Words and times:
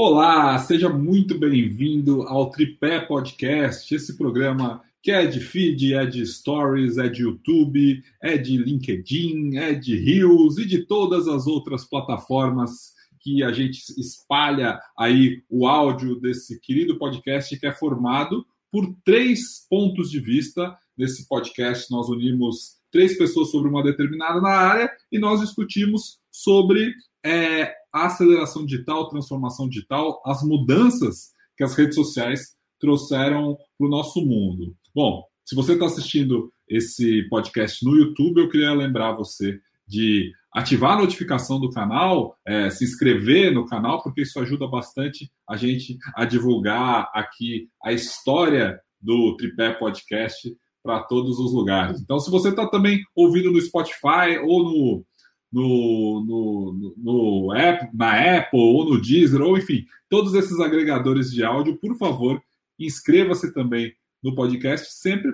Olá, 0.00 0.56
seja 0.60 0.88
muito 0.88 1.36
bem-vindo 1.36 2.22
ao 2.22 2.52
Tripé 2.52 3.00
Podcast, 3.00 3.92
esse 3.92 4.16
programa 4.16 4.80
que 5.02 5.10
é 5.10 5.26
de 5.26 5.40
feed, 5.40 5.92
é 5.92 6.06
de 6.06 6.24
stories, 6.24 6.98
é 6.98 7.08
de 7.08 7.22
YouTube, 7.22 8.00
é 8.22 8.38
de 8.38 8.56
LinkedIn, 8.56 9.56
é 9.56 9.74
de 9.74 9.96
Reels 9.96 10.56
e 10.58 10.66
de 10.66 10.86
todas 10.86 11.26
as 11.26 11.48
outras 11.48 11.84
plataformas 11.84 12.94
que 13.18 13.42
a 13.42 13.50
gente 13.50 13.80
espalha 13.98 14.78
aí 14.96 15.42
o 15.50 15.66
áudio 15.66 16.14
desse 16.14 16.60
querido 16.60 16.96
podcast 16.96 17.58
que 17.58 17.66
é 17.66 17.72
formado 17.72 18.46
por 18.70 18.94
três 19.04 19.66
pontos 19.68 20.12
de 20.12 20.20
vista. 20.20 20.78
Nesse 20.96 21.26
podcast, 21.26 21.90
nós 21.90 22.08
unimos 22.08 22.76
três 22.92 23.18
pessoas 23.18 23.50
sobre 23.50 23.68
uma 23.68 23.82
determinada 23.82 24.46
área 24.46 24.88
e 25.10 25.18
nós 25.18 25.40
discutimos 25.40 26.20
sobre 26.30 26.94
é, 27.24 27.74
a 28.02 28.06
aceleração 28.06 28.64
digital, 28.64 29.08
transformação 29.08 29.68
digital, 29.68 30.20
as 30.24 30.42
mudanças 30.42 31.32
que 31.56 31.64
as 31.64 31.74
redes 31.74 31.94
sociais 31.94 32.56
trouxeram 32.80 33.56
para 33.76 33.86
o 33.86 33.90
nosso 33.90 34.24
mundo. 34.24 34.74
Bom, 34.94 35.24
se 35.44 35.54
você 35.54 35.72
está 35.72 35.86
assistindo 35.86 36.52
esse 36.68 37.26
podcast 37.28 37.84
no 37.84 37.96
YouTube, 37.96 38.40
eu 38.40 38.48
queria 38.48 38.72
lembrar 38.72 39.12
você 39.12 39.58
de 39.86 40.30
ativar 40.54 40.92
a 40.92 41.00
notificação 41.00 41.58
do 41.58 41.70
canal, 41.70 42.36
é, 42.46 42.70
se 42.70 42.84
inscrever 42.84 43.52
no 43.52 43.66
canal, 43.66 44.02
porque 44.02 44.22
isso 44.22 44.38
ajuda 44.38 44.66
bastante 44.68 45.30
a 45.48 45.56
gente 45.56 45.96
a 46.14 46.24
divulgar 46.24 47.10
aqui 47.14 47.68
a 47.82 47.92
história 47.92 48.78
do 49.00 49.36
Tripé 49.36 49.72
Podcast 49.72 50.54
para 50.82 51.02
todos 51.02 51.38
os 51.38 51.52
lugares. 51.52 52.00
Então, 52.00 52.18
se 52.18 52.30
você 52.30 52.50
está 52.50 52.68
também 52.68 53.02
ouvindo 53.14 53.50
no 53.50 53.60
Spotify 53.60 54.38
ou 54.42 54.64
no, 54.64 55.04
no, 55.52 56.24
no, 56.24 56.94
no 56.96 57.52
Apple, 57.52 57.88
na 57.94 58.38
Apple 58.38 58.60
ou 58.60 58.84
no 58.84 59.00
Deezer, 59.00 59.40
ou 59.40 59.56
enfim, 59.56 59.84
todos 60.08 60.34
esses 60.34 60.60
agregadores 60.60 61.30
de 61.30 61.44
áudio, 61.44 61.78
por 61.78 61.96
favor, 61.96 62.40
inscreva-se 62.78 63.52
também 63.52 63.92
no 64.22 64.34
podcast, 64.34 64.92
sempre 64.94 65.32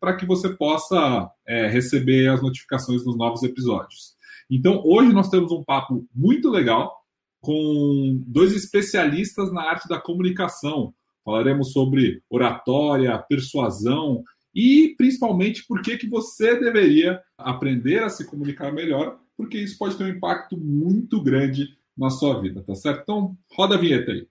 para 0.00 0.16
que 0.16 0.26
você 0.26 0.48
possa 0.48 1.30
é, 1.46 1.68
receber 1.68 2.28
as 2.28 2.42
notificações 2.42 3.04
dos 3.04 3.16
novos 3.16 3.42
episódios. 3.42 4.14
Então, 4.50 4.82
hoje 4.84 5.12
nós 5.12 5.28
temos 5.28 5.52
um 5.52 5.62
papo 5.62 6.06
muito 6.14 6.50
legal 6.50 6.92
com 7.40 8.22
dois 8.26 8.52
especialistas 8.52 9.52
na 9.52 9.62
arte 9.62 9.88
da 9.88 10.00
comunicação. 10.00 10.92
Falaremos 11.24 11.72
sobre 11.72 12.22
oratória, 12.28 13.18
persuasão 13.28 14.22
e 14.54 14.94
principalmente 14.96 15.64
por 15.66 15.82
que, 15.82 15.96
que 15.96 16.08
você 16.08 16.58
deveria 16.58 17.20
aprender 17.36 18.02
a 18.02 18.08
se 18.08 18.24
comunicar 18.26 18.72
melhor, 18.72 19.18
porque 19.36 19.58
isso 19.58 19.76
pode 19.78 19.96
ter 19.96 20.04
um 20.04 20.08
impacto 20.08 20.56
muito 20.56 21.22
grande 21.22 21.68
na 21.96 22.10
sua 22.10 22.40
vida, 22.40 22.62
tá 22.62 22.74
certo? 22.74 23.02
Então, 23.02 23.36
roda 23.56 23.74
a 23.74 23.78
vinheta 23.78 24.12
aí. 24.12 24.26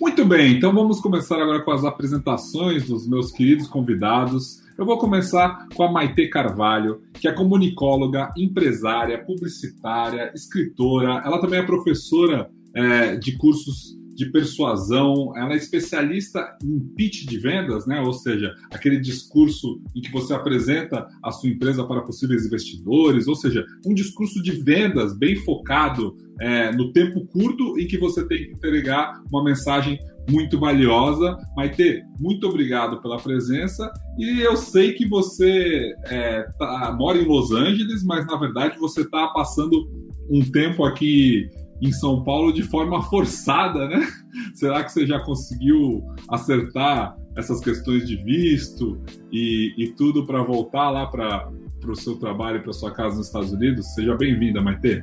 Muito 0.00 0.24
bem, 0.24 0.56
então 0.56 0.72
vamos 0.72 1.00
começar 1.00 1.40
agora 1.40 1.62
com 1.62 1.70
as 1.70 1.84
apresentações 1.84 2.88
dos 2.88 3.06
meus 3.06 3.30
queridos 3.30 3.68
convidados. 3.68 4.60
Eu 4.78 4.86
vou 4.86 4.98
começar 4.98 5.68
com 5.74 5.82
a 5.82 5.92
Maite 5.92 6.26
Carvalho, 6.28 7.02
que 7.14 7.28
é 7.28 7.32
comunicóloga, 7.32 8.32
empresária, 8.36 9.22
publicitária, 9.22 10.32
escritora. 10.34 11.22
Ela 11.24 11.38
também 11.38 11.60
é 11.60 11.62
professora 11.62 12.50
é, 12.74 13.16
de 13.16 13.36
cursos 13.36 13.99
de 14.20 14.30
persuasão, 14.30 15.32
ela 15.34 15.54
é 15.54 15.56
especialista 15.56 16.46
em 16.62 16.78
pitch 16.78 17.24
de 17.24 17.38
vendas, 17.38 17.86
né? 17.86 18.02
ou 18.02 18.12
seja, 18.12 18.54
aquele 18.70 19.00
discurso 19.00 19.80
em 19.96 20.02
que 20.02 20.12
você 20.12 20.34
apresenta 20.34 21.08
a 21.22 21.32
sua 21.32 21.48
empresa 21.48 21.82
para 21.84 22.02
possíveis 22.02 22.44
investidores, 22.44 23.26
ou 23.26 23.34
seja, 23.34 23.64
um 23.86 23.94
discurso 23.94 24.42
de 24.42 24.50
vendas 24.50 25.16
bem 25.16 25.36
focado 25.36 26.14
é, 26.38 26.70
no 26.70 26.92
tempo 26.92 27.26
curto 27.28 27.78
em 27.78 27.86
que 27.86 27.96
você 27.96 28.26
tem 28.28 28.44
que 28.44 28.52
entregar 28.52 29.22
uma 29.32 29.42
mensagem 29.42 29.98
muito 30.30 30.60
valiosa. 30.60 31.38
Maite, 31.56 32.02
muito 32.18 32.46
obrigado 32.46 33.00
pela 33.00 33.16
presença. 33.16 33.90
E 34.18 34.42
eu 34.42 34.54
sei 34.54 34.92
que 34.92 35.08
você 35.08 35.94
é, 36.04 36.42
tá, 36.58 36.94
mora 36.98 37.16
em 37.16 37.24
Los 37.24 37.52
Angeles, 37.52 38.04
mas 38.04 38.26
na 38.26 38.36
verdade 38.36 38.78
você 38.78 39.00
está 39.00 39.28
passando 39.28 39.88
um 40.30 40.42
tempo 40.42 40.84
aqui 40.84 41.48
em 41.80 41.92
São 41.92 42.22
Paulo 42.22 42.52
de 42.52 42.62
forma 42.62 43.02
forçada, 43.02 43.88
né? 43.88 44.06
Será 44.54 44.84
que 44.84 44.92
você 44.92 45.06
já 45.06 45.18
conseguiu 45.20 46.04
acertar 46.28 47.16
essas 47.36 47.60
questões 47.60 48.06
de 48.06 48.16
visto 48.16 49.00
e, 49.32 49.74
e 49.78 49.92
tudo 49.92 50.26
para 50.26 50.42
voltar 50.42 50.90
lá 50.90 51.06
para 51.06 51.48
o 51.86 51.94
seu 51.94 52.16
trabalho 52.16 52.62
para 52.62 52.72
sua 52.72 52.92
casa 52.92 53.16
nos 53.16 53.26
Estados 53.26 53.52
Unidos? 53.52 53.86
Seja 53.94 54.14
bem-vinda, 54.16 54.60
Maite. 54.60 55.02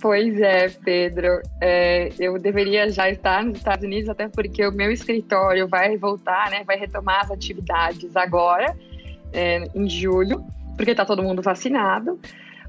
Pois 0.00 0.38
é, 0.40 0.68
Pedro. 0.68 1.40
É, 1.60 2.10
eu 2.18 2.38
deveria 2.38 2.88
já 2.90 3.10
estar 3.10 3.44
nos 3.44 3.58
Estados 3.58 3.84
Unidos, 3.84 4.08
até 4.08 4.28
porque 4.28 4.66
o 4.66 4.72
meu 4.72 4.90
escritório 4.90 5.66
vai 5.68 5.96
voltar, 5.96 6.50
né? 6.50 6.64
Vai 6.64 6.78
retomar 6.78 7.24
as 7.24 7.30
atividades 7.30 8.14
agora, 8.16 8.76
é, 9.32 9.68
em 9.74 9.88
julho, 9.88 10.44
porque 10.76 10.92
está 10.92 11.04
todo 11.04 11.22
mundo 11.22 11.42
vacinado 11.42 12.18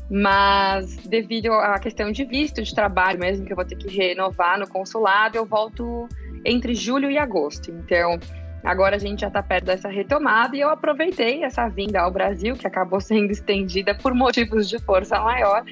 mas 0.10 0.96
devido 0.98 1.52
à 1.52 1.78
questão 1.80 2.12
de 2.12 2.24
visto 2.24 2.62
de 2.62 2.74
trabalho 2.74 3.20
mesmo, 3.20 3.46
que 3.46 3.52
eu 3.52 3.56
vou 3.56 3.66
ter 3.66 3.76
que 3.76 3.96
renovar 3.96 4.58
no 4.58 4.68
consulado, 4.68 5.38
eu 5.38 5.46
volto 5.46 6.08
entre 6.46 6.74
julho 6.74 7.12
e 7.12 7.18
agosto. 7.18 7.72
Então, 7.72 8.18
agora 8.64 8.96
a 8.96 9.00
gente 9.00 9.22
já 9.22 9.28
está 9.28 9.44
perto 9.44 9.66
dessa 9.66 9.90
retomada 9.90 10.56
e 10.56 10.62
eu 10.62 10.70
aproveitei 10.70 11.44
essa 11.44 11.68
vinda 11.68 12.02
ao 12.02 12.12
Brasil, 12.12 12.56
que 12.56 12.66
acabou 12.66 13.02
sendo 13.02 13.32
estendida 13.32 13.94
por 13.96 14.14
motivos 14.14 14.70
de 14.70 14.80
força 14.80 15.20
maior, 15.20 15.64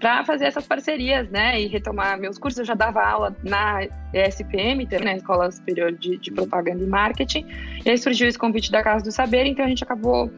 para 0.00 0.24
fazer 0.24 0.46
essas 0.46 0.66
parcerias, 0.66 1.28
né, 1.30 1.60
e 1.60 1.66
retomar 1.66 2.18
meus 2.18 2.38
cursos. 2.38 2.60
Eu 2.60 2.64
já 2.64 2.74
dava 2.74 3.02
aula 3.02 3.36
na 3.42 3.82
ESPM, 4.12 4.86
também, 4.86 5.04
na 5.04 5.16
Escola 5.16 5.50
Superior 5.50 5.92
de, 5.92 6.18
de 6.18 6.30
Propaganda 6.30 6.82
e 6.82 6.86
Marketing, 6.86 7.46
e 7.84 7.90
aí 7.90 7.98
surgiu 7.98 8.28
esse 8.28 8.38
convite 8.38 8.70
da 8.70 8.82
Casa 8.82 9.04
do 9.04 9.12
Saber, 9.12 9.46
então 9.46 9.64
a 9.64 9.68
gente 9.68 9.84
acabou 9.84 10.30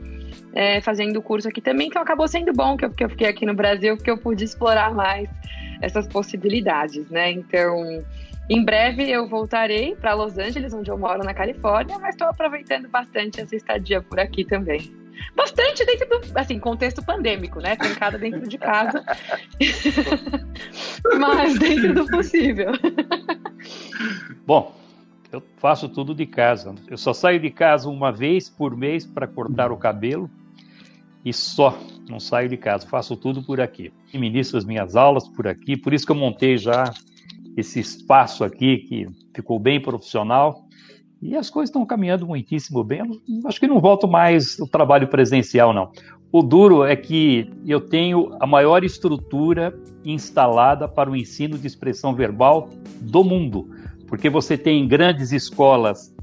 é, 0.55 0.81
fazendo 0.81 1.19
o 1.19 1.23
curso 1.23 1.49
aqui 1.49 1.61
também, 1.61 1.89
então 1.89 2.03
acabou 2.03 2.27
sendo 2.29 2.53
bom 2.53 2.77
que 2.77 2.85
eu, 2.85 2.91
que 2.91 3.05
eu 3.05 3.09
fiquei 3.09 3.29
aqui 3.29 3.47
no 3.47 3.55
Brasil, 3.55 3.97
porque 3.97 4.11
eu 4.11 4.19
pude 4.19 4.45
explorar 4.45 4.95
mais 4.95 5.29
essas 5.81 6.07
possibilidades, 6.07 7.09
né? 7.11 7.31
Então, 7.31 8.05
em 8.49 8.65
breve 8.65 9.11
eu 9.11 9.29
voltarei 9.29 9.95
para 9.95 10.15
Los 10.15 10.39
Angeles, 10.39 10.73
onde 10.73 10.91
eu 10.91 10.99
moro 10.99 11.23
na 11.23 11.35
Califórnia, 11.35 11.99
mas 11.99 12.15
estou 12.15 12.29
aproveitando 12.29 12.89
bastante 12.89 13.41
essa 13.41 13.55
estadia 13.55 14.01
por 14.01 14.19
aqui 14.19 14.45
também. 14.45 14.93
Bastante 15.35 15.85
dentro 15.85 16.09
do, 16.09 16.39
assim, 16.39 16.59
contexto 16.59 17.05
pandêmico, 17.05 17.61
né? 17.61 17.77
Trancada 17.77 18.19
dentro 18.19 18.49
de 18.49 18.57
casa. 18.57 19.05
mas 21.19 21.59
dentro 21.59 21.95
do 21.95 22.07
possível. 22.07 22.73
Bom, 24.47 24.78
eu 25.31 25.43
faço 25.59 25.89
tudo 25.89 26.15
de 26.15 26.27
casa. 26.27 26.75
Eu 26.89 26.97
só 26.97 27.13
saio 27.13 27.41
de 27.41 27.51
casa 27.51 27.89
uma 27.89 28.11
vez 28.11 28.49
por 28.49 28.77
mês 28.77 29.05
para 29.05 29.27
cortar 29.27 29.71
o 29.71 29.77
cabelo 29.77 30.31
e 31.25 31.33
só. 31.33 31.79
Não 32.09 32.19
saio 32.19 32.49
de 32.49 32.57
casa, 32.57 32.87
faço 32.87 33.17
tudo 33.17 33.43
por 33.43 33.61
aqui. 33.61 33.93
Ministro 34.15 34.57
as 34.57 34.65
minhas 34.65 34.97
aulas 34.97 35.29
por 35.29 35.47
aqui, 35.47 35.77
por 35.77 35.93
isso 35.93 36.07
que 36.07 36.13
eu 36.13 36.17
montei 36.17 36.57
já 36.57 36.85
esse 37.57 37.79
espaço 37.81 38.45
aqui 38.45 38.79
que 38.79 39.09
ficou 39.35 39.59
bem 39.59 39.81
profissional 39.81 40.65
e 41.21 41.37
as 41.37 41.51
coisas 41.51 41.69
estão 41.69 41.85
caminhando 41.85 42.27
muitíssimo 42.27 42.83
bem. 42.83 43.01
Eu 43.01 43.49
acho 43.49 43.61
que 43.61 43.67
não 43.67 43.81
volto 43.81 44.09
mais 44.09 44.59
o 44.59 44.67
trabalho 44.67 45.09
presencial, 45.09 45.75
não. 45.75 45.91
O 46.31 46.43
duro 46.43 46.85
é 46.85 46.95
que 46.95 47.51
eu 47.67 47.81
tenho 47.81 48.37
a 48.41 48.47
maior 48.47 48.85
estrutura 48.85 49.79
instalada 50.05 50.87
para 50.87 51.11
o 51.11 51.17
ensino 51.17 51.59
de 51.59 51.67
expressão 51.67 52.15
verbal 52.15 52.71
do 53.01 53.25
mundo 53.25 53.69
porque 54.09 54.29
você 54.29 54.57
tem 54.57 54.89
grandes 54.89 55.33
escolas 55.33 56.15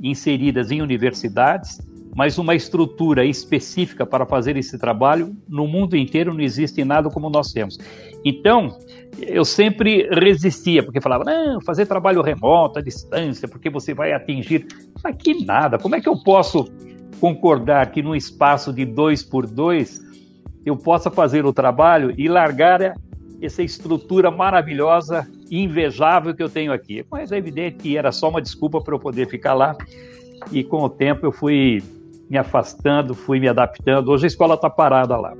inseridas 0.00 0.70
em 0.70 0.80
universidades, 0.80 1.80
mas 2.14 2.38
uma 2.38 2.54
estrutura 2.54 3.24
específica 3.24 4.04
para 4.04 4.26
fazer 4.26 4.56
esse 4.56 4.78
trabalho 4.78 5.34
no 5.48 5.66
mundo 5.66 5.96
inteiro 5.96 6.32
não 6.32 6.40
existe 6.40 6.84
nada 6.84 7.08
como 7.10 7.30
nós 7.30 7.52
temos. 7.52 7.78
Então, 8.24 8.78
eu 9.18 9.44
sempre 9.44 10.08
resistia, 10.10 10.82
porque 10.82 11.00
falava, 11.00 11.24
não, 11.24 11.60
fazer 11.60 11.86
trabalho 11.86 12.22
remoto, 12.22 12.78
à 12.78 12.82
distância, 12.82 13.48
porque 13.48 13.70
você 13.70 13.94
vai 13.94 14.12
atingir. 14.12 14.66
Aqui 15.02 15.44
nada. 15.44 15.78
Como 15.78 15.96
é 15.96 16.00
que 16.00 16.08
eu 16.08 16.16
posso 16.22 16.66
concordar 17.18 17.90
que 17.90 18.02
num 18.02 18.14
espaço 18.14 18.72
de 18.72 18.84
dois 18.84 19.22
por 19.22 19.46
dois 19.46 20.00
eu 20.64 20.76
possa 20.76 21.10
fazer 21.10 21.44
o 21.44 21.52
trabalho 21.52 22.14
e 22.16 22.28
largar 22.28 22.94
essa 23.40 23.62
estrutura 23.62 24.30
maravilhosa 24.30 25.26
invejável 25.60 26.34
que 26.34 26.42
eu 26.42 26.48
tenho 26.48 26.72
aqui. 26.72 27.04
Mas 27.10 27.30
é 27.30 27.36
evidente 27.36 27.76
que 27.78 27.96
era 27.96 28.10
só 28.10 28.30
uma 28.30 28.40
desculpa 28.40 28.80
para 28.80 28.94
eu 28.94 28.98
poder 28.98 29.28
ficar 29.28 29.52
lá. 29.52 29.76
E 30.50 30.64
com 30.64 30.82
o 30.82 30.88
tempo 30.88 31.26
eu 31.26 31.32
fui 31.32 31.82
me 32.28 32.38
afastando, 32.38 33.14
fui 33.14 33.38
me 33.38 33.48
adaptando. 33.48 34.10
Hoje 34.10 34.24
a 34.24 34.28
escola 34.28 34.54
está 34.54 34.70
parada 34.70 35.16
lá. 35.16 35.34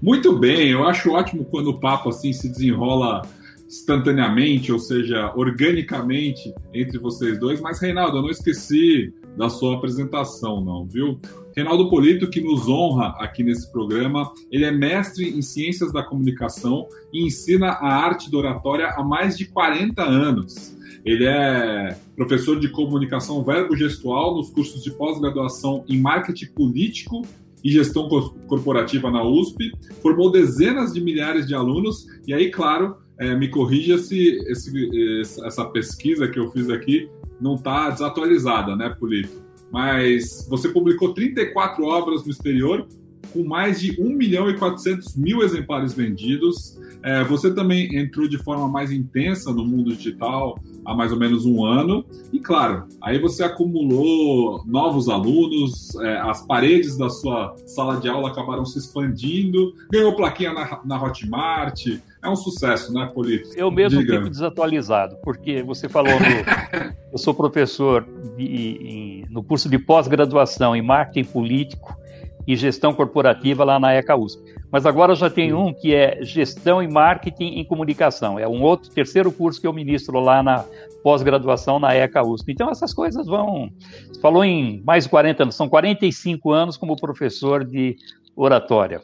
Muito 0.00 0.38
bem, 0.38 0.68
eu 0.68 0.86
acho 0.86 1.12
ótimo 1.12 1.44
quando 1.44 1.68
o 1.68 1.80
papo 1.80 2.08
assim 2.08 2.32
se 2.32 2.48
desenrola 2.48 3.22
instantaneamente, 3.66 4.72
ou 4.72 4.78
seja, 4.78 5.32
organicamente 5.34 6.54
entre 6.72 6.98
vocês 6.98 7.38
dois. 7.38 7.60
Mas, 7.60 7.80
Reinaldo, 7.80 8.18
eu 8.18 8.22
não 8.22 8.30
esqueci 8.30 9.12
da 9.36 9.48
sua 9.48 9.76
apresentação, 9.76 10.64
não, 10.64 10.86
viu? 10.86 11.20
Reinaldo 11.54 11.88
Polito, 11.88 12.28
que 12.28 12.40
nos 12.40 12.68
honra 12.68 13.14
aqui 13.18 13.42
nesse 13.42 13.70
programa, 13.72 14.30
ele 14.50 14.64
é 14.64 14.70
mestre 14.70 15.28
em 15.28 15.42
Ciências 15.42 15.92
da 15.92 16.02
Comunicação 16.02 16.86
e 17.12 17.24
ensina 17.24 17.68
a 17.68 17.94
arte 17.94 18.30
da 18.30 18.38
oratória 18.38 18.88
há 18.88 19.02
mais 19.02 19.36
de 19.36 19.46
40 19.46 20.02
anos. 20.02 20.76
Ele 21.04 21.24
é 21.24 21.96
professor 22.14 22.58
de 22.58 22.68
comunicação 22.68 23.42
verbo-gestual 23.42 24.36
nos 24.36 24.50
cursos 24.50 24.82
de 24.82 24.90
pós-graduação 24.90 25.84
em 25.88 25.98
marketing 26.00 26.46
político 26.46 27.22
e 27.62 27.70
gestão 27.70 28.08
corporativa 28.46 29.10
na 29.10 29.24
USP, 29.24 29.72
formou 30.02 30.30
dezenas 30.30 30.92
de 30.92 31.00
milhares 31.00 31.46
de 31.46 31.54
alunos, 31.54 32.06
e 32.26 32.34
aí, 32.34 32.50
claro, 32.50 32.96
é, 33.18 33.34
me 33.34 33.48
corrija 33.48 33.98
se 33.98 34.38
esse, 34.48 35.22
essa 35.44 35.64
pesquisa 35.66 36.28
que 36.28 36.38
eu 36.38 36.50
fiz 36.50 36.68
aqui 36.68 37.08
não 37.40 37.54
está 37.54 37.90
desatualizada, 37.90 38.76
né, 38.76 38.88
Polito? 38.90 39.44
Mas 39.72 40.46
você 40.48 40.68
publicou 40.68 41.12
34 41.12 41.84
obras 41.84 42.24
no 42.24 42.30
exterior, 42.30 42.86
com 43.32 43.44
mais 43.44 43.80
de 43.80 44.00
1 44.00 44.08
milhão 44.10 44.48
e 44.48 44.56
400 44.56 45.16
mil 45.16 45.42
exemplares 45.42 45.92
vendidos. 45.92 46.78
É, 47.02 47.22
você 47.24 47.52
também 47.52 47.94
entrou 47.96 48.28
de 48.28 48.38
forma 48.38 48.68
mais 48.68 48.90
intensa 48.90 49.52
no 49.52 49.64
mundo 49.64 49.94
digital 49.94 50.58
há 50.84 50.94
mais 50.94 51.12
ou 51.12 51.18
menos 51.18 51.44
um 51.44 51.64
ano. 51.64 52.04
E 52.32 52.38
claro, 52.38 52.84
aí 53.02 53.18
você 53.18 53.42
acumulou 53.42 54.62
novos 54.64 55.08
alunos, 55.08 55.94
é, 55.96 56.18
as 56.18 56.46
paredes 56.46 56.96
da 56.96 57.10
sua 57.10 57.54
sala 57.66 58.00
de 58.00 58.08
aula 58.08 58.30
acabaram 58.30 58.64
se 58.64 58.78
expandindo, 58.78 59.74
ganhou 59.90 60.14
plaquinha 60.14 60.52
na, 60.52 60.80
na 60.84 61.02
Hotmart. 61.02 61.86
É 62.26 62.30
um 62.30 62.34
sucesso, 62.34 62.92
né, 62.92 63.08
Polito? 63.14 63.50
Eu 63.56 63.70
mesmo 63.70 64.00
Diga. 64.00 64.16
fico 64.16 64.28
desatualizado, 64.28 65.16
porque 65.22 65.62
você 65.62 65.88
falou, 65.88 66.12
no, 66.12 66.26
eu 67.12 67.18
sou 67.18 67.32
professor 67.32 68.04
de, 68.36 68.44
em, 68.44 69.24
no 69.30 69.44
curso 69.44 69.68
de 69.68 69.78
pós-graduação 69.78 70.74
em 70.74 70.82
marketing 70.82 71.30
político 71.30 71.96
e 72.44 72.56
gestão 72.56 72.92
corporativa 72.92 73.62
lá 73.62 73.78
na 73.78 73.94
ECA 73.94 74.16
USP. 74.16 74.42
Mas 74.72 74.84
agora 74.84 75.14
já 75.14 75.30
tem 75.30 75.52
um 75.52 75.72
que 75.72 75.94
é 75.94 76.18
gestão 76.22 76.82
e 76.82 76.88
marketing 76.88 77.60
em 77.60 77.64
comunicação. 77.64 78.40
É 78.40 78.48
um 78.48 78.60
outro, 78.60 78.90
terceiro 78.90 79.30
curso 79.30 79.60
que 79.60 79.66
eu 79.66 79.72
ministro 79.72 80.18
lá 80.18 80.42
na 80.42 80.64
pós-graduação 81.04 81.78
na 81.78 81.94
ECA 81.94 82.26
USP. 82.26 82.50
Então 82.50 82.68
essas 82.70 82.92
coisas 82.92 83.26
vão. 83.26 83.70
Você 84.08 84.20
falou 84.20 84.44
em 84.44 84.82
mais 84.84 85.04
de 85.04 85.10
40 85.10 85.44
anos, 85.44 85.54
são 85.54 85.68
45 85.68 86.50
anos 86.50 86.76
como 86.76 86.96
professor 86.96 87.64
de 87.64 87.96
oratória. 88.34 89.00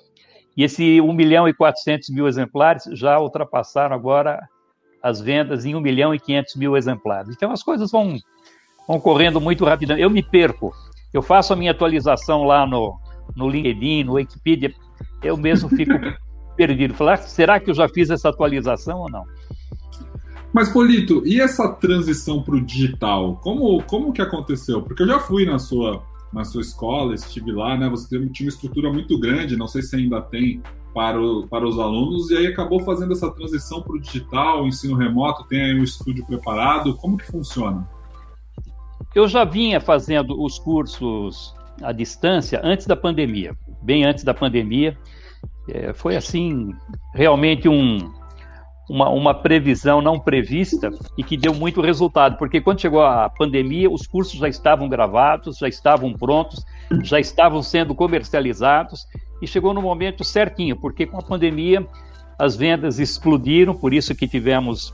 E 0.56 0.64
esse 0.64 1.00
1 1.00 1.12
milhão 1.12 1.49
e 1.49 1.54
400 1.54 2.10
mil 2.10 2.28
exemplares 2.28 2.84
já 2.93 3.19
ultrapassaram 3.19 3.94
agora 3.94 4.40
as 5.02 5.20
vendas 5.20 5.64
em 5.64 5.75
1 5.75 5.81
milhão 5.81 6.14
e 6.14 6.20
500 6.20 6.56
mil 6.56 6.76
exemplares. 6.76 7.34
Então 7.34 7.50
as 7.50 7.62
coisas 7.62 7.90
vão, 7.90 8.16
vão 8.87 9.00
correndo 9.00 9.40
muito 9.40 9.64
rapidamente. 9.64 10.02
Eu 10.02 10.10
me 10.10 10.22
perco. 10.22 10.72
Eu 11.12 11.22
faço 11.22 11.52
a 11.52 11.56
minha 11.56 11.70
atualização 11.70 12.44
lá 12.44 12.66
no, 12.66 12.99
no 13.34 13.49
LinkedIn, 13.49 14.04
no 14.04 14.14
Wikipedia, 14.14 14.72
eu 15.22 15.37
mesmo 15.37 15.69
fico 15.69 15.93
perdido. 16.56 16.94
Falar, 16.94 17.19
será 17.19 17.60
que 17.60 17.70
eu 17.70 17.75
já 17.75 17.88
fiz 17.88 18.10
essa 18.10 18.28
atualização 18.28 19.00
ou 19.00 19.10
não? 19.10 19.25
Mas, 20.52 20.69
Polito, 20.69 21.22
e 21.26 21.40
essa 21.40 21.72
transição 21.72 22.43
para 22.43 22.55
o 22.55 22.60
digital? 22.60 23.37
Como, 23.43 23.82
como 23.84 24.12
que 24.12 24.20
aconteceu? 24.20 24.82
Porque 24.82 25.02
eu 25.02 25.06
já 25.06 25.19
fui 25.19 25.46
na 25.46 25.58
sua, 25.58 26.02
na 26.32 26.44
sua 26.44 26.62
escola, 26.62 27.14
estive 27.14 27.52
lá, 27.52 27.76
né? 27.76 27.88
Você 27.88 28.08
tinha 28.29 28.46
uma 28.46 28.55
estrutura 28.55 28.93
muito 28.93 29.19
grande, 29.19 29.56
não 29.56 29.69
sei 29.69 29.82
se 29.82 29.96
ainda 29.96 30.20
tem 30.23 30.62
para, 30.94 31.20
o, 31.20 31.46
para 31.46 31.67
os 31.67 31.79
alunos, 31.79 32.31
e 32.31 32.37
aí 32.37 32.46
acabou 32.46 32.81
fazendo 32.81 33.12
essa 33.12 33.31
transição 33.31 33.82
para 33.82 33.96
o 33.96 34.00
digital, 34.00 34.67
ensino 34.67 34.96
remoto, 34.96 35.44
tem 35.44 35.62
aí 35.62 35.79
um 35.79 35.82
estúdio 35.82 36.25
preparado. 36.26 36.96
Como 36.96 37.17
que 37.17 37.26
funciona? 37.26 37.88
Eu 39.14 39.29
já 39.29 39.44
vinha 39.44 39.81
fazendo 39.81 40.43
os 40.43 40.58
cursos 40.58 41.55
à 41.82 41.93
distância 41.93 42.61
antes 42.62 42.87
da 42.87 42.96
pandemia, 42.96 43.55
bem 43.82 44.05
antes 44.05 44.25
da 44.25 44.32
pandemia. 44.32 44.96
É, 45.69 45.93
foi 45.93 46.17
assim, 46.17 46.75
realmente 47.14 47.69
um, 47.69 48.11
uma, 48.88 49.08
uma 49.08 49.34
previsão 49.34 50.00
não 50.00 50.19
prevista 50.19 50.90
e 51.17 51.23
que 51.23 51.37
deu 51.37 51.55
muito 51.55 51.81
resultado, 51.81 52.37
porque 52.37 52.61
quando 52.61 52.81
chegou 52.81 53.02
a 53.02 53.29
pandemia, 53.29 53.90
os 53.90 54.06
cursos 54.06 54.38
já 54.38 54.49
estavam 54.49 54.88
gravados, 54.88 55.58
já 55.58 55.69
estavam 55.69 56.12
prontos, 56.12 56.64
já 57.02 57.19
estavam 57.20 57.62
sendo 57.62 57.94
comercializados 57.94 59.06
e 59.40 59.46
chegou 59.46 59.73
no 59.73 59.82
momento 59.82 60.25
certinho, 60.25 60.76
porque 60.76 61.06
com 61.06 61.19
a 61.19 61.23
pandemia 61.23 61.87
as 62.38 62.56
vendas 62.56 62.99
explodiram, 62.99 63.75
por 63.75 63.93
isso 63.93 64.14
que 64.14 64.26
tivemos 64.26 64.93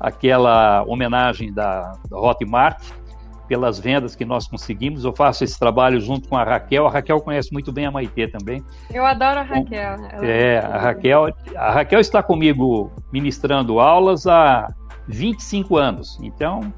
aquela 0.00 0.82
homenagem 0.84 1.52
da, 1.52 1.92
da 2.08 2.18
Hotmart, 2.18 2.82
pelas 3.48 3.78
vendas 3.78 4.14
que 4.14 4.24
nós 4.24 4.46
conseguimos. 4.46 5.04
Eu 5.04 5.12
faço 5.12 5.44
esse 5.44 5.58
trabalho 5.58 6.00
junto 6.00 6.28
com 6.28 6.36
a 6.36 6.44
Raquel. 6.44 6.86
A 6.86 6.90
Raquel 6.90 7.20
conhece 7.20 7.52
muito 7.52 7.72
bem 7.72 7.86
a 7.86 7.90
Maitê 7.90 8.28
também. 8.28 8.62
Eu 8.92 9.04
adoro 9.04 9.40
a 9.40 9.42
Raquel. 9.42 9.96
Ela 10.10 10.26
é, 10.26 10.58
a 10.58 10.78
Raquel, 10.78 11.34
a 11.56 11.72
Raquel 11.72 12.00
está 12.00 12.22
comigo 12.22 12.92
ministrando 13.12 13.80
aulas 13.80 14.26
há 14.26 14.72
25 15.08 15.76
anos. 15.76 16.18
Então, 16.22 16.72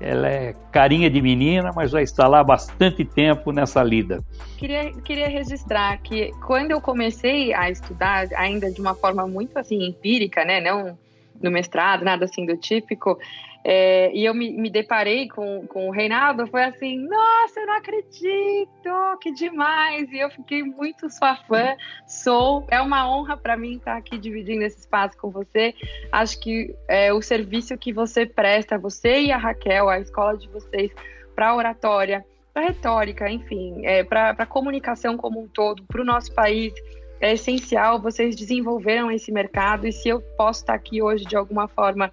ela 0.00 0.28
é 0.28 0.54
carinha 0.72 1.10
de 1.10 1.20
menina, 1.20 1.72
mas 1.74 1.90
já 1.90 2.00
está 2.00 2.26
lá 2.26 2.40
há 2.40 2.44
bastante 2.44 3.04
tempo 3.04 3.52
nessa 3.52 3.82
lida. 3.82 4.24
Queria, 4.56 4.92
queria 5.02 5.28
registrar 5.28 5.98
que 5.98 6.32
quando 6.46 6.70
eu 6.70 6.80
comecei 6.80 7.52
a 7.52 7.70
estudar, 7.70 8.26
ainda 8.34 8.70
de 8.70 8.80
uma 8.80 8.94
forma 8.94 9.26
muito 9.26 9.58
assim 9.58 9.84
empírica, 9.84 10.44
né, 10.44 10.60
não 10.60 10.98
no 11.42 11.50
mestrado, 11.50 12.04
nada 12.04 12.24
assim 12.24 12.44
do 12.44 12.56
típico, 12.56 13.18
é, 13.62 14.10
e 14.14 14.24
eu 14.24 14.32
me, 14.34 14.52
me, 14.52 14.70
deparei 14.70 15.28
com, 15.28 15.66
com 15.66 15.88
o 15.88 15.90
Reinaldo, 15.90 16.46
foi 16.46 16.64
assim, 16.64 16.98
nossa, 16.98 17.60
eu 17.60 17.66
não 17.66 17.74
acredito, 17.74 19.18
que 19.20 19.32
demais! 19.32 20.10
E 20.10 20.18
eu 20.18 20.30
fiquei 20.30 20.62
muito 20.62 21.10
sua 21.10 21.36
fã, 21.36 21.76
sou, 22.06 22.66
é 22.70 22.80
uma 22.80 23.10
honra 23.10 23.36
para 23.36 23.56
mim 23.56 23.76
estar 23.76 23.96
aqui 23.96 24.16
dividindo 24.16 24.62
esse 24.62 24.78
espaço 24.78 25.16
com 25.18 25.30
você. 25.30 25.74
Acho 26.10 26.40
que 26.40 26.74
é, 26.88 27.12
o 27.12 27.20
serviço 27.20 27.76
que 27.76 27.92
você 27.92 28.24
presta, 28.24 28.78
você 28.78 29.20
e 29.20 29.32
a 29.32 29.36
Raquel, 29.36 29.90
a 29.90 30.00
escola 30.00 30.36
de 30.38 30.48
vocês, 30.48 30.90
para 31.34 31.54
oratória, 31.54 32.24
para 32.54 32.66
retórica, 32.66 33.30
enfim, 33.30 33.84
é, 33.84 34.02
para 34.02 34.46
comunicação 34.46 35.18
como 35.18 35.40
um 35.40 35.46
todo, 35.46 35.82
para 35.84 36.00
o 36.00 36.04
nosso 36.04 36.32
país, 36.34 36.72
é 37.20 37.34
essencial. 37.34 38.00
Vocês 38.00 38.34
desenvolveram 38.34 39.10
esse 39.10 39.30
mercado 39.30 39.86
e 39.86 39.92
se 39.92 40.08
eu 40.08 40.22
posso 40.36 40.60
estar 40.60 40.74
aqui 40.74 41.02
hoje 41.02 41.26
de 41.26 41.36
alguma 41.36 41.68
forma 41.68 42.10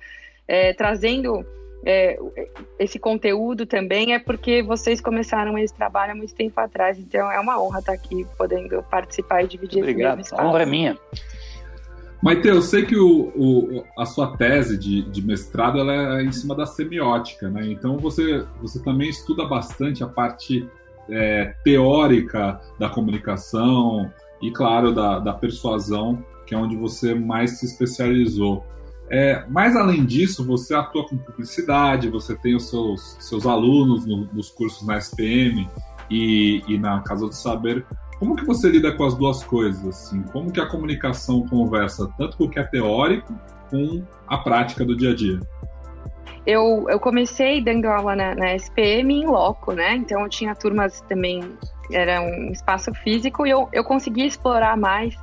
é, 0.48 0.74
trazendo 0.74 1.46
é, 1.86 2.18
esse 2.80 2.98
conteúdo 3.00 3.66
também 3.66 4.14
é 4.14 4.20
porque 4.20 4.62
vocês 4.64 5.00
começaram 5.00 5.58
esse 5.58 5.74
trabalho 5.74 6.14
há 6.14 6.16
muito 6.16 6.34
tempo 6.34 6.60
atrás. 6.60 6.98
Então 6.98 7.32
é 7.32 7.40
uma 7.40 7.62
honra 7.62 7.80
estar 7.80 7.94
aqui 7.94 8.26
podendo 8.38 8.82
participar 8.84 9.44
e 9.44 9.48
dividir 9.48 9.80
Obrigado. 9.80 10.20
esse 10.20 10.34
Obrigado, 10.34 10.48
a 10.48 10.50
honra 10.50 10.64
é 10.64 10.66
minha. 10.66 10.98
Maite, 12.22 12.48
eu 12.48 12.62
sei 12.64 12.84
que 12.84 12.98
o, 12.98 13.32
o, 13.36 13.84
a 13.98 14.06
sua 14.06 14.36
tese 14.36 14.76
de, 14.78 15.04
de, 15.04 15.22
mestrado 15.22 15.80
ela 15.80 16.20
é 16.20 16.24
em 16.24 16.32
cima 16.32 16.56
da 16.56 16.66
semiótica, 16.66 17.48
né? 17.48 17.68
Então 17.68 17.98
você, 17.98 18.44
você 18.60 18.82
também 18.84 19.08
estuda 19.08 19.46
bastante 19.46 20.04
a 20.04 20.08
parte 20.08 20.68
é, 21.10 21.54
teórica 21.64 22.60
da 22.80 22.90
comunicação 22.90 24.12
e, 24.42 24.52
claro, 24.52 24.92
da, 24.94 25.20
da 25.20 25.32
persuasão, 25.32 26.24
que 26.48 26.56
é 26.56 26.58
onde 26.58 26.76
você 26.76 27.14
mais 27.14 27.60
se 27.60 27.66
especializou. 27.66 28.66
É, 29.10 29.46
mas 29.50 29.76
além 29.76 30.06
disso, 30.06 30.46
você 30.46 30.74
atua 30.74 31.08
com 31.08 31.18
publicidade, 31.18 32.10
você 32.10 32.36
tem 32.36 32.56
os 32.56 32.70
seus, 32.70 33.16
seus 33.20 33.46
alunos 33.46 34.06
no, 34.06 34.26
nos 34.34 34.50
cursos 34.50 34.86
na 34.86 34.98
SPM 34.98 35.68
e, 36.10 36.62
e, 36.68 36.78
na 36.78 37.02
Casa 37.02 37.26
do 37.26 37.34
Saber. 37.34 37.86
Como 38.20 38.36
que 38.36 38.44
você 38.44 38.70
lida 38.70 38.92
com 38.92 39.06
as 39.06 39.16
duas 39.16 39.44
coisas? 39.44 39.86
Assim? 39.88 40.22
Como 40.24 40.52
que 40.52 40.60
a 40.60 40.66
comunicação 40.66 41.48
conversa 41.48 42.10
tanto 42.18 42.38
com 42.38 42.46
o 42.46 42.50
que 42.50 42.60
é 42.60 42.64
teórico 42.64 43.34
com 43.70 44.04
a 44.28 44.38
prática 44.40 44.84
do 44.84 44.96
dia 44.96 45.12
a 45.12 45.16
dia? 45.16 45.40
Eu, 46.46 46.86
eu 46.90 47.00
comecei 47.00 47.62
dando 47.62 47.86
aula 47.86 48.16
na, 48.16 48.36
na 48.36 48.56
SPM 48.56 49.14
em 49.14 49.26
loco, 49.26 49.74
né? 49.74 49.96
Então 49.96 50.22
eu 50.22 50.30
tinha 50.30 50.56
turmas 50.56 51.02
também, 51.02 51.42
era 51.92 52.22
um 52.22 52.52
espaço 52.52 52.94
físico 52.94 53.46
e 53.46 53.50
eu, 53.50 53.70
eu 53.72 53.84
conseguia 53.84 54.26
explorar 54.26 54.78
mais 54.78 55.14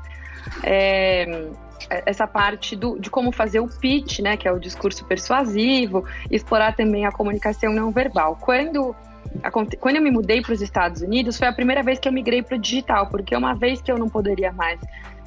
é, 0.62 1.50
essa 1.91 2.26
parte 2.26 2.76
do, 2.76 2.99
de 2.99 3.11
como 3.11 3.33
fazer 3.33 3.61
o 3.61 3.69
pitch, 3.69 4.21
né, 4.21 4.37
que 4.37 4.47
é 4.49 4.53
o 4.53 4.59
discurso 4.59 5.05
persuasivo, 5.05 6.05
explorar 6.31 6.75
também 6.75 7.07
a 7.07 7.12
comunicação 7.12 7.73
não 7.73 7.91
verbal. 7.91 8.38
Quando 8.41 8.95
quando 9.81 9.97
eu 9.97 10.03
me 10.03 10.12
mudei 10.12 10.41
para 10.41 10.53
os 10.53 10.62
Estados 10.62 11.03
Unidos, 11.03 11.37
foi 11.37 11.49
a 11.49 11.53
primeira 11.53 11.83
vez 11.83 11.99
que 11.99 12.07
eu 12.07 12.12
migrei 12.12 12.43
para 12.43 12.57
o 12.57 12.59
digital, 12.59 13.09
porque 13.09 13.35
uma 13.35 13.55
vez 13.55 13.83
que 13.83 13.91
eu 13.91 13.99
não 13.99 14.09
poderia 14.09 14.53
mais 14.53 14.79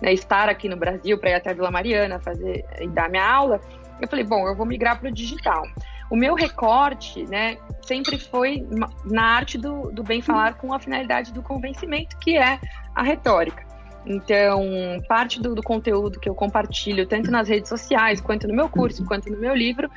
né, 0.02 0.14
estar 0.14 0.48
aqui 0.48 0.70
no 0.70 0.78
Brasil 0.78 1.18
para 1.18 1.32
ir 1.32 1.34
até 1.34 1.52
a 1.52 1.54
Vila 1.54 1.70
Mariana 1.70 2.20
fazer 2.20 2.66
e 2.80 2.88
dar 2.88 3.10
minha 3.10 3.30
aula, 3.30 3.60
eu 4.00 4.08
falei, 4.08 4.24
bom, 4.24 4.48
eu 4.48 4.56
vou 4.56 4.66
migrar 4.66 5.00
para 5.00 5.10
o 5.10 5.12
digital. 5.12 5.64
O 6.10 6.16
meu 6.16 6.36
recorte, 6.36 7.26
né, 7.26 7.58
sempre 7.82 8.18
foi 8.18 8.66
na 9.04 9.24
arte 9.24 9.58
do, 9.58 9.92
do 9.92 10.04
bem 10.04 10.22
falar 10.22 10.54
com 10.54 10.74
a 10.74 10.80
finalidade 10.80 11.34
do 11.34 11.42
convencimento, 11.42 12.18
que 12.18 12.38
é 12.38 12.60
a 12.96 13.04
retórica. 13.04 13.66
Então, 14.10 14.64
parte 15.08 15.42
do, 15.42 15.54
do, 15.54 15.62
conteúdo 15.62 16.20
que 16.20 16.30
eu 16.30 16.34
compartilho, 16.34 17.06
tanto 17.06 17.30
nas 17.30 17.50
redes 17.50 17.68
sociais, 17.68 18.22
quanto 18.22 18.48
no 18.48 18.54
meu 18.54 18.70
curso, 18.70 19.06
quanto 19.06 19.30
no 19.30 19.38
meu 19.38 19.54
livro, 19.54 19.90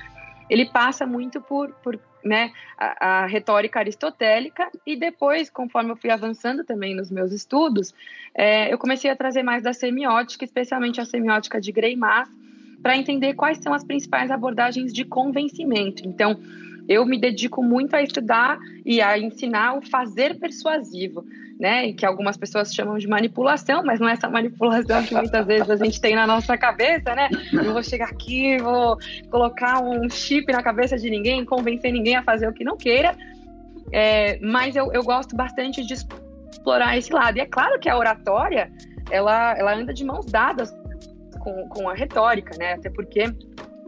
ele 0.49 0.67
passa 0.67 1.07
muito 1.07 1.41
por, 1.41 1.71
por 1.75 1.97
né, 2.25 2.51
a, 2.77 3.23
a, 3.23 3.27
retórica 3.27 3.79
aristotélica, 3.79 4.69
e 4.85 4.97
depois, 4.97 5.49
conforme 5.49 5.93
eu 5.93 5.97
fui 5.97 6.11
avançando 6.11 6.65
também 6.65 6.95
nos 6.95 7.09
meus 7.09 7.31
estudos, 7.31 7.95
é, 8.35 8.73
eu 8.73 8.79
comecei 8.79 9.09
a 9.11 9.17
trazer 9.17 9.45
mais 9.45 9.63
da 9.63 9.73
semiótica, 9.73 10.45
especialmente 10.45 11.01
a 11.01 11.05
semiótica 11.05 11.61
de 11.61 11.71
Greimas, 11.71 12.29
para 12.83 12.97
entender 12.97 13.35
quais 13.35 13.59
são 13.59 13.73
as 13.73 13.85
principais 13.85 14.31
abordagens 14.31 14.93
de 14.93 15.05
convencimento. 15.05 16.03
Então, 16.05 16.41
eu 16.91 17.07
me 17.07 17.17
dedico 17.17 17.63
muito 17.63 17.95
a 17.95 18.03
estudar 18.03 18.59
e 18.85 19.01
a 19.01 19.17
ensinar 19.17 19.79
o 19.79 19.81
fazer 19.81 20.37
persuasivo, 20.41 21.25
né? 21.57 21.93
Que 21.93 22.05
algumas 22.05 22.37
pessoas 22.37 22.75
chamam 22.75 22.99
de 22.99 23.07
manipulação, 23.07 23.85
mas 23.85 24.01
não 24.01 24.09
é 24.09 24.15
essa 24.15 24.29
manipulação 24.29 25.01
que 25.05 25.15
muitas 25.15 25.47
vezes 25.47 25.71
a 25.71 25.77
gente 25.77 26.01
tem 26.01 26.17
na 26.17 26.27
nossa 26.27 26.59
cabeça, 26.59 27.15
né? 27.15 27.29
Eu 27.53 27.73
vou 27.73 27.83
chegar 27.85 28.09
aqui, 28.09 28.59
vou 28.59 28.99
colocar 29.31 29.81
um 29.81 30.11
chip 30.11 30.51
na 30.51 30.65
cabeça 30.65 30.99
de 30.99 31.09
ninguém, 31.09 31.45
convencer 31.45 31.93
ninguém 31.93 32.17
a 32.17 32.25
fazer 32.25 32.49
o 32.49 32.53
que 32.53 32.65
não 32.65 32.77
queira. 32.77 33.17
É, 33.93 34.41
mas 34.41 34.75
eu, 34.75 34.93
eu 34.93 35.05
gosto 35.05 35.37
bastante 35.37 35.87
de 35.87 35.95
explorar 35.95 36.99
esse 36.99 37.13
lado. 37.13 37.37
E 37.37 37.41
é 37.41 37.47
claro 37.47 37.79
que 37.79 37.89
a 37.89 37.97
oratória, 37.97 38.69
ela, 39.13 39.57
ela 39.57 39.77
anda 39.77 39.95
de 39.95 40.05
mãos 40.05 40.27
dadas 40.27 40.75
com, 41.39 41.69
com 41.69 41.89
a 41.89 41.95
retórica, 41.95 42.57
né? 42.59 42.73
Até 42.73 42.91
porque 42.91 43.33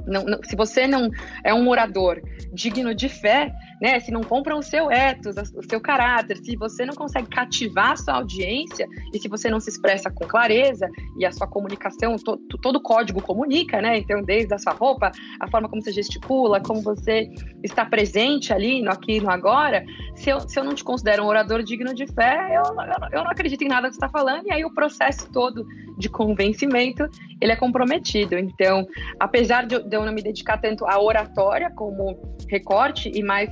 não, 0.07 0.25
não, 0.25 0.39
se 0.43 0.57
você 0.57 0.87
não 0.87 1.11
é 1.45 1.53
um 1.53 1.69
orador 1.69 2.21
digno 2.53 2.95
de 2.95 3.09
fé, 3.09 3.55
né? 3.83 3.99
Se 3.99 4.13
não 4.13 4.23
compram 4.23 4.61
o 4.61 4.63
seu 4.63 4.93
ethos, 4.93 5.35
o 5.57 5.63
seu 5.69 5.81
caráter, 5.81 6.37
se 6.37 6.55
você 6.55 6.87
não 6.87 6.95
consegue 6.95 7.27
cativar 7.29 7.91
a 7.91 7.97
sua 7.97 8.15
audiência 8.15 8.87
e 9.13 9.19
se 9.19 9.29
você 9.29 9.51
não 9.51 9.59
se 9.59 9.71
expressa 9.71 10.09
com 10.09 10.25
clareza 10.25 10.89
e 11.19 11.27
a 11.27 11.33
sua 11.33 11.49
comunicação, 11.49 12.15
to, 12.15 12.37
todo 12.63 12.81
código 12.81 13.21
comunica, 13.21 13.83
né? 13.83 13.99
Então, 13.99 14.23
desde 14.23 14.55
a 14.55 14.59
sua 14.59 14.73
roupa, 14.73 15.11
a 15.41 15.51
forma 15.51 15.69
como 15.69 15.83
você 15.83 15.91
gesticula, 15.91 16.61
como 16.61 16.81
você 16.81 17.29
está 17.65 17.85
presente 17.85 18.53
ali, 18.53 18.81
no 18.81 18.93
aqui 18.93 19.21
no 19.21 19.29
agora, 19.29 19.85
se 20.15 20.31
eu, 20.31 20.39
se 20.49 20.61
eu 20.61 20.63
não 20.63 20.77
te 20.77 20.85
considero 20.85 21.25
um 21.25 21.27
orador 21.27 21.65
digno 21.65 21.93
de 21.93 22.07
fé, 22.07 22.55
eu, 22.55 22.63
eu, 23.11 23.25
não 23.25 23.33
acredito 23.33 23.63
em 23.63 23.69
nada 23.69 23.89
que 23.89 23.95
você 23.95 23.99
está 23.99 24.09
falando 24.09 24.47
e 24.47 24.53
aí 24.53 24.65
o 24.65 24.73
processo 24.73 25.29
todo 25.33 25.67
de 25.99 26.09
convencimento, 26.09 27.09
ele 27.41 27.51
é 27.51 27.57
comprometido. 27.57 28.39
Então, 28.39 28.87
apesar 29.19 29.67
de 29.67 29.75
eu 29.75 30.05
não 30.05 30.13
me 30.13 30.23
dedicar 30.23 30.59
tanto 30.59 30.87
à 30.87 31.01
oratória 31.01 31.69
como 31.71 32.17
recorte 32.49 33.11
e 33.13 33.23
mais 33.25 33.51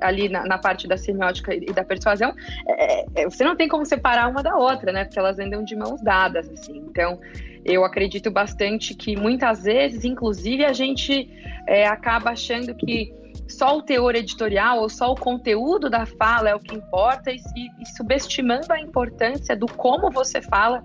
ali 0.00 0.28
na, 0.28 0.44
na 0.44 0.58
parte 0.58 0.86
da 0.86 0.96
semiótica 0.96 1.54
e 1.54 1.72
da 1.72 1.84
persuasão, 1.84 2.34
é, 2.68 3.04
é, 3.14 3.24
você 3.24 3.44
não 3.44 3.56
tem 3.56 3.68
como 3.68 3.84
separar 3.84 4.28
uma 4.28 4.42
da 4.42 4.56
outra, 4.56 4.92
né? 4.92 5.04
Porque 5.04 5.18
elas 5.18 5.38
andam 5.38 5.62
de 5.62 5.76
mãos 5.76 6.00
dadas, 6.02 6.48
assim. 6.50 6.78
Então, 6.78 7.18
eu 7.64 7.84
acredito 7.84 8.30
bastante 8.30 8.94
que 8.94 9.16
muitas 9.16 9.64
vezes, 9.64 10.04
inclusive, 10.04 10.64
a 10.64 10.72
gente 10.72 11.30
é, 11.66 11.86
acaba 11.86 12.30
achando 12.30 12.74
que 12.74 13.12
só 13.50 13.76
o 13.76 13.82
teor 13.82 14.14
editorial 14.14 14.80
ou 14.80 14.88
só 14.88 15.10
o 15.12 15.14
conteúdo 15.14 15.90
da 15.90 16.06
fala 16.06 16.50
é 16.50 16.54
o 16.54 16.60
que 16.60 16.74
importa 16.74 17.30
e, 17.30 17.36
e, 17.36 17.86
subestimando 17.96 18.72
a 18.72 18.80
importância 18.80 19.56
do 19.56 19.66
como 19.66 20.10
você 20.10 20.40
fala, 20.40 20.82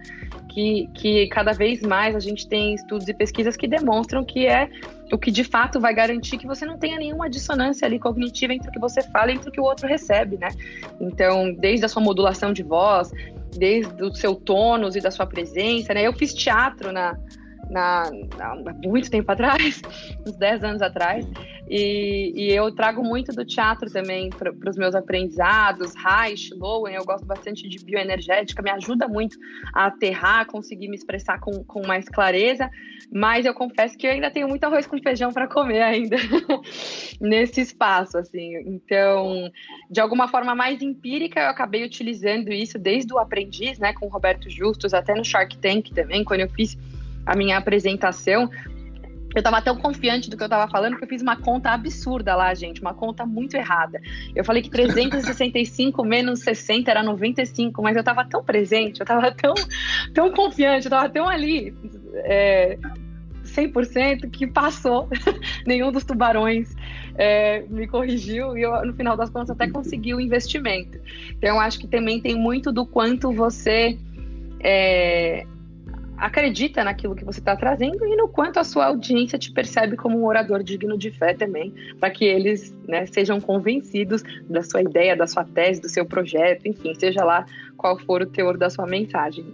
que, 0.49 0.89
que 0.93 1.27
cada 1.27 1.51
vez 1.51 1.81
mais 1.81 2.15
a 2.15 2.19
gente 2.19 2.47
tem 2.47 2.73
estudos 2.73 3.07
e 3.07 3.13
pesquisas 3.13 3.55
que 3.55 3.67
demonstram 3.67 4.23
que 4.23 4.47
é 4.47 4.69
o 5.11 5.17
que 5.17 5.29
de 5.29 5.43
fato 5.43 5.79
vai 5.79 5.93
garantir 5.93 6.37
que 6.37 6.47
você 6.47 6.65
não 6.65 6.77
tenha 6.77 6.97
nenhuma 6.97 7.29
dissonância 7.29 7.85
ali 7.85 7.99
cognitiva 7.99 8.53
entre 8.53 8.69
o 8.69 8.71
que 8.71 8.79
você 8.79 9.03
fala 9.03 9.31
e 9.31 9.35
entre 9.35 9.49
o 9.49 9.51
que 9.51 9.59
o 9.59 9.63
outro 9.63 9.87
recebe, 9.87 10.37
né? 10.37 10.49
Então, 10.99 11.53
desde 11.53 11.85
a 11.85 11.89
sua 11.89 12.01
modulação 12.01 12.51
de 12.51 12.63
voz, 12.63 13.11
desde 13.55 14.03
o 14.03 14.13
seu 14.15 14.33
tônus 14.33 14.95
e 14.95 15.01
da 15.01 15.11
sua 15.11 15.27
presença, 15.27 15.93
né? 15.93 16.01
Eu 16.01 16.13
fiz 16.13 16.33
teatro 16.33 16.91
na, 16.91 17.15
na, 17.69 18.09
na, 18.37 18.55
muito 18.83 19.09
tempo 19.09 19.31
atrás, 19.31 19.81
uns 20.25 20.35
10 20.35 20.63
anos 20.63 20.81
atrás, 20.81 21.25
e, 21.67 22.31
e 22.35 22.51
eu 22.51 22.71
trago 22.71 23.03
muito 23.03 23.31
do 23.31 23.43
teatro 23.43 23.89
também 23.91 24.29
para 24.29 24.51
os 24.69 24.77
meus 24.77 24.93
aprendizados, 24.93 25.93
Reich, 25.95 26.53
Lowen, 26.53 26.95
eu 26.95 27.03
gosto 27.03 27.25
bastante 27.25 27.67
de 27.67 27.83
bioenergética, 27.83 28.61
me 28.61 28.69
ajuda 28.69 29.07
muito 29.07 29.37
a 29.73 29.87
aterrar, 29.87 30.45
conseguir 30.45 30.87
me 30.87 30.95
expressar 30.95 31.39
com, 31.39 31.63
com 31.63 31.85
mais 31.85 32.07
clareza, 32.07 32.69
mas 33.11 33.45
eu 33.45 33.53
confesso 33.53 33.97
que 33.97 34.05
eu 34.05 34.11
ainda 34.11 34.29
tenho 34.29 34.47
muito 34.47 34.63
arroz 34.63 34.85
com 34.85 34.97
feijão 34.99 35.33
para 35.33 35.47
comer 35.47 35.81
ainda 35.81 36.17
nesse 37.19 37.61
espaço, 37.61 38.17
assim, 38.17 38.57
então, 38.57 39.51
de 39.89 39.99
alguma 39.99 40.27
forma 40.27 40.53
mais 40.53 40.81
empírica, 40.81 41.39
eu 41.39 41.49
acabei 41.49 41.83
utilizando 41.83 42.51
isso 42.51 42.77
desde 42.77 43.11
o 43.11 43.17
aprendiz, 43.17 43.79
né, 43.79 43.93
com 43.93 44.05
o 44.05 44.09
Roberto 44.09 44.49
Justus, 44.49 44.93
até 44.93 45.15
no 45.15 45.25
Shark 45.25 45.57
Tank 45.57 45.91
também, 45.93 46.23
quando 46.23 46.41
eu 46.41 46.49
fiz 46.49 46.77
a 47.25 47.35
minha 47.35 47.57
apresentação, 47.57 48.49
eu 49.35 49.43
tava 49.43 49.61
tão 49.61 49.75
confiante 49.75 50.29
do 50.29 50.37
que 50.37 50.43
eu 50.43 50.47
tava 50.47 50.71
falando 50.71 50.95
que 50.95 51.03
eu 51.03 51.07
fiz 51.07 51.21
uma 51.21 51.35
conta 51.35 51.71
absurda 51.71 52.35
lá, 52.35 52.53
gente, 52.53 52.79
uma 52.79 52.93
conta 52.93 53.25
muito 53.25 53.55
errada. 53.55 54.01
Eu 54.33 54.45
falei 54.45 54.61
que 54.61 54.69
365 54.69 56.03
menos 56.07 56.39
60 56.39 56.89
era 56.89 57.03
95, 57.03 57.81
mas 57.81 57.97
eu 57.97 58.03
tava 58.03 58.23
tão 58.23 58.41
presente, 58.41 59.01
eu 59.01 59.05
tava 59.05 59.31
tão, 59.31 59.53
tão 60.13 60.31
confiante, 60.31 60.85
eu 60.85 60.89
tava 60.89 61.09
tão 61.09 61.27
ali, 61.27 61.75
é, 62.23 62.77
100% 63.43 64.29
que 64.29 64.47
passou. 64.47 65.09
Nenhum 65.67 65.91
dos 65.91 66.05
tubarões 66.05 66.73
é, 67.17 67.61
me 67.69 67.87
corrigiu 67.87 68.57
e 68.57 68.61
eu, 68.61 68.85
no 68.85 68.93
final 68.93 69.17
das 69.17 69.29
contas, 69.29 69.49
até 69.49 69.69
consegui 69.69 70.13
o 70.13 70.21
investimento. 70.21 70.97
Então, 71.31 71.55
eu 71.55 71.59
acho 71.59 71.77
que 71.79 71.87
também 71.87 72.21
tem 72.21 72.35
muito 72.35 72.71
do 72.71 72.85
quanto 72.85 73.33
você 73.33 73.97
é, 74.61 75.45
acredita 76.17 76.83
naquilo 76.83 77.15
que 77.15 77.25
você 77.25 77.39
está 77.39 77.55
trazendo 77.55 78.05
e 78.05 78.15
no 78.15 78.27
quanto 78.27 78.59
a 78.59 78.63
sua 78.63 78.87
audiência 78.87 79.37
te 79.37 79.51
percebe 79.51 79.95
como 79.95 80.19
um 80.19 80.25
orador 80.25 80.63
digno 80.63 80.97
de 80.97 81.11
fé 81.11 81.33
também, 81.33 81.73
para 81.99 82.09
que 82.09 82.25
eles 82.25 82.75
né, 82.87 83.05
sejam 83.05 83.39
convencidos 83.41 84.23
da 84.49 84.61
sua 84.63 84.81
ideia, 84.81 85.15
da 85.15 85.27
sua 85.27 85.43
tese, 85.43 85.81
do 85.81 85.89
seu 85.89 86.05
projeto, 86.05 86.67
enfim, 86.67 86.93
seja 86.95 87.23
lá 87.23 87.45
qual 87.77 87.99
for 87.99 88.21
o 88.21 88.25
teor 88.25 88.57
da 88.57 88.69
sua 88.69 88.85
mensagem. 88.85 89.45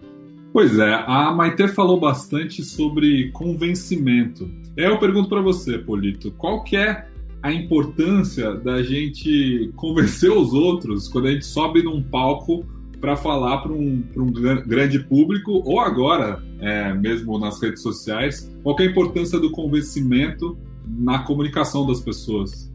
Pois 0.54 0.78
é, 0.78 0.94
a 1.08 1.32
Maite 1.32 1.68
falou 1.70 2.00
bastante 2.00 2.62
sobre 2.62 3.32
convencimento. 3.32 4.50
Eu 4.76 5.00
pergunto 5.00 5.30
para 5.30 5.42
você, 5.42 5.78
Polito, 5.78 6.32
qual 6.32 6.64
que 6.64 6.76
é 6.76 7.08
a 7.42 7.52
importância 7.52 8.54
da 8.54 8.84
gente 8.84 9.72
convencer 9.76 10.30
os 10.30 10.54
outros 10.54 11.08
quando 11.08 11.28
a 11.28 11.32
gente 11.32 11.46
sobe 11.46 11.82
num 11.82 12.04
palco 12.04 12.66
para 13.02 13.18
falar 13.18 13.58
para 13.58 13.74
um, 13.74 14.04
um 14.16 14.32
grande 14.32 15.00
público, 15.00 15.64
ou 15.66 15.80
agora, 15.80 16.42
é, 16.60 16.94
mesmo 16.94 17.40
nas 17.40 17.60
redes 17.62 17.82
sociais, 17.82 18.56
qual 18.62 18.76
é 18.80 18.84
a 18.84 18.86
importância 18.86 19.40
do 19.40 19.52
convencimento 19.52 20.56
na 20.88 21.20
comunicação 21.24 21.86
das 21.88 22.00
pessoas? 22.00 22.72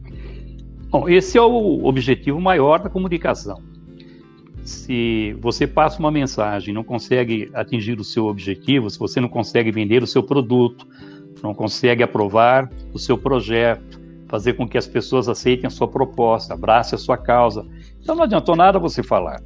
Bom, 0.89 1.07
esse 1.07 1.37
é 1.37 1.41
o 1.41 1.85
objetivo 1.85 2.41
maior 2.41 2.79
da 2.79 2.89
comunicação. 2.89 3.61
Se 4.63 5.33
você 5.39 5.65
passa 5.65 5.97
uma 5.97 6.11
mensagem 6.11 6.73
não 6.73 6.83
consegue 6.83 7.49
atingir 7.53 7.97
o 7.97 8.03
seu 8.03 8.25
objetivo, 8.25 8.89
se 8.89 8.99
você 8.99 9.21
não 9.21 9.29
consegue 9.29 9.71
vender 9.71 10.03
o 10.03 10.07
seu 10.07 10.21
produto, 10.21 10.85
não 11.41 11.53
consegue 11.53 12.03
aprovar 12.03 12.69
o 12.93 12.99
seu 12.99 13.17
projeto, 13.17 14.01
fazer 14.27 14.53
com 14.53 14.67
que 14.67 14.77
as 14.77 14.85
pessoas 14.85 15.29
aceitem 15.29 15.67
a 15.67 15.69
sua 15.69 15.87
proposta, 15.87 16.53
abracem 16.53 16.97
a 16.97 16.99
sua 16.99 17.17
causa, 17.17 17.65
então 18.01 18.13
não 18.13 18.23
adiantou 18.23 18.57
nada 18.57 18.77
você 18.77 19.01
falar. 19.01 19.41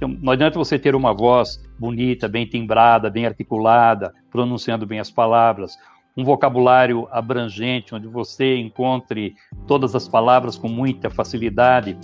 Então, 0.00 0.16
não 0.22 0.32
adianta 0.32 0.58
você 0.58 0.78
ter 0.78 0.94
uma 0.94 1.12
voz 1.12 1.62
bonita, 1.78 2.26
bem 2.26 2.46
timbrada, 2.46 3.10
bem 3.10 3.26
articulada, 3.26 4.14
pronunciando 4.30 4.86
bem 4.86 4.98
as 4.98 5.10
palavras, 5.10 5.76
um 6.16 6.24
vocabulário 6.24 7.06
abrangente, 7.10 7.94
onde 7.94 8.08
você 8.08 8.56
encontre 8.56 9.34
todas 9.66 9.94
as 9.94 10.08
palavras 10.08 10.56
com 10.56 10.68
muita 10.70 11.10
facilidade. 11.10 11.98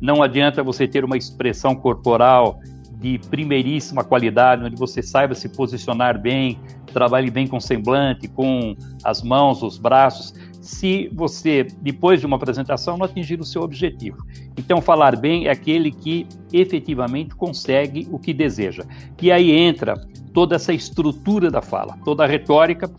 Não 0.00 0.22
adianta 0.22 0.62
você 0.62 0.88
ter 0.88 1.04
uma 1.04 1.18
expressão 1.18 1.74
corporal 1.74 2.58
de 2.92 3.18
primeiríssima 3.28 4.02
qualidade, 4.02 4.64
onde 4.64 4.76
você 4.76 5.02
saiba 5.02 5.34
se 5.34 5.50
posicionar 5.50 6.18
bem, 6.18 6.58
trabalhe 6.86 7.30
bem 7.30 7.46
com 7.46 7.60
semblante, 7.60 8.28
com 8.28 8.74
as 9.04 9.22
mãos, 9.22 9.62
os 9.62 9.76
braços 9.76 10.32
se 10.66 11.08
você, 11.12 11.64
depois 11.80 12.18
de 12.18 12.26
uma 12.26 12.36
apresentação, 12.36 12.98
não 12.98 13.06
atingir 13.06 13.40
o 13.40 13.44
seu 13.44 13.62
objetivo. 13.62 14.18
Então, 14.56 14.80
falar 14.80 15.16
bem 15.16 15.46
é 15.46 15.50
aquele 15.50 15.90
que 15.90 16.26
efetivamente 16.52 17.34
consegue 17.34 18.08
o 18.10 18.18
que 18.18 18.32
deseja. 18.32 18.84
E 19.20 19.30
aí 19.30 19.50
entra 19.50 19.94
toda 20.32 20.56
essa 20.56 20.72
estrutura 20.72 21.50
da 21.50 21.60
fala, 21.60 21.98
toda 22.04 22.24
a 22.24 22.26
retórica. 22.26 22.90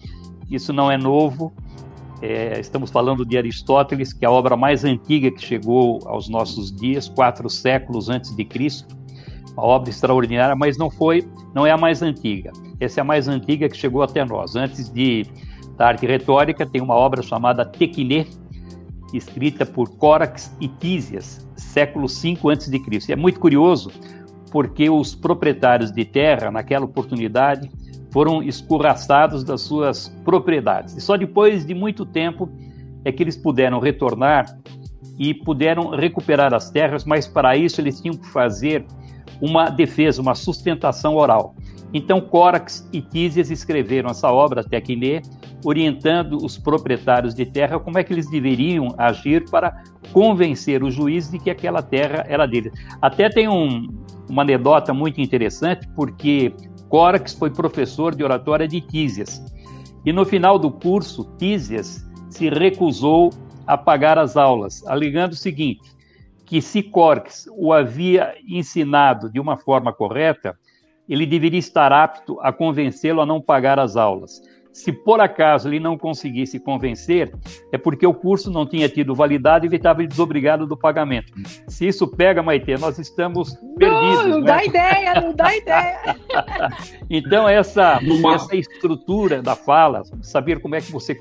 Isso 0.49 0.71
não 0.71 0.91
é 0.91 0.97
novo. 0.97 1.53
É, 2.21 2.59
estamos 2.59 2.89
falando 2.89 3.25
de 3.25 3.37
Aristóteles, 3.37 4.13
que 4.13 4.25
é 4.25 4.27
a 4.27 4.31
obra 4.31 4.57
mais 4.57 4.83
antiga 4.83 5.29
que 5.29 5.41
chegou 5.41 5.99
aos 6.05 6.29
nossos 6.29 6.71
dias, 6.71 7.07
quatro 7.07 7.49
séculos 7.49 8.09
antes 8.09 8.35
de 8.35 8.43
Cristo. 8.43 8.95
Uma 9.53 9.65
obra 9.65 9.89
extraordinária, 9.89 10.55
mas 10.55 10.77
não 10.77 10.89
foi, 10.89 11.27
não 11.53 11.65
é 11.65 11.71
a 11.71 11.77
mais 11.77 12.01
antiga. 12.01 12.51
Essa 12.79 12.99
é 12.99 13.01
a 13.01 13.03
mais 13.03 13.27
antiga 13.27 13.67
que 13.67 13.77
chegou 13.77 14.03
até 14.03 14.23
nós. 14.23 14.55
Antes 14.55 14.89
de 14.89 15.25
da 15.77 15.89
arte 15.89 16.07
retórica, 16.07 16.65
tem 16.65 16.81
uma 16.81 16.95
obra 16.95 17.21
chamada 17.21 17.63
Tequiné, 17.63 18.25
escrita 19.13 19.65
por 19.65 19.89
Corax 19.97 20.55
e 20.59 20.67
Tísias, 20.67 21.47
século 21.55 22.07
V 22.07 22.37
a.C. 22.43 23.13
É 23.13 23.15
muito 23.15 23.39
curioso, 23.39 23.91
porque 24.51 24.89
os 24.89 25.15
proprietários 25.15 25.91
de 25.91 26.05
terra, 26.05 26.51
naquela 26.51 26.85
oportunidade, 26.85 27.69
foram 28.11 28.41
escorraçados 28.41 29.43
das 29.43 29.61
suas 29.61 30.09
propriedades. 30.23 30.95
E 30.95 31.01
só 31.01 31.15
depois 31.17 31.65
de 31.65 31.73
muito 31.73 32.05
tempo 32.05 32.49
é 33.05 33.11
que 33.11 33.21
eles 33.21 33.37
puderam 33.37 33.79
retornar 33.79 34.57
e 35.17 35.33
puderam 35.33 35.89
recuperar 35.89 36.53
as 36.53 36.69
terras, 36.69 37.05
mas 37.05 37.27
para 37.27 37.55
isso 37.55 37.81
eles 37.81 37.99
tinham 37.99 38.15
que 38.15 38.27
fazer 38.27 38.85
uma 39.41 39.69
defesa, 39.69 40.21
uma 40.21 40.35
sustentação 40.35 41.15
oral. 41.15 41.55
Então, 41.93 42.19
Corax 42.19 42.87
e 42.91 43.01
Tísias 43.01 43.49
escreveram 43.49 44.09
essa 44.09 44.31
obra, 44.31 44.63
Tecne, 44.63 45.21
orientando 45.63 46.37
os 46.37 46.57
proprietários 46.57 47.33
de 47.33 47.45
terra 47.45 47.79
como 47.79 47.97
é 47.97 48.03
que 48.03 48.13
eles 48.13 48.29
deveriam 48.29 48.93
agir 48.97 49.49
para 49.49 49.83
convencer 50.11 50.83
o 50.83 50.91
juiz 50.91 51.31
de 51.31 51.39
que 51.39 51.49
aquela 51.49 51.81
terra 51.81 52.25
era 52.27 52.45
deles. 52.45 52.73
Até 53.01 53.29
tem 53.29 53.47
um, 53.47 53.87
uma 54.29 54.41
anedota 54.41 54.93
muito 54.93 55.21
interessante, 55.21 55.87
porque 55.95 56.53
Corax 56.89 57.33
foi 57.33 57.49
professor 57.49 58.13
de 58.13 58.23
oratória 58.23 58.67
de 58.67 58.81
Tísias. 58.81 59.41
E 60.05 60.13
no 60.13 60.25
final 60.25 60.59
do 60.59 60.71
curso, 60.71 61.29
Tísias 61.37 62.05
se 62.29 62.49
recusou 62.49 63.31
a 63.65 63.77
pagar 63.77 64.17
as 64.17 64.37
aulas, 64.37 64.85
alegando 64.87 65.33
o 65.33 65.37
seguinte: 65.37 65.91
que 66.45 66.61
se 66.61 66.81
Corax 66.81 67.47
o 67.51 67.73
havia 67.73 68.35
ensinado 68.47 69.29
de 69.29 69.39
uma 69.39 69.57
forma 69.57 69.91
correta, 69.91 70.57
ele 71.07 71.25
deveria 71.25 71.59
estar 71.59 71.91
apto 71.91 72.39
a 72.41 72.51
convencê-lo 72.51 73.21
a 73.21 73.25
não 73.25 73.41
pagar 73.41 73.79
as 73.79 73.95
aulas. 73.95 74.41
Se 74.77 74.91
por 74.91 75.19
acaso 75.19 75.67
ele 75.67 75.79
não 75.79 75.97
conseguisse 75.97 76.59
convencer, 76.59 77.33
é 77.71 77.79
porque 77.79 78.05
o 78.05 78.13
curso 78.13 78.51
não 78.51 78.63
tinha 78.63 78.87
tido 78.87 79.15
validade 79.15 79.65
e 79.65 79.69
ele 79.69 79.77
estava 79.77 80.05
desobrigado 80.05 80.67
do 80.67 80.77
pagamento. 80.77 81.33
Se 81.67 81.87
isso 81.87 82.07
pega, 82.07 82.43
Maite, 82.43 82.77
nós 82.77 82.99
estamos 82.99 83.55
perdidos. 83.75 84.25
Não, 84.25 84.27
não 84.27 84.39
né? 84.41 84.45
dá 84.45 84.63
ideia, 84.63 85.21
não 85.21 85.33
dá 85.33 85.55
ideia. 85.55 86.15
então, 87.09 87.49
essa, 87.49 87.99
essa 88.35 88.55
estrutura 88.55 89.41
da 89.41 89.55
fala, 89.55 90.03
saber 90.21 90.59
como 90.59 90.75
é 90.75 90.79
que 90.79 90.91
você 90.91 91.15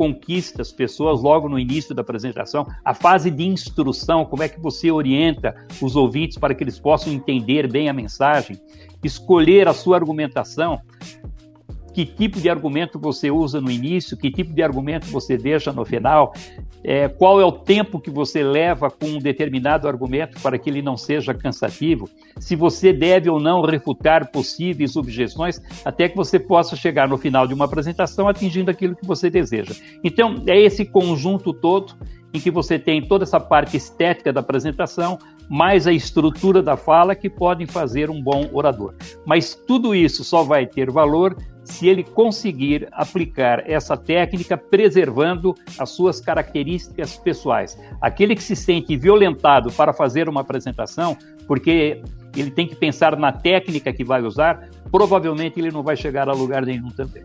conquista 0.00 0.62
as 0.62 0.72
pessoas 0.72 1.20
logo 1.20 1.46
no 1.46 1.58
início 1.58 1.94
da 1.94 2.00
apresentação, 2.00 2.66
a 2.82 2.94
fase 2.94 3.30
de 3.30 3.46
instrução, 3.46 4.24
como 4.24 4.42
é 4.42 4.48
que 4.48 4.58
você 4.58 4.90
orienta 4.90 5.54
os 5.78 5.94
ouvintes 5.94 6.38
para 6.38 6.54
que 6.54 6.64
eles 6.64 6.80
possam 6.80 7.12
entender 7.12 7.70
bem 7.70 7.86
a 7.86 7.92
mensagem, 7.92 8.58
escolher 9.04 9.68
a 9.68 9.74
sua 9.74 9.98
argumentação, 9.98 10.80
que 11.92 12.04
tipo 12.04 12.40
de 12.40 12.48
argumento 12.48 12.98
você 12.98 13.30
usa 13.30 13.60
no 13.60 13.70
início, 13.70 14.16
que 14.16 14.30
tipo 14.30 14.52
de 14.52 14.62
argumento 14.62 15.06
você 15.06 15.36
deixa 15.36 15.72
no 15.72 15.84
final, 15.84 16.32
é, 16.82 17.08
qual 17.08 17.40
é 17.40 17.44
o 17.44 17.52
tempo 17.52 18.00
que 18.00 18.10
você 18.10 18.42
leva 18.42 18.90
com 18.90 19.06
um 19.06 19.18
determinado 19.18 19.86
argumento 19.86 20.40
para 20.40 20.58
que 20.58 20.70
ele 20.70 20.82
não 20.82 20.96
seja 20.96 21.34
cansativo, 21.34 22.08
se 22.38 22.56
você 22.56 22.92
deve 22.92 23.28
ou 23.28 23.38
não 23.38 23.60
refutar 23.62 24.30
possíveis 24.30 24.96
objeções, 24.96 25.60
até 25.84 26.08
que 26.08 26.16
você 26.16 26.38
possa 26.38 26.76
chegar 26.76 27.08
no 27.08 27.18
final 27.18 27.46
de 27.46 27.54
uma 27.54 27.66
apresentação 27.66 28.28
atingindo 28.28 28.70
aquilo 28.70 28.96
que 28.96 29.06
você 29.06 29.28
deseja. 29.28 29.74
Então, 30.02 30.42
é 30.46 30.58
esse 30.58 30.84
conjunto 30.84 31.52
todo 31.52 31.94
em 32.32 32.40
que 32.40 32.50
você 32.50 32.78
tem 32.78 33.02
toda 33.02 33.24
essa 33.24 33.40
parte 33.40 33.76
estética 33.76 34.32
da 34.32 34.40
apresentação, 34.40 35.18
mais 35.48 35.86
a 35.86 35.92
estrutura 35.92 36.62
da 36.62 36.76
fala 36.76 37.14
que 37.14 37.28
podem 37.28 37.66
fazer 37.66 38.08
um 38.08 38.22
bom 38.22 38.48
orador. 38.52 38.94
Mas 39.26 39.54
tudo 39.54 39.94
isso 39.94 40.22
só 40.22 40.44
vai 40.44 40.64
ter 40.64 40.90
valor 40.90 41.36
se 41.70 41.88
ele 41.88 42.02
conseguir 42.02 42.88
aplicar 42.92 43.62
essa 43.70 43.96
técnica 43.96 44.56
preservando 44.56 45.54
as 45.78 45.90
suas 45.90 46.20
características 46.20 47.16
pessoais. 47.16 47.78
Aquele 48.00 48.34
que 48.34 48.42
se 48.42 48.56
sente 48.56 48.96
violentado 48.96 49.72
para 49.72 49.92
fazer 49.92 50.28
uma 50.28 50.40
apresentação, 50.40 51.16
porque 51.46 52.02
ele 52.36 52.50
tem 52.50 52.66
que 52.66 52.76
pensar 52.76 53.16
na 53.16 53.32
técnica 53.32 53.92
que 53.92 54.04
vai 54.04 54.22
usar, 54.22 54.68
provavelmente 54.90 55.58
ele 55.58 55.70
não 55.70 55.82
vai 55.82 55.96
chegar 55.96 56.28
a 56.28 56.32
lugar 56.32 56.64
nenhum 56.64 56.90
também. 56.90 57.24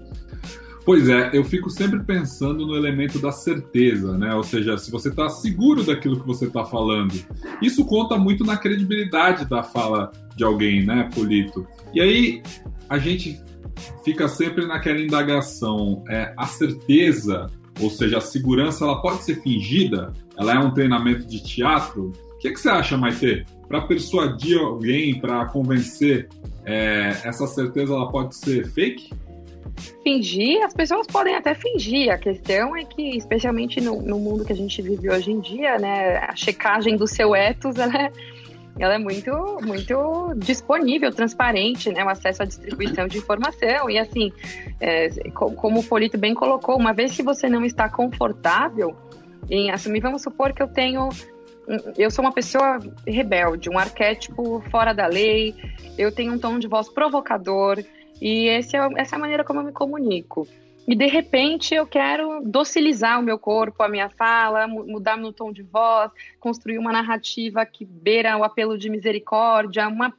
Pois 0.85 1.09
é, 1.09 1.31
eu 1.33 1.43
fico 1.43 1.67
sempre 1.67 1.99
pensando 2.03 2.65
no 2.67 2.75
elemento 2.75 3.17
da 3.17 3.31
certeza, 3.31 4.15
né? 4.15 4.35
Ou 4.35 4.43
seja, 4.43 4.77
se 4.77 4.91
você 4.91 5.09
está 5.09 5.27
seguro 5.29 5.83
daquilo 5.83 6.19
que 6.19 6.27
você 6.27 6.45
está 6.45 6.63
falando. 6.63 7.11
Isso 7.59 7.83
conta 7.85 8.15
muito 8.17 8.43
na 8.43 8.55
credibilidade 8.55 9.45
da 9.45 9.63
fala 9.63 10.11
de 10.35 10.43
alguém, 10.43 10.85
né, 10.85 11.09
Polito? 11.15 11.67
E 11.91 11.99
aí 11.99 12.43
a 12.87 12.99
gente 12.99 13.41
fica 14.05 14.27
sempre 14.29 14.65
naquela 14.67 15.01
indagação: 15.01 16.03
é, 16.07 16.31
a 16.37 16.45
certeza, 16.45 17.47
ou 17.81 17.89
seja, 17.89 18.19
a 18.19 18.21
segurança, 18.21 18.85
ela 18.85 19.01
pode 19.01 19.23
ser 19.23 19.41
fingida? 19.41 20.13
Ela 20.37 20.53
é 20.53 20.59
um 20.59 20.71
treinamento 20.71 21.25
de 21.25 21.43
teatro? 21.43 22.13
O 22.35 22.37
que, 22.37 22.47
é 22.47 22.53
que 22.53 22.59
você 22.59 22.69
acha, 22.69 22.95
Maite? 22.95 23.43
Para 23.67 23.81
persuadir 23.81 24.59
alguém, 24.59 25.19
para 25.19 25.45
convencer, 25.47 26.29
é, 26.63 27.17
essa 27.23 27.47
certeza 27.47 27.93
ela 27.93 28.09
pode 28.11 28.35
ser 28.35 28.67
fake? 28.67 29.09
Fingir, 30.03 30.63
as 30.63 30.73
pessoas 30.73 31.07
podem 31.07 31.35
até 31.35 31.55
fingir. 31.55 32.11
A 32.11 32.17
questão 32.17 32.75
é 32.75 32.85
que, 32.85 33.17
especialmente 33.17 33.81
no, 33.81 34.01
no 34.01 34.19
mundo 34.19 34.45
que 34.45 34.53
a 34.53 34.55
gente 34.55 34.81
vive 34.81 35.09
hoje 35.09 35.31
em 35.31 35.39
dia, 35.39 35.77
né, 35.79 36.17
a 36.17 36.35
checagem 36.35 36.95
do 36.95 37.07
seu 37.07 37.35
ethos 37.35 37.75
ela 37.77 37.97
é, 37.97 38.11
ela 38.77 38.95
é 38.95 38.97
muito, 38.97 39.31
muito 39.63 40.33
disponível, 40.37 41.11
transparente, 41.11 41.91
né, 41.91 42.03
o 42.03 42.09
acesso 42.09 42.43
à 42.43 42.45
distribuição 42.45 43.07
de 43.07 43.17
informação. 43.17 43.89
E 43.89 43.97
assim, 43.97 44.31
é, 44.79 45.09
como 45.31 45.79
o 45.79 45.83
Polito 45.83 46.17
bem 46.17 46.33
colocou, 46.33 46.77
uma 46.77 46.93
vez 46.93 47.15
que 47.15 47.23
você 47.23 47.47
não 47.47 47.63
está 47.63 47.87
confortável 47.89 48.95
em 49.49 49.71
assumir, 49.71 50.01
vamos 50.01 50.21
supor 50.21 50.53
que 50.53 50.61
eu 50.61 50.67
tenho 50.67 51.09
eu 51.97 52.11
sou 52.11 52.23
uma 52.23 52.31
pessoa 52.31 52.79
rebelde, 53.07 53.69
um 53.69 53.79
arquétipo 53.79 54.63
fora 54.69 54.93
da 54.93 55.07
lei, 55.07 55.55
eu 55.97 56.11
tenho 56.11 56.33
um 56.33 56.37
tom 56.37 56.59
de 56.59 56.67
voz 56.67 56.89
provocador, 56.89 57.83
e 58.21 58.47
é, 58.47 58.59
essa 58.59 58.77
é 58.77 59.15
a 59.15 59.19
maneira 59.19 59.43
como 59.43 59.59
eu 59.61 59.63
me 59.63 59.71
comunico. 59.71 60.47
E 60.87 60.95
de 60.95 61.07
repente 61.07 61.73
eu 61.73 61.87
quero 61.87 62.41
docilizar 62.43 63.19
o 63.19 63.23
meu 63.23 63.39
corpo, 63.39 63.81
a 63.81 63.89
minha 63.89 64.09
fala, 64.09 64.67
mudar 64.67 65.17
meu 65.17 65.33
tom 65.33 65.51
de 65.51 65.63
voz, 65.63 66.11
construir 66.39 66.77
uma 66.77 66.91
narrativa 66.91 67.65
que 67.65 67.83
beira 67.83 68.37
o 68.37 68.43
apelo 68.43 68.77
de 68.77 68.89
misericórdia, 68.89 69.87
uma, 69.87 70.13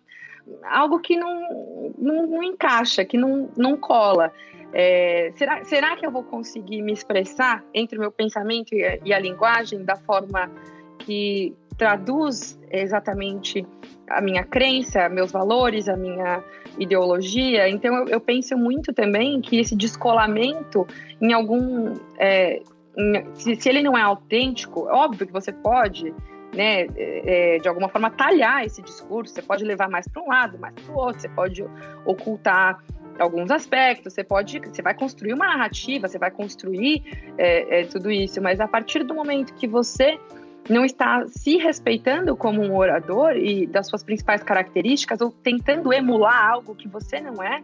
algo 0.64 0.98
que 0.98 1.16
não, 1.16 1.94
não, 1.96 2.26
não 2.26 2.42
encaixa, 2.42 3.05
que 3.05 3.16
não, 3.16 3.48
não 3.57 3.76
cola. 3.76 4.33
É, 4.72 5.33
será, 5.37 5.64
será 5.64 5.96
que 5.96 6.05
eu 6.05 6.11
vou 6.11 6.24
conseguir 6.24 6.83
me 6.83 6.92
expressar 6.92 7.64
entre 7.72 7.96
o 7.96 8.00
meu 8.00 8.11
pensamento 8.11 8.74
e 8.74 8.85
a, 8.85 8.98
e 9.05 9.14
a 9.14 9.18
linguagem 9.18 9.85
da 9.85 9.94
forma 9.94 10.50
que 10.98 11.55
traduz 11.79 12.59
exatamente 12.70 13.64
a 14.09 14.20
minha 14.20 14.44
crença, 14.44 15.09
meus 15.09 15.31
valores, 15.31 15.88
a 15.88 15.96
minha 15.96 16.42
ideologia. 16.79 17.69
Então, 17.69 17.95
eu, 17.97 18.09
eu 18.09 18.21
penso 18.21 18.57
muito 18.57 18.93
também 18.93 19.41
que 19.41 19.59
esse 19.59 19.75
descolamento, 19.75 20.87
em 21.21 21.33
algum. 21.33 21.95
É, 22.19 22.62
em, 22.97 23.25
se, 23.35 23.57
se, 23.57 23.69
ele 23.69 23.83
não 23.83 23.97
é 23.97 24.03
autêntico, 24.03 24.87
óbvio 24.89 25.27
que 25.27 25.33
você 25.33 25.53
pode. 25.53 26.15
Né, 26.55 26.87
é, 26.97 27.59
de 27.59 27.69
alguma 27.69 27.87
forma 27.89 28.09
talhar 28.09 28.65
esse 28.65 28.81
discurso, 28.81 29.35
você 29.35 29.43
pode 29.43 29.62
levar 29.62 29.91
mais 29.91 30.09
para 30.09 30.23
um 30.23 30.29
lado, 30.29 30.59
mais 30.59 30.73
para 30.75 30.95
o 30.95 30.97
outro, 30.97 31.21
você 31.21 31.29
pode 31.29 31.62
ocultar 32.07 32.83
alguns 33.19 33.51
aspectos, 33.51 34.15
você 34.15 34.25
pode, 34.25 34.61
você 34.61 34.81
vai 34.81 34.95
construir 34.95 35.35
uma 35.35 35.47
narrativa, 35.47 36.09
você 36.09 36.19
vai 36.19 36.31
construir 36.31 37.03
é, 37.37 37.81
é, 37.81 37.85
tudo 37.85 38.11
isso, 38.11 38.41
mas 38.41 38.61
a 38.61 38.69
partir 38.69 39.05
do 39.05 39.15
momento 39.15 39.53
que 39.55 39.67
você 39.67 40.19
não 40.68 40.85
está 40.85 41.26
se 41.29 41.57
respeitando 41.57 42.37
como 42.37 42.62
um 42.62 42.76
orador 42.76 43.37
e 43.37 43.66
das 43.66 43.87
suas 43.87 44.02
principais 44.02 44.42
características 44.42 45.20
ou 45.20 45.31
tentando 45.31 45.92
emular 45.92 46.50
algo 46.52 46.74
que 46.74 46.88
você 46.88 47.20
não 47.20 47.42
é, 47.42 47.62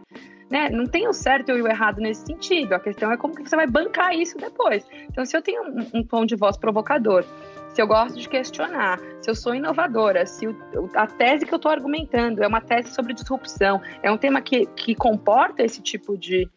né? 0.49 0.69
Não 0.69 0.85
tem 0.85 1.07
o 1.07 1.13
certo 1.13 1.51
e 1.51 1.61
o 1.61 1.67
errado 1.67 1.99
nesse 1.99 2.25
sentido. 2.25 2.73
A 2.73 2.79
questão 2.79 3.11
é 3.11 3.17
como 3.17 3.35
que 3.35 3.47
você 3.47 3.55
vai 3.55 3.67
bancar 3.67 4.15
isso 4.15 4.37
depois. 4.37 4.85
Então, 5.09 5.25
se 5.25 5.35
eu 5.35 5.41
tenho 5.41 5.63
um, 5.63 5.99
um 5.99 6.03
tom 6.03 6.25
de 6.25 6.35
voz 6.35 6.57
provocador, 6.57 7.25
se 7.73 7.81
eu 7.81 7.87
gosto 7.87 8.19
de 8.19 8.29
questionar, 8.29 8.99
se 9.19 9.29
eu 9.29 9.35
sou 9.35 9.55
inovadora, 9.55 10.25
se 10.25 10.45
o, 10.45 10.55
a 10.93 11.07
tese 11.07 11.45
que 11.45 11.53
eu 11.53 11.57
estou 11.57 11.71
argumentando 11.71 12.43
é 12.43 12.47
uma 12.47 12.61
tese 12.61 12.93
sobre 12.93 13.13
disrupção, 13.13 13.81
é 14.03 14.11
um 14.11 14.17
tema 14.17 14.41
que, 14.41 14.67
que 14.67 14.93
comporta 14.93 15.63
esse 15.63 15.81
tipo 15.81 16.15
de, 16.15 16.47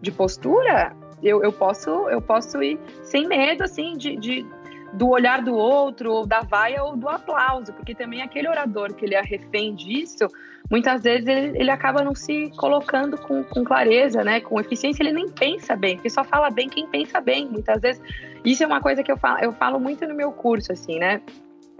de 0.00 0.12
postura, 0.12 0.94
eu, 1.22 1.42
eu, 1.42 1.52
posso, 1.52 1.90
eu 2.08 2.22
posso 2.22 2.62
ir 2.62 2.78
sem 3.02 3.26
medo, 3.26 3.64
assim, 3.64 3.96
de, 3.96 4.16
de 4.16 4.46
do 4.92 5.08
olhar 5.08 5.42
do 5.42 5.54
outro, 5.54 6.12
ou 6.12 6.26
da 6.26 6.40
vaia, 6.40 6.82
ou 6.82 6.96
do 6.96 7.08
aplauso, 7.08 7.72
porque 7.72 7.94
também 7.94 8.22
aquele 8.22 8.48
orador 8.48 8.92
que 8.94 9.04
ele 9.04 9.14
é 9.14 9.20
refém 9.20 9.74
disso, 9.74 10.26
muitas 10.70 11.02
vezes 11.02 11.26
ele, 11.26 11.58
ele 11.58 11.70
acaba 11.70 12.02
não 12.02 12.14
se 12.14 12.50
colocando 12.56 13.16
com, 13.18 13.42
com 13.44 13.64
clareza, 13.64 14.24
né, 14.24 14.40
com 14.40 14.60
eficiência, 14.60 15.02
ele 15.02 15.12
nem 15.12 15.28
pensa 15.28 15.76
bem, 15.76 15.96
porque 15.96 16.10
só 16.10 16.24
fala 16.24 16.50
bem 16.50 16.68
quem 16.68 16.86
pensa 16.86 17.20
bem, 17.20 17.48
muitas 17.48 17.80
vezes. 17.80 18.02
Isso 18.44 18.62
é 18.62 18.66
uma 18.66 18.80
coisa 18.80 19.02
que 19.02 19.12
eu 19.12 19.16
falo, 19.16 19.38
eu 19.40 19.52
falo 19.52 19.78
muito 19.78 20.06
no 20.06 20.14
meu 20.14 20.32
curso, 20.32 20.72
assim, 20.72 20.98
né? 20.98 21.20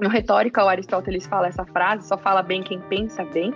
No 0.01 0.09
Retórica, 0.09 0.65
o 0.65 0.69
Aristóteles 0.69 1.27
fala 1.27 1.49
essa 1.49 1.65
frase, 1.65 2.09
só 2.09 2.17
fala 2.17 2.43
bem 2.43 2.63
quem 2.63 2.81
pensa 2.81 3.25
bem. 3.25 3.55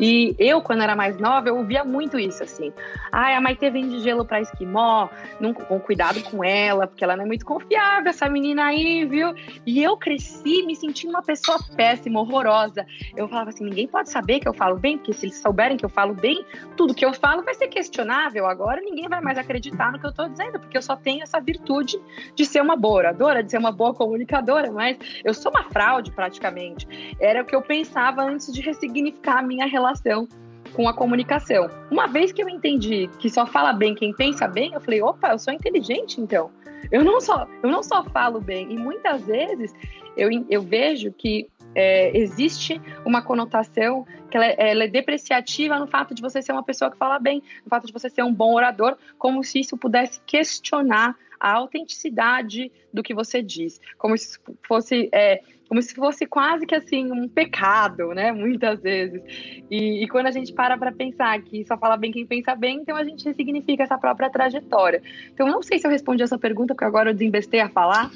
E 0.00 0.34
eu, 0.38 0.60
quando 0.62 0.82
era 0.82 0.96
mais 0.96 1.18
nova, 1.18 1.48
eu 1.48 1.56
ouvia 1.56 1.84
muito 1.84 2.18
isso, 2.18 2.42
assim. 2.42 2.72
Ai, 3.10 3.34
a 3.34 3.40
Maite 3.40 3.68
vende 3.70 4.00
gelo 4.00 4.24
pra 4.24 4.40
esquimó, 4.40 5.08
não, 5.38 5.52
com 5.52 5.78
cuidado 5.78 6.22
com 6.22 6.42
ela, 6.42 6.86
porque 6.86 7.04
ela 7.04 7.16
não 7.16 7.24
é 7.24 7.26
muito 7.26 7.44
confiável, 7.44 8.08
essa 8.08 8.28
menina 8.28 8.64
aí, 8.64 9.04
viu? 9.04 9.34
E 9.66 9.82
eu 9.82 9.96
cresci 9.96 10.64
me 10.64 10.74
sentindo 10.74 11.10
uma 11.10 11.22
pessoa 11.22 11.58
péssima, 11.76 12.20
horrorosa. 12.20 12.86
Eu 13.14 13.28
falava 13.28 13.50
assim, 13.50 13.64
ninguém 13.64 13.86
pode 13.86 14.10
saber 14.10 14.40
que 14.40 14.48
eu 14.48 14.54
falo 14.54 14.76
bem, 14.76 14.96
porque 14.96 15.12
se 15.12 15.26
eles 15.26 15.38
souberem 15.38 15.76
que 15.76 15.84
eu 15.84 15.90
falo 15.90 16.14
bem, 16.14 16.44
tudo 16.76 16.94
que 16.94 17.04
eu 17.04 17.12
falo 17.12 17.42
vai 17.42 17.54
ser 17.54 17.68
questionável. 17.68 18.46
Agora 18.46 18.80
ninguém 18.80 19.08
vai 19.08 19.20
mais 19.20 19.36
acreditar 19.36 19.92
no 19.92 19.98
que 19.98 20.06
eu 20.06 20.12
tô 20.12 20.28
dizendo, 20.28 20.58
porque 20.58 20.76
eu 20.76 20.82
só 20.82 20.96
tenho 20.96 21.22
essa 21.22 21.40
virtude 21.40 22.00
de 22.34 22.44
ser 22.44 22.62
uma 22.62 22.76
boa 22.76 22.98
oradora, 22.98 23.42
de 23.42 23.50
ser 23.50 23.58
uma 23.58 23.72
boa 23.72 23.94
comunicadora, 23.94 24.70
mas 24.72 24.96
eu 25.24 25.34
sou 25.34 25.52
uma 25.52 25.64
fraude 25.82 26.12
praticamente. 26.12 26.86
Era 27.18 27.42
o 27.42 27.44
que 27.44 27.54
eu 27.54 27.62
pensava 27.62 28.22
antes 28.22 28.52
de 28.52 28.60
ressignificar 28.60 29.38
a 29.38 29.42
minha 29.42 29.66
relação 29.66 30.28
com 30.74 30.88
a 30.88 30.94
comunicação. 30.94 31.68
Uma 31.90 32.06
vez 32.06 32.32
que 32.32 32.42
eu 32.42 32.48
entendi 32.48 33.10
que 33.18 33.28
só 33.28 33.44
fala 33.46 33.72
bem 33.72 33.94
quem 33.94 34.14
pensa 34.14 34.46
bem, 34.46 34.72
eu 34.72 34.80
falei, 34.80 35.02
opa, 35.02 35.32
eu 35.32 35.38
sou 35.38 35.52
inteligente 35.52 36.20
então. 36.20 36.50
Eu 36.90 37.04
não 37.04 37.20
só, 37.20 37.46
eu 37.62 37.70
não 37.70 37.82
só 37.82 38.04
falo 38.04 38.40
bem, 38.40 38.72
e 38.72 38.76
muitas 38.76 39.22
vezes 39.22 39.72
eu, 40.16 40.28
eu 40.48 40.62
vejo 40.62 41.12
que 41.12 41.48
é, 41.74 42.16
existe 42.16 42.80
uma 43.04 43.22
conotação 43.22 44.06
que 44.30 44.36
ela 44.36 44.46
é, 44.46 44.56
ela 44.58 44.84
é, 44.84 44.88
depreciativa 44.88 45.78
no 45.78 45.86
fato 45.86 46.14
de 46.14 46.22
você 46.22 46.42
ser 46.42 46.52
uma 46.52 46.62
pessoa 46.62 46.90
que 46.90 46.96
fala 46.96 47.18
bem, 47.18 47.42
no 47.64 47.68
fato 47.68 47.86
de 47.86 47.92
você 47.92 48.08
ser 48.08 48.22
um 48.22 48.32
bom 48.32 48.54
orador, 48.54 48.96
como 49.18 49.42
se 49.42 49.60
isso 49.60 49.76
pudesse 49.76 50.20
questionar 50.26 51.16
a 51.40 51.54
autenticidade 51.54 52.70
do 52.92 53.02
que 53.02 53.12
você 53.12 53.42
diz, 53.42 53.80
como 53.98 54.16
se 54.16 54.38
fosse 54.62 55.08
é, 55.12 55.42
como 55.72 55.80
se 55.80 55.94
fosse 55.94 56.26
quase 56.26 56.66
que 56.66 56.74
assim 56.74 57.10
um 57.10 57.26
pecado, 57.26 58.08
né? 58.08 58.30
Muitas 58.30 58.82
vezes. 58.82 59.22
E, 59.70 60.04
e 60.04 60.06
quando 60.06 60.26
a 60.26 60.30
gente 60.30 60.52
para 60.52 60.76
para 60.76 60.92
pensar 60.92 61.40
que 61.40 61.64
só 61.64 61.78
fala 61.78 61.96
bem 61.96 62.12
quem 62.12 62.26
pensa 62.26 62.54
bem, 62.54 62.80
então 62.82 62.94
a 62.94 63.02
gente 63.02 63.24
ressignifica 63.24 63.82
essa 63.82 63.96
própria 63.96 64.28
trajetória. 64.28 65.00
Então 65.32 65.48
não 65.48 65.62
sei 65.62 65.78
se 65.78 65.86
eu 65.86 65.90
respondi 65.90 66.22
essa 66.22 66.38
pergunta, 66.38 66.74
porque 66.74 66.84
agora 66.84 67.08
eu 67.08 67.14
desembestei 67.14 67.60
a 67.60 67.70
falar. 67.70 68.10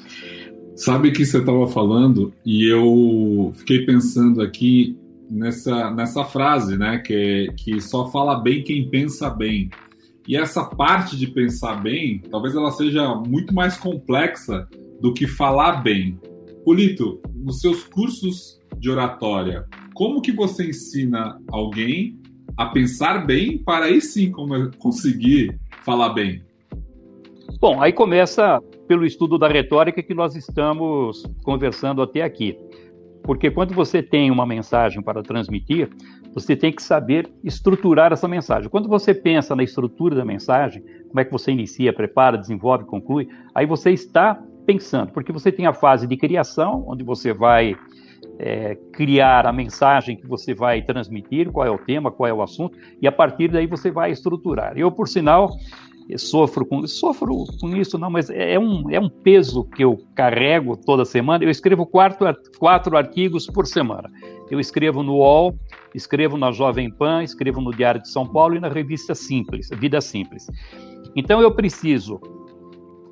Sabe 0.75 1.09
que 1.09 1.25
você 1.25 1.39
estava 1.39 1.67
falando 1.67 2.31
e 2.45 2.71
eu 2.71 3.51
fiquei 3.55 3.87
pensando 3.87 4.43
aqui 4.43 4.95
nessa, 5.27 5.89
nessa 5.89 6.23
frase, 6.25 6.77
né? 6.77 6.99
Que, 6.99 7.51
que 7.57 7.81
só 7.81 8.07
fala 8.11 8.39
bem 8.39 8.63
quem 8.63 8.87
pensa 8.87 9.31
bem. 9.31 9.71
E 10.27 10.37
essa 10.37 10.63
parte 10.63 11.17
de 11.17 11.25
pensar 11.25 11.81
bem, 11.81 12.21
talvez 12.29 12.53
ela 12.53 12.69
seja 12.69 13.15
muito 13.15 13.51
mais 13.51 13.75
complexa 13.77 14.67
do 15.01 15.11
que 15.11 15.25
falar 15.25 15.81
bem. 15.81 16.19
Polito, 16.67 17.21
nos 17.33 17.61
seus 17.61 17.85
cursos 17.85 18.59
de 18.77 18.89
oratória, 18.89 19.65
como 19.93 20.21
que 20.21 20.33
você 20.33 20.67
ensina 20.67 21.41
alguém 21.49 22.19
a 22.57 22.65
pensar 22.65 23.25
bem 23.25 23.57
para 23.57 23.85
aí 23.85 24.01
sim 24.01 24.33
conseguir 24.77 25.57
falar 25.85 26.09
bem? 26.09 26.43
Bom, 27.61 27.81
aí 27.81 27.93
começa 27.93 28.61
pelo 28.85 29.05
estudo 29.05 29.37
da 29.37 29.47
retórica 29.47 30.03
que 30.03 30.13
nós 30.13 30.35
estamos 30.35 31.23
conversando 31.41 32.01
até 32.01 32.21
aqui. 32.21 32.59
Porque 33.23 33.49
quando 33.49 33.73
você 33.73 34.03
tem 34.03 34.29
uma 34.29 34.45
mensagem 34.45 35.01
para 35.01 35.23
transmitir, 35.23 35.89
você 36.33 36.53
tem 36.53 36.73
que 36.73 36.83
saber 36.83 37.31
estruturar 37.45 38.11
essa 38.11 38.27
mensagem. 38.27 38.69
Quando 38.69 38.89
você 38.89 39.13
pensa 39.13 39.55
na 39.55 39.63
estrutura 39.63 40.17
da 40.17 40.25
mensagem, 40.25 40.83
como 41.07 41.21
é 41.21 41.23
que 41.23 41.31
você 41.31 41.49
inicia, 41.49 41.93
prepara, 41.93 42.37
desenvolve, 42.37 42.83
conclui, 42.83 43.29
aí 43.55 43.65
você 43.65 43.91
está 43.91 44.37
pensando, 44.67 45.13
porque 45.13 45.31
você 45.31 45.49
tem 45.49 45.65
a 45.65 45.73
fase 45.73 46.05
de 46.05 46.17
criação, 46.17 46.83
onde 46.85 47.01
você 47.01 47.33
vai 47.33 47.73
é, 48.37 48.75
criar 48.91 49.47
a 49.47 49.53
mensagem 49.53 50.17
que 50.17 50.27
você 50.27 50.53
vai 50.53 50.81
transmitir, 50.81 51.49
qual 51.49 51.65
é 51.65 51.71
o 51.71 51.77
tema, 51.77 52.11
qual 52.11 52.27
é 52.27 52.33
o 52.33 52.41
assunto, 52.41 52.77
e 53.01 53.07
a 53.07 53.11
partir 53.11 53.49
daí 53.49 53.65
você 53.65 53.89
vai 53.89 54.11
estruturar. 54.11 54.77
Eu, 54.77 54.91
por 54.91 55.07
sinal, 55.07 55.51
sofro 56.17 56.65
com 56.65 56.85
sofro 56.85 57.45
com 57.59 57.75
isso 57.75 57.97
não, 57.97 58.09
mas 58.09 58.29
é 58.29 58.59
um, 58.59 58.89
é 58.91 58.99
um 58.99 59.09
peso 59.09 59.63
que 59.63 59.83
eu 59.83 59.97
carrego 60.13 60.75
toda 60.77 61.05
semana. 61.05 61.43
Eu 61.43 61.49
escrevo 61.49 61.85
quatro, 61.85 62.27
quatro 62.59 62.97
artigos 62.97 63.47
por 63.47 63.65
semana. 63.65 64.09
Eu 64.51 64.59
escrevo 64.59 65.01
no 65.01 65.15
UOL, 65.15 65.57
escrevo 65.95 66.37
na 66.37 66.51
Jovem 66.51 66.91
Pan, 66.91 67.23
escrevo 67.23 67.61
no 67.61 67.71
Diário 67.71 68.01
de 68.01 68.09
São 68.09 68.27
Paulo 68.27 68.55
e 68.55 68.59
na 68.59 68.69
revista 68.69 69.15
Simples, 69.15 69.69
Vida 69.77 69.99
Simples. 70.01 70.47
Então 71.15 71.41
eu 71.41 71.51
preciso 71.51 72.19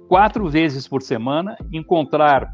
quatro 0.07 0.47
vezes 0.49 0.87
por 0.87 1.01
semana, 1.01 1.57
encontrar 1.71 2.53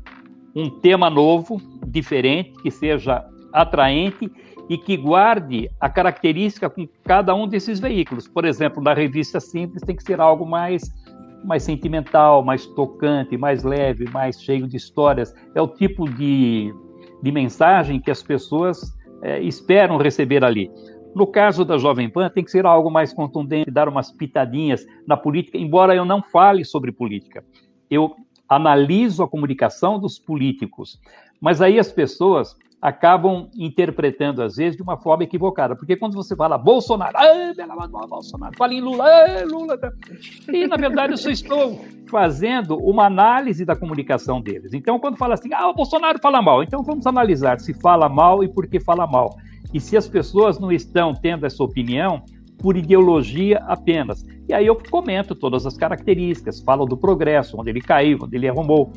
um 0.55 0.69
tema 0.69 1.09
novo, 1.09 1.61
diferente, 1.87 2.53
que 2.61 2.71
seja 2.71 3.25
atraente 3.53 4.31
e 4.69 4.77
que 4.77 4.95
guarde 4.95 5.69
a 5.79 5.89
característica 5.89 6.69
com 6.69 6.87
cada 7.03 7.35
um 7.35 7.47
desses 7.47 7.79
veículos. 7.79 8.27
Por 8.27 8.45
exemplo, 8.45 8.81
na 8.81 8.93
revista 8.93 9.39
Simples 9.39 9.81
tem 9.83 9.95
que 9.95 10.03
ser 10.03 10.19
algo 10.19 10.45
mais 10.45 10.83
mais 11.43 11.63
sentimental, 11.63 12.43
mais 12.43 12.67
tocante, 12.67 13.35
mais 13.35 13.63
leve, 13.63 14.07
mais 14.11 14.41
cheio 14.41 14.67
de 14.67 14.77
histórias. 14.77 15.33
É 15.55 15.61
o 15.61 15.67
tipo 15.67 16.07
de, 16.07 16.71
de 17.21 17.31
mensagem 17.31 17.99
que 17.99 18.11
as 18.11 18.21
pessoas 18.21 18.79
é, 19.23 19.41
esperam 19.41 19.97
receber 19.97 20.43
ali. 20.43 20.69
No 21.13 21.27
caso 21.27 21.65
da 21.65 21.77
Jovem 21.77 22.09
Pan, 22.09 22.29
tem 22.29 22.43
que 22.43 22.51
ser 22.51 22.65
algo 22.65 22.89
mais 22.89 23.13
contundente, 23.13 23.69
dar 23.69 23.89
umas 23.89 24.11
pitadinhas 24.11 24.85
na 25.05 25.17
política, 25.17 25.57
embora 25.57 25.95
eu 25.95 26.05
não 26.05 26.21
fale 26.21 26.63
sobre 26.63 26.91
política. 26.91 27.43
Eu 27.89 28.15
analiso 28.47 29.23
a 29.23 29.27
comunicação 29.27 29.99
dos 29.99 30.17
políticos, 30.17 30.99
mas 31.39 31.61
aí 31.61 31.79
as 31.79 31.91
pessoas 31.91 32.55
acabam 32.81 33.47
interpretando, 33.55 34.41
às 34.41 34.55
vezes, 34.55 34.75
de 34.75 34.81
uma 34.81 34.97
forma 34.97 35.23
equivocada. 35.23 35.75
Porque 35.75 35.95
quando 35.95 36.15
você 36.15 36.35
fala 36.35 36.57
Bolsonaro, 36.57 37.13
Bolsonaro, 38.09 38.57
fala 38.57 38.73
em 38.73 38.81
Lula, 38.81 39.05
Lula. 39.45 39.77
Tá. 39.77 39.91
E, 40.51 40.65
na 40.65 40.77
verdade, 40.77 41.13
eu 41.13 41.17
só 41.17 41.29
estou 41.29 41.79
fazendo 42.09 42.75
uma 42.77 43.05
análise 43.05 43.63
da 43.63 43.75
comunicação 43.75 44.41
deles. 44.41 44.73
Então, 44.73 44.99
quando 44.99 45.17
fala 45.17 45.35
assim, 45.35 45.53
ah, 45.53 45.69
o 45.69 45.75
Bolsonaro 45.75 46.19
fala 46.19 46.41
mal, 46.41 46.63
então 46.63 46.81
vamos 46.81 47.05
analisar 47.05 47.59
se 47.59 47.73
fala 47.73 48.09
mal 48.09 48.43
e 48.43 48.47
por 48.47 48.67
que 48.67 48.79
fala 48.79 49.05
mal. 49.05 49.37
E 49.73 49.79
se 49.79 49.95
as 49.95 50.07
pessoas 50.07 50.59
não 50.59 50.71
estão 50.71 51.13
tendo 51.13 51.45
essa 51.45 51.63
opinião 51.63 52.23
por 52.57 52.77
ideologia 52.77 53.57
apenas. 53.67 54.25
E 54.47 54.53
aí 54.53 54.67
eu 54.67 54.75
comento 54.89 55.33
todas 55.35 55.65
as 55.65 55.77
características, 55.77 56.61
falo 56.61 56.85
do 56.85 56.97
progresso, 56.97 57.59
onde 57.59 57.69
ele 57.69 57.81
caiu, 57.81 58.19
onde 58.23 58.35
ele 58.35 58.47
arrumou. 58.47 58.91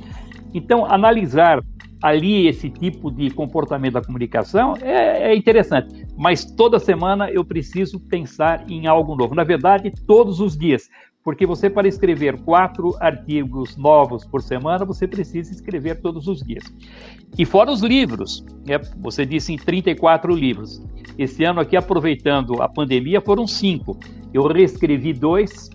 Então, 0.54 0.86
analisar 0.86 1.62
ali 2.00 2.46
esse 2.46 2.70
tipo 2.70 3.10
de 3.10 3.30
comportamento 3.30 3.94
da 3.94 4.02
comunicação 4.02 4.74
é, 4.80 5.32
é, 5.32 5.36
interessante. 5.36 6.06
Mas 6.16 6.44
toda 6.44 6.78
semana 6.78 7.30
eu 7.30 7.44
preciso 7.44 7.98
pensar 7.98 8.64
em 8.70 8.86
algo 8.86 9.16
novo. 9.16 9.34
Na 9.34 9.44
verdade, 9.44 9.92
todos 10.06 10.38
os 10.40 10.56
dias 10.56 10.88
porque 11.24 11.46
você, 11.46 11.70
para 11.70 11.88
escrever 11.88 12.38
quatro 12.42 12.94
artigos 13.00 13.78
novos 13.78 14.26
por 14.26 14.42
semana, 14.42 14.84
você 14.84 15.08
precisa 15.08 15.50
escrever 15.50 16.02
todos 16.02 16.28
os 16.28 16.42
dias. 16.42 16.64
E 17.38 17.46
fora 17.46 17.72
os 17.72 17.80
livros, 17.80 18.44
né? 18.66 18.78
você 18.98 19.24
disse 19.24 19.50
em 19.50 19.56
34 19.56 20.34
livros. 20.34 20.82
Esse 21.16 21.42
ano 21.42 21.60
aqui, 21.60 21.78
aproveitando 21.78 22.60
a 22.62 22.68
pandemia, 22.68 23.22
foram 23.22 23.46
cinco. 23.46 23.98
Eu 24.34 24.46
reescrevi 24.46 25.14
dois, 25.14 25.70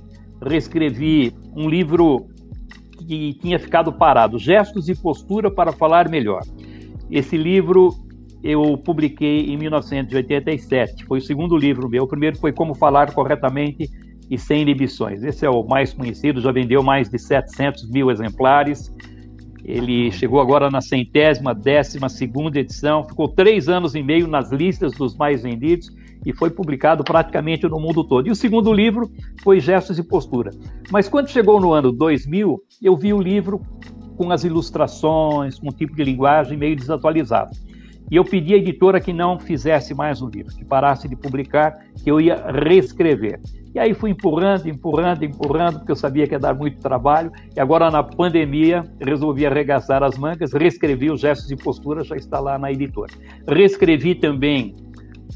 reescrevi 0.46 1.34
um 1.56 1.68
livro 1.68 2.28
que 3.10 3.34
tinha 3.34 3.58
ficado 3.58 3.92
parado, 3.92 4.38
Gestos 4.38 4.88
e 4.88 4.94
Postura 4.94 5.50
para 5.50 5.72
Falar 5.72 6.08
Melhor. 6.08 6.44
Esse 7.10 7.36
livro 7.36 7.90
eu 8.44 8.78
publiquei 8.78 9.48
em 9.48 9.58
1987, 9.58 11.06
foi 11.06 11.18
o 11.18 11.22
segundo 11.22 11.58
livro 11.58 11.90
meu. 11.90 12.04
O 12.04 12.08
primeiro 12.08 12.38
foi 12.38 12.54
Como 12.54 12.76
Falar 12.76 13.12
Corretamente 13.12 13.90
e 14.30 14.38
sem 14.38 14.62
inibições. 14.62 15.24
Esse 15.24 15.44
é 15.44 15.50
o 15.50 15.64
mais 15.64 15.92
conhecido, 15.92 16.40
já 16.40 16.52
vendeu 16.52 16.84
mais 16.84 17.10
de 17.10 17.18
700 17.18 17.90
mil 17.90 18.12
exemplares. 18.12 18.94
Ele 19.66 20.12
chegou 20.12 20.40
agora 20.40 20.70
na 20.70 20.80
centésima, 20.80 21.56
décima 21.56 22.10
segunda 22.10 22.60
edição, 22.60 23.04
ficou 23.04 23.28
três 23.28 23.68
anos 23.68 23.96
e 23.96 24.04
meio 24.04 24.28
nas 24.28 24.52
listas 24.52 24.94
dos 24.94 25.18
mais 25.18 25.42
vendidos 25.42 25.90
e 26.26 26.34
foi 26.34 26.50
publicado 26.50 27.04
praticamente 27.04 27.68
no 27.68 27.80
mundo 27.80 28.04
todo. 28.04 28.28
E 28.28 28.32
o 28.32 28.36
segundo 28.36 28.74
livro 28.74 29.10
foi 29.44 29.60
Gestos 29.60 29.98
e 29.98 30.04
Postura. 30.04 30.52
Mas 30.92 31.08
quando 31.08 31.30
chegou 31.30 31.60
no 31.60 31.72
ano 31.72 31.92
2000, 31.92 32.62
eu 32.82 32.96
vi 32.96 33.14
o 33.14 33.22
livro 33.22 33.62
com 34.18 34.32
as 34.32 34.44
ilustrações, 34.44 35.58
com 35.58 35.70
um 35.70 35.74
tipo 35.74 35.96
de 35.96 36.04
linguagem 36.04 36.58
meio 36.58 36.76
desatualizado. 36.76 37.52
E 38.12 38.16
eu 38.16 38.26
pedi 38.26 38.56
à 38.56 38.58
editora 38.58 39.00
que 39.00 39.14
não 39.14 39.40
fizesse 39.40 39.94
mais 39.94 40.20
um 40.22 40.28
livro, 40.28 40.54
que 40.56 40.66
parasse 40.66 41.08
de 41.08 41.16
publicar, 41.16 41.78
que 42.04 42.10
eu 42.10 42.20
ia 42.20 42.36
reescrever. 42.52 43.40
E 43.74 43.78
aí 43.78 43.94
fui 43.94 44.10
empurrando, 44.10 44.68
empurrando, 44.68 45.24
empurrando, 45.24 45.78
porque 45.78 45.92
eu 45.92 45.96
sabia 45.96 46.28
que 46.28 46.34
ia 46.34 46.40
dar 46.40 46.56
muito 46.56 46.80
trabalho. 46.80 47.32
E 47.56 47.60
agora, 47.60 47.92
na 47.92 48.02
pandemia, 48.02 48.84
resolvi 49.00 49.46
arregaçar 49.46 50.02
as 50.02 50.18
mangas, 50.18 50.54
reescrevi 50.54 51.12
os 51.12 51.22
gestos 51.22 51.48
de 51.48 51.56
postura, 51.56 52.04
já 52.04 52.16
está 52.16 52.40
lá 52.40 52.58
na 52.58 52.72
editora. 52.72 53.14
Reescrevi 53.48 54.16
também 54.16 54.76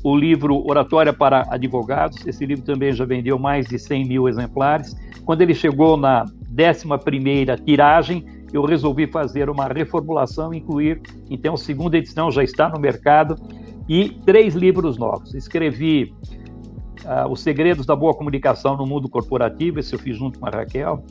o 0.01 0.15
livro 0.15 0.65
Oratória 0.65 1.13
para 1.13 1.45
Advogados. 1.49 2.25
Esse 2.25 2.45
livro 2.45 2.63
também 2.63 2.93
já 2.93 3.05
vendeu 3.05 3.37
mais 3.37 3.67
de 3.67 3.77
100 3.77 4.07
mil 4.07 4.27
exemplares. 4.27 4.95
Quando 5.25 5.41
ele 5.41 5.53
chegou 5.53 5.97
na 5.97 6.25
11 6.49 7.63
tiragem, 7.65 8.25
eu 8.53 8.63
resolvi 8.63 9.07
fazer 9.07 9.49
uma 9.49 9.67
reformulação, 9.67 10.53
incluir, 10.53 11.01
então, 11.29 11.57
segunda 11.57 11.97
edição 11.97 12.29
já 12.29 12.43
está 12.43 12.69
no 12.69 12.79
mercado, 12.79 13.35
e 13.89 14.09
três 14.25 14.53
livros 14.53 14.97
novos. 14.97 15.33
Escrevi 15.33 16.13
uh, 17.03 17.29
Os 17.29 17.41
Segredos 17.41 17.85
da 17.85 17.95
Boa 17.95 18.13
Comunicação 18.13 18.77
no 18.77 18.85
Mundo 18.85 19.09
Corporativo, 19.09 19.79
esse 19.79 19.93
eu 19.93 19.99
fiz 19.99 20.15
junto 20.15 20.39
com 20.39 20.45
a 20.45 20.49
Raquel. 20.49 21.03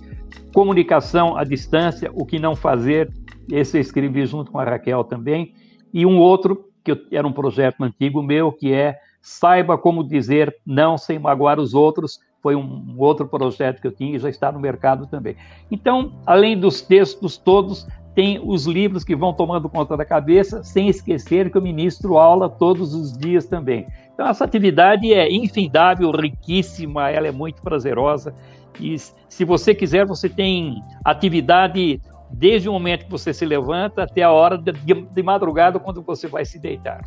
Comunicação 0.55 1.37
à 1.37 1.45
Distância, 1.45 2.11
O 2.15 2.25
que 2.25 2.39
Não 2.39 2.55
Fazer, 2.55 3.13
esse 3.51 3.77
eu 3.77 3.81
escrevi 3.81 4.25
junto 4.25 4.51
com 4.53 4.59
a 4.59 4.65
Raquel 4.65 5.05
também. 5.05 5.53
E 5.93 6.07
um 6.07 6.19
outro, 6.19 6.72
que 6.83 7.07
era 7.11 7.27
um 7.27 7.33
projeto 7.33 7.83
antigo 7.83 8.23
meu, 8.23 8.53
que 8.53 8.73
é 8.73 8.99
Saiba 9.21 9.79
Como 9.79 10.03
Dizer 10.03 10.57
Não 10.67 10.99
Sem 10.99 11.19
Magoar 11.19 11.61
os 11.61 11.75
Outros, 11.75 12.21
foi 12.43 12.57
um 12.57 12.97
outro 12.99 13.29
projeto 13.29 13.81
que 13.81 13.87
eu 13.87 13.93
tinha 13.93 14.17
e 14.17 14.19
já 14.19 14.29
está 14.29 14.51
no 14.51 14.59
mercado 14.59 15.07
também. 15.07 15.37
Então, 15.71 16.13
além 16.27 16.59
dos 16.59 16.83
textos 16.83 17.39
todos, 17.39 17.87
tem 18.15 18.41
os 18.45 18.67
livros 18.67 19.05
que 19.05 19.15
vão 19.15 19.33
tomando 19.33 19.69
conta 19.69 19.97
da 19.97 20.05
cabeça, 20.05 20.63
sem 20.65 20.89
esquecer 20.89 21.51
que 21.51 21.57
eu 21.57 21.63
ministro 21.63 22.19
aula 22.19 22.49
todos 22.49 22.95
os 22.95 23.17
dias 23.17 23.47
também. 23.47 23.87
Então, 24.13 24.27
essa 24.27 24.45
atividade 24.45 25.15
é 25.15 25.33
infindável, 25.33 26.11
riquíssima, 26.11 27.11
ela 27.11 27.29
é 27.29 27.33
muito 27.33 27.63
prazerosa. 27.63 28.35
E 28.79 28.97
se 29.29 29.45
você 29.45 29.75
quiser, 29.75 30.05
você 30.05 30.29
tem 30.29 30.83
atividade 31.05 32.01
desde 32.33 32.69
o 32.69 32.73
momento 32.73 33.05
que 33.05 33.11
você 33.11 33.33
se 33.33 33.45
levanta 33.45 34.05
até 34.05 34.23
a 34.23 34.31
hora 34.31 34.57
de, 34.57 34.73
de 34.73 35.23
madrugada, 35.23 35.79
quando 35.79 36.03
você 36.03 36.27
vai 36.27 36.45
se 36.45 36.59
deitar. 36.59 37.03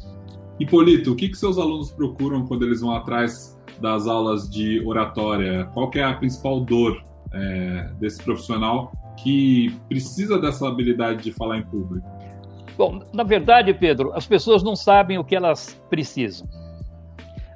Hipolito, 0.59 1.11
o 1.11 1.15
que, 1.15 1.29
que 1.29 1.37
seus 1.37 1.57
alunos 1.57 1.91
procuram 1.91 2.45
quando 2.45 2.63
eles 2.63 2.81
vão 2.81 2.91
atrás 2.91 3.59
das 3.81 4.07
aulas 4.07 4.49
de 4.49 4.81
oratória? 4.85 5.65
Qual 5.73 5.91
é 5.95 6.03
a 6.03 6.13
principal 6.13 6.61
dor 6.61 7.01
é, 7.33 7.91
desse 7.99 8.23
profissional 8.23 8.91
que 9.21 9.73
precisa 9.89 10.39
dessa 10.39 10.67
habilidade 10.67 11.23
de 11.23 11.31
falar 11.31 11.57
em 11.57 11.63
público? 11.63 12.07
Bom, 12.77 12.99
na 13.13 13.23
verdade, 13.23 13.73
Pedro, 13.73 14.11
as 14.13 14.25
pessoas 14.25 14.61
não 14.61 14.75
sabem 14.75 15.17
o 15.17 15.23
que 15.23 15.35
elas 15.35 15.81
precisam. 15.89 16.47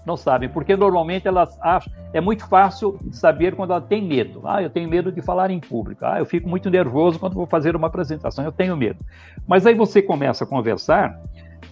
Não 0.09 0.17
sabem, 0.17 0.49
porque 0.49 0.75
normalmente 0.75 1.27
elas 1.27 1.55
acham. 1.61 1.93
É 2.11 2.19
muito 2.19 2.47
fácil 2.47 2.97
saber 3.11 3.55
quando 3.55 3.73
ela 3.73 3.81
tem 3.81 4.01
medo. 4.01 4.41
Ah, 4.43 4.59
eu 4.59 4.67
tenho 4.67 4.89
medo 4.89 5.11
de 5.11 5.21
falar 5.21 5.51
em 5.51 5.59
público. 5.59 6.03
Ah, 6.03 6.17
eu 6.17 6.25
fico 6.25 6.49
muito 6.49 6.67
nervoso 6.67 7.19
quando 7.19 7.35
vou 7.35 7.45
fazer 7.45 7.75
uma 7.75 7.85
apresentação. 7.85 8.43
Eu 8.43 8.51
tenho 8.51 8.75
medo. 8.75 9.05
Mas 9.47 9.67
aí 9.67 9.75
você 9.75 10.01
começa 10.01 10.45
a 10.45 10.47
conversar 10.47 11.21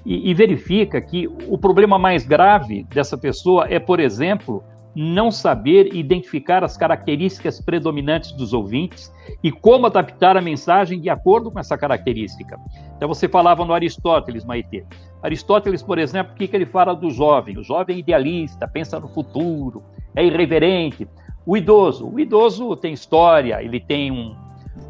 e, 0.05 0.29
e 0.29 0.35
verifica 0.35 1.01
que 1.01 1.27
o 1.47 1.57
problema 1.57 1.97
mais 1.97 2.27
grave 2.27 2.83
dessa 2.83 3.17
pessoa 3.17 3.65
é, 3.67 3.79
por 3.79 3.99
exemplo, 3.99 4.63
não 4.99 5.29
saber 5.29 5.93
identificar 5.93 6.63
as 6.63 6.75
características 6.75 7.61
predominantes 7.61 8.31
dos 8.31 8.51
ouvintes 8.51 9.13
e 9.43 9.51
como 9.51 9.85
adaptar 9.85 10.35
a 10.35 10.41
mensagem 10.41 10.99
de 10.99 11.07
acordo 11.07 11.51
com 11.51 11.59
essa 11.59 11.77
característica. 11.77 12.59
Então, 12.95 13.07
você 13.07 13.29
falava 13.29 13.63
no 13.63 13.73
Aristóteles, 13.73 14.43
Maite. 14.43 14.83
Aristóteles, 15.21 15.83
por 15.83 15.99
exemplo, 15.99 16.33
o 16.33 16.35
que, 16.35 16.47
que 16.47 16.55
ele 16.55 16.65
fala 16.65 16.95
do 16.95 17.11
jovem? 17.11 17.59
O 17.59 17.63
jovem 17.63 17.97
é 17.97 17.99
idealista, 17.99 18.67
pensa 18.67 18.99
no 18.99 19.07
futuro, 19.07 19.83
é 20.15 20.25
irreverente. 20.25 21.07
O 21.45 21.55
idoso, 21.55 22.09
o 22.09 22.19
idoso 22.19 22.75
tem 22.75 22.91
história, 22.91 23.61
ele 23.61 23.79
tem 23.79 24.11
um, 24.11 24.35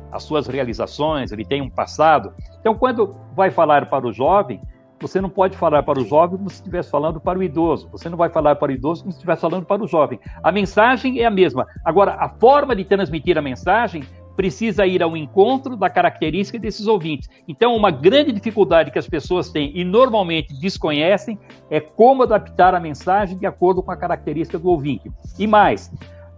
as 0.10 0.24
suas 0.24 0.48
realizações, 0.48 1.34
ele 1.34 1.44
tem 1.44 1.62
um 1.62 1.70
passado. 1.70 2.34
Então, 2.62 2.74
quando 2.76 3.14
vai 3.36 3.52
falar 3.52 3.88
para 3.88 4.08
o 4.08 4.14
jovem, 4.14 4.62
você 5.00 5.22
não 5.22 5.30
pode 5.30 5.58
falar 5.58 5.84
para 5.84 6.00
o 6.00 6.06
jovem 6.06 6.38
como 6.38 6.50
se 6.50 6.58
estivesse 6.58 6.90
falando 6.90 7.20
para 7.20 7.38
o 7.38 7.44
idoso. 7.44 7.88
Você 7.92 8.10
não 8.10 8.18
vai 8.18 8.30
falar 8.30 8.56
para 8.56 8.72
o 8.72 8.76
idoso 8.76 9.02
como 9.02 9.12
se 9.12 9.18
estivesse 9.18 9.42
falando 9.42 9.66
para 9.66 9.84
o 9.84 9.88
jovem. 9.88 10.20
A 10.44 10.52
mensagem 10.52 11.20
é 11.20 11.26
a 11.26 11.32
mesma. 11.32 11.68
Agora, 11.86 12.16
a 12.16 12.30
forma 12.30 12.76
de 12.76 12.84
transmitir 12.84 13.38
a 13.38 13.42
mensagem 13.42 14.04
precisa 14.36 14.86
ir 14.86 15.02
ao 15.02 15.18
encontro 15.18 15.76
da 15.76 15.90
característica 15.90 16.60
desses 16.60 16.86
ouvintes. 16.86 17.28
Então, 17.48 17.76
uma 17.76 17.90
grande 17.90 18.32
dificuldade 18.32 18.92
que 18.92 19.00
as 19.00 19.10
pessoas 19.10 19.50
têm 19.50 19.72
e 19.76 19.84
normalmente 19.84 20.54
desconhecem 20.60 21.40
é 21.72 21.80
como 21.80 22.24
adaptar 22.24 22.76
a 22.76 22.80
mensagem 22.80 23.36
de 23.36 23.48
acordo 23.48 23.82
com 23.82 23.92
a 23.92 23.98
característica 23.98 24.60
do 24.60 24.70
ouvinte. 24.70 25.12
E 25.40 25.48
mais, 25.48 25.92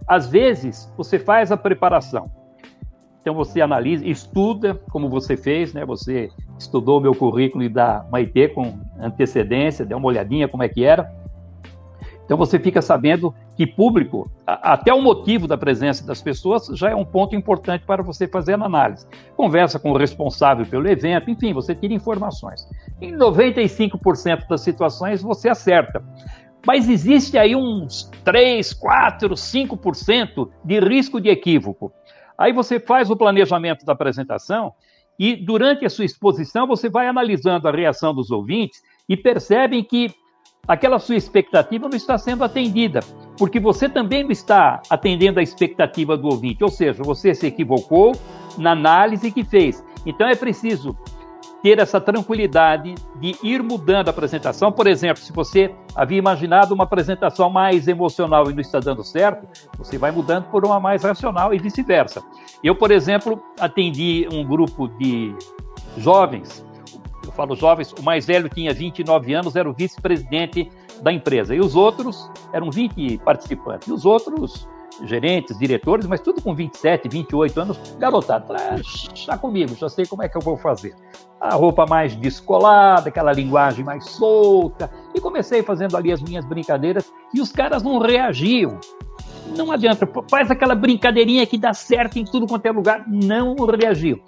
às 0.08 0.28
vezes 0.28 0.90
você 0.96 1.18
faz 1.18 1.52
a 1.52 1.56
preparação, 1.58 2.24
então 3.20 3.34
você 3.34 3.60
analisa, 3.60 4.06
estuda, 4.06 4.80
como 4.90 5.08
você 5.08 5.36
fez, 5.36 5.74
né? 5.74 5.84
Você 5.84 6.30
estudou 6.58 6.98
o 6.98 7.00
meu 7.00 7.14
currículo 7.14 7.62
e 7.62 7.68
da 7.68 8.04
Maitê 8.10 8.48
com 8.48 8.78
antecedência, 8.98 9.84
deu 9.84 9.98
uma 9.98 10.08
olhadinha 10.08 10.48
como 10.48 10.62
é 10.62 10.68
que 10.68 10.84
era. 10.84 11.12
Então 12.24 12.38
você 12.38 12.58
fica 12.58 12.80
sabendo 12.80 13.34
que 13.56 13.66
público, 13.66 14.30
até 14.46 14.94
o 14.94 15.02
motivo 15.02 15.46
da 15.46 15.58
presença 15.58 16.06
das 16.06 16.22
pessoas 16.22 16.68
já 16.78 16.90
é 16.90 16.94
um 16.94 17.04
ponto 17.04 17.34
importante 17.34 17.84
para 17.84 18.02
você 18.02 18.26
fazer 18.26 18.52
a 18.54 18.64
análise. 18.64 19.04
Conversa 19.36 19.78
com 19.78 19.90
o 19.90 19.98
responsável 19.98 20.64
pelo 20.64 20.88
evento, 20.88 21.28
enfim, 21.28 21.52
você 21.52 21.74
tira 21.74 21.92
informações. 21.92 22.66
Em 23.00 23.12
95% 23.16 24.48
das 24.48 24.60
situações 24.60 25.22
você 25.22 25.48
acerta. 25.48 26.02
Mas 26.66 26.88
existe 26.88 27.36
aí 27.36 27.56
uns 27.56 28.10
3, 28.24 28.72
4, 28.74 29.30
5% 29.34 30.48
de 30.64 30.80
risco 30.80 31.20
de 31.20 31.30
equívoco. 31.30 31.92
Aí 32.40 32.54
você 32.54 32.80
faz 32.80 33.10
o 33.10 33.16
planejamento 33.16 33.84
da 33.84 33.92
apresentação 33.92 34.72
e 35.18 35.36
durante 35.36 35.84
a 35.84 35.90
sua 35.90 36.06
exposição 36.06 36.66
você 36.66 36.88
vai 36.88 37.06
analisando 37.06 37.68
a 37.68 37.70
reação 37.70 38.14
dos 38.14 38.30
ouvintes 38.30 38.80
e 39.06 39.14
percebem 39.14 39.84
que 39.84 40.10
aquela 40.66 40.98
sua 40.98 41.16
expectativa 41.16 41.86
não 41.86 41.96
está 41.96 42.16
sendo 42.16 42.42
atendida, 42.42 43.00
porque 43.36 43.60
você 43.60 43.90
também 43.90 44.22
não 44.22 44.30
está 44.30 44.80
atendendo 44.88 45.38
a 45.38 45.42
expectativa 45.42 46.16
do 46.16 46.28
ouvinte, 46.28 46.64
ou 46.64 46.70
seja, 46.70 47.02
você 47.02 47.34
se 47.34 47.46
equivocou 47.46 48.12
na 48.56 48.70
análise 48.70 49.30
que 49.30 49.44
fez. 49.44 49.84
Então 50.06 50.26
é 50.26 50.34
preciso 50.34 50.96
ter 51.62 51.78
essa 51.78 52.00
tranquilidade 52.00 52.94
de 53.16 53.36
ir 53.42 53.62
mudando 53.62 54.08
a 54.08 54.10
apresentação. 54.10 54.72
Por 54.72 54.86
exemplo, 54.86 55.22
se 55.22 55.32
você 55.32 55.74
havia 55.94 56.18
imaginado 56.18 56.74
uma 56.74 56.84
apresentação 56.84 57.50
mais 57.50 57.86
emocional 57.86 58.50
e 58.50 58.54
não 58.54 58.60
está 58.60 58.80
dando 58.80 59.04
certo, 59.04 59.46
você 59.76 59.98
vai 59.98 60.10
mudando 60.10 60.44
por 60.46 60.64
uma 60.64 60.80
mais 60.80 61.02
racional 61.02 61.52
e 61.52 61.58
vice-versa. 61.58 62.22
Eu, 62.62 62.74
por 62.74 62.90
exemplo, 62.90 63.42
atendi 63.58 64.26
um 64.32 64.44
grupo 64.44 64.88
de 64.88 65.34
jovens. 65.96 66.64
Eu 67.24 67.32
falo 67.32 67.54
jovens, 67.54 67.92
o 67.92 68.02
mais 68.02 68.26
velho 68.26 68.48
tinha 68.48 68.72
29 68.72 69.34
anos, 69.34 69.56
era 69.56 69.68
o 69.68 69.72
vice-presidente 69.72 70.70
da 71.02 71.12
empresa. 71.12 71.54
E 71.54 71.60
os 71.60 71.76
outros 71.76 72.30
eram 72.52 72.70
20 72.70 73.18
participantes. 73.18 73.88
E 73.88 73.92
os 73.92 74.04
outros 74.04 74.68
gerentes, 75.04 75.58
diretores, 75.58 76.06
mas 76.06 76.20
tudo 76.20 76.40
com 76.40 76.54
27, 76.54 77.08
28 77.08 77.60
anos, 77.60 77.96
garotado. 77.98 78.46
Falei, 78.46 78.62
ah, 78.62 78.76
está 78.76 79.38
comigo, 79.38 79.74
já 79.74 79.88
sei 79.88 80.06
como 80.06 80.22
é 80.22 80.28
que 80.28 80.36
eu 80.36 80.42
vou 80.42 80.56
fazer. 80.56 80.94
A 81.40 81.54
roupa 81.54 81.86
mais 81.86 82.14
descolada, 82.16 83.08
aquela 83.08 83.32
linguagem 83.32 83.84
mais 83.84 84.04
solta. 84.06 84.90
E 85.14 85.20
comecei 85.20 85.62
fazendo 85.62 85.96
ali 85.96 86.12
as 86.12 86.22
minhas 86.22 86.44
brincadeiras 86.44 87.10
e 87.32 87.40
os 87.40 87.50
caras 87.50 87.82
não 87.82 87.98
reagiam. 87.98 88.78
Não 89.56 89.72
adianta, 89.72 90.08
faz 90.30 90.50
aquela 90.50 90.74
brincadeirinha 90.74 91.46
que 91.46 91.58
dá 91.58 91.72
certo 91.72 92.18
em 92.18 92.24
tudo 92.24 92.46
quanto 92.46 92.66
é 92.66 92.70
lugar. 92.70 93.04
Não 93.08 93.54
reagiam. 93.54 94.20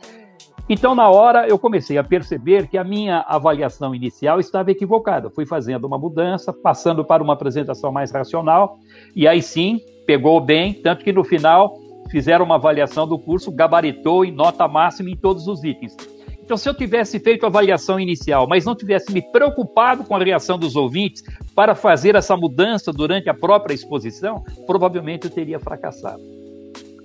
Então, 0.68 0.94
na 0.94 1.08
hora, 1.08 1.46
eu 1.46 1.58
comecei 1.58 1.98
a 1.98 2.04
perceber 2.04 2.68
que 2.68 2.78
a 2.78 2.84
minha 2.84 3.20
avaliação 3.28 3.94
inicial 3.94 4.38
estava 4.38 4.70
equivocada. 4.70 5.28
fui 5.28 5.44
fazendo 5.44 5.84
uma 5.86 5.98
mudança, 5.98 6.52
passando 6.52 7.04
para 7.04 7.22
uma 7.22 7.32
apresentação 7.32 7.90
mais 7.90 8.12
racional, 8.12 8.78
e 9.14 9.28
aí 9.28 9.42
sim, 9.42 9.80
pegou 10.06 10.40
bem, 10.40 10.74
tanto 10.74 11.04
que 11.04 11.12
no 11.12 11.24
final 11.24 11.78
fizeram 12.10 12.44
uma 12.44 12.56
avaliação 12.56 13.06
do 13.06 13.18
curso, 13.18 13.50
gabaritou 13.50 14.24
em 14.24 14.32
nota 14.32 14.66
máxima 14.68 15.10
em 15.10 15.16
todos 15.16 15.46
os 15.46 15.64
itens. 15.64 15.96
Então, 16.44 16.56
se 16.56 16.68
eu 16.68 16.74
tivesse 16.74 17.20
feito 17.20 17.44
a 17.44 17.48
avaliação 17.48 17.98
inicial, 18.00 18.46
mas 18.48 18.64
não 18.64 18.74
tivesse 18.74 19.12
me 19.12 19.22
preocupado 19.22 20.04
com 20.04 20.14
a 20.14 20.22
reação 20.22 20.58
dos 20.58 20.76
ouvintes 20.76 21.22
para 21.54 21.74
fazer 21.74 22.14
essa 22.14 22.36
mudança 22.36 22.92
durante 22.92 23.30
a 23.30 23.34
própria 23.34 23.74
exposição, 23.74 24.44
provavelmente 24.66 25.24
eu 25.24 25.30
teria 25.30 25.60
fracassado. 25.60 26.41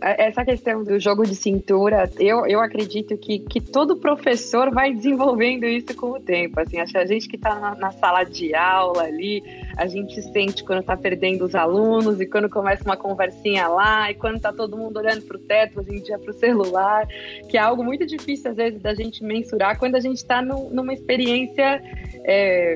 É, 0.02 0.28
essa 0.28 0.46
questão 0.46 0.84
do 0.84 1.00
jogo 1.00 1.26
de 1.26 1.36
cintura, 1.36 2.10
eu, 2.20 2.46
eu 2.46 2.60
acredito 2.60 3.18
que, 3.18 3.40
que 3.40 3.60
todo 3.60 3.98
professor 3.98 4.72
vai 4.72 4.94
desenvolvendo 4.94 5.66
isso 5.66 5.96
com 5.96 6.12
o 6.12 6.20
tempo. 6.20 6.60
Assim, 6.60 6.80
acho 6.80 6.92
que 6.92 6.98
a 6.98 7.06
gente 7.06 7.28
que 7.28 7.36
está 7.36 7.56
na, 7.60 7.76
na, 7.76 7.92
sala 7.92 8.24
de 8.24 8.54
aula 8.54 9.04
ali, 9.04 9.44
a 9.76 9.88
gente 9.88 10.22
sente 10.22 10.64
quando 10.64 10.82
está 10.82 10.96
perdendo 10.96 11.46
os 11.46 11.56
alunos 11.56 12.22
e 12.22 12.28
quando 12.28 12.50
começa 12.50 12.84
uma 12.84 12.98
conversinha 12.98 13.68
lá 13.68 14.12
e 14.12 14.14
quando 14.14 14.36
está 14.38 14.54
todo 14.54 14.78
mundo 14.78 14.98
olhando 14.98 15.24
para 15.24 15.38
o 15.38 15.40
teto, 15.40 15.80
a 15.80 15.84
gente 15.84 16.10
ia 16.10 16.20
para 16.20 16.32
o 16.32 16.34
celular, 16.34 17.08
que 17.50 17.58
é 17.58 17.60
algo 17.60 17.84
muito 17.84 18.06
difícil 18.06 18.52
às 18.52 18.58
vezes 18.58 18.80
da 18.80 18.94
gente 18.94 19.24
mensurar 19.24 19.80
quando 19.80 19.96
a 19.96 20.00
gente 20.00 20.18
está 20.18 20.42
numa 20.42 20.94
experiência 20.94 21.82
é, 22.24 22.76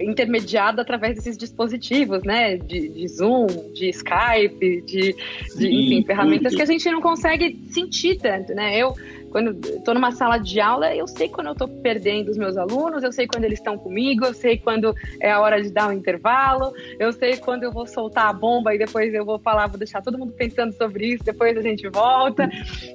intermediada 0.00 0.82
através 0.82 1.16
desses 1.16 1.36
dispositivos, 1.36 2.22
né? 2.24 2.56
De, 2.56 2.88
de 2.88 3.08
Zoom, 3.08 3.46
de 3.72 3.90
Skype, 3.90 4.82
de, 4.82 5.12
Sim, 5.48 5.58
de 5.58 5.66
enfim, 5.66 6.04
ferramentas 6.04 6.54
que 6.54 6.62
a 6.62 6.66
gente 6.66 6.90
não 6.90 7.00
consegue 7.00 7.58
sentir 7.70 8.18
tanto, 8.18 8.54
né? 8.54 8.76
Eu, 8.76 8.94
quando 9.30 9.50
estou 9.68 9.94
numa 9.94 10.12
sala 10.12 10.38
de 10.38 10.60
aula, 10.60 10.94
eu 10.94 11.06
sei 11.06 11.28
quando 11.28 11.48
eu 11.48 11.52
estou 11.54 11.68
perdendo 11.68 12.30
os 12.30 12.36
meus 12.36 12.56
alunos, 12.56 13.02
eu 13.02 13.12
sei 13.12 13.26
quando 13.26 13.44
eles 13.44 13.58
estão 13.58 13.76
comigo, 13.76 14.24
eu 14.24 14.34
sei 14.34 14.58
quando 14.58 14.94
é 15.20 15.30
a 15.30 15.40
hora 15.40 15.60
de 15.60 15.72
dar 15.72 15.88
um 15.88 15.92
intervalo, 15.92 16.72
eu 16.98 17.12
sei 17.12 17.36
quando 17.36 17.64
eu 17.64 17.72
vou 17.72 17.86
soltar 17.86 18.28
a 18.28 18.32
bomba 18.32 18.74
e 18.74 18.78
depois 18.78 19.12
eu 19.12 19.24
vou 19.24 19.38
falar, 19.38 19.66
vou 19.66 19.78
deixar 19.78 20.02
todo 20.02 20.18
mundo 20.18 20.32
pensando 20.32 20.72
sobre 20.72 21.14
isso, 21.14 21.24
depois 21.24 21.56
a 21.56 21.62
gente 21.62 21.88
volta. 21.88 22.48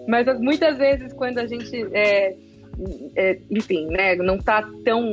Mas 0.08 0.28
muitas 0.40 0.78
vezes 0.78 1.12
quando 1.14 1.40
a 1.40 1.46
gente, 1.46 1.76
é, 1.92 2.36
é, 3.16 3.40
enfim, 3.52 3.88
né, 3.88 4.16
não 4.16 4.36
está 4.36 4.62
tão 4.86 5.12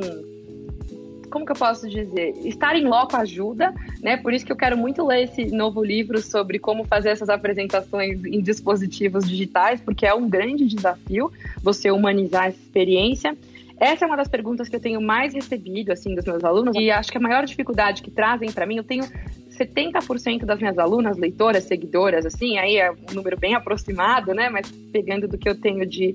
como 1.30 1.44
que 1.44 1.52
eu 1.52 1.56
posso 1.56 1.88
dizer? 1.88 2.34
Estar 2.44 2.76
em 2.76 2.86
loco 2.86 3.16
ajuda, 3.16 3.74
né? 4.02 4.16
Por 4.16 4.32
isso 4.32 4.44
que 4.44 4.52
eu 4.52 4.56
quero 4.56 4.76
muito 4.76 5.04
ler 5.06 5.24
esse 5.24 5.46
novo 5.46 5.84
livro 5.84 6.20
sobre 6.20 6.58
como 6.58 6.84
fazer 6.84 7.10
essas 7.10 7.28
apresentações 7.28 8.24
em 8.24 8.40
dispositivos 8.40 9.28
digitais, 9.28 9.80
porque 9.80 10.06
é 10.06 10.14
um 10.14 10.28
grande 10.28 10.66
desafio 10.66 11.32
você 11.62 11.90
humanizar 11.90 12.46
essa 12.46 12.58
experiência. 12.58 13.36
Essa 13.78 14.04
é 14.04 14.08
uma 14.08 14.16
das 14.16 14.28
perguntas 14.28 14.68
que 14.68 14.76
eu 14.76 14.80
tenho 14.80 15.00
mais 15.02 15.34
recebido, 15.34 15.92
assim, 15.92 16.14
dos 16.14 16.24
meus 16.24 16.42
alunos, 16.42 16.74
e 16.76 16.90
acho 16.90 17.12
que 17.12 17.18
a 17.18 17.20
maior 17.20 17.44
dificuldade 17.44 18.02
que 18.02 18.10
trazem 18.10 18.50
para 18.50 18.64
mim, 18.64 18.78
eu 18.78 18.84
tenho 18.84 19.04
70% 19.50 20.44
das 20.44 20.58
minhas 20.58 20.78
alunas, 20.78 21.18
leitoras, 21.18 21.64
seguidoras, 21.64 22.24
assim, 22.24 22.58
aí 22.58 22.76
é 22.76 22.90
um 22.90 23.14
número 23.14 23.38
bem 23.38 23.54
aproximado, 23.54 24.32
né? 24.32 24.48
Mas 24.48 24.70
pegando 24.92 25.28
do 25.28 25.36
que 25.36 25.48
eu 25.48 25.60
tenho 25.60 25.84
de, 25.84 26.14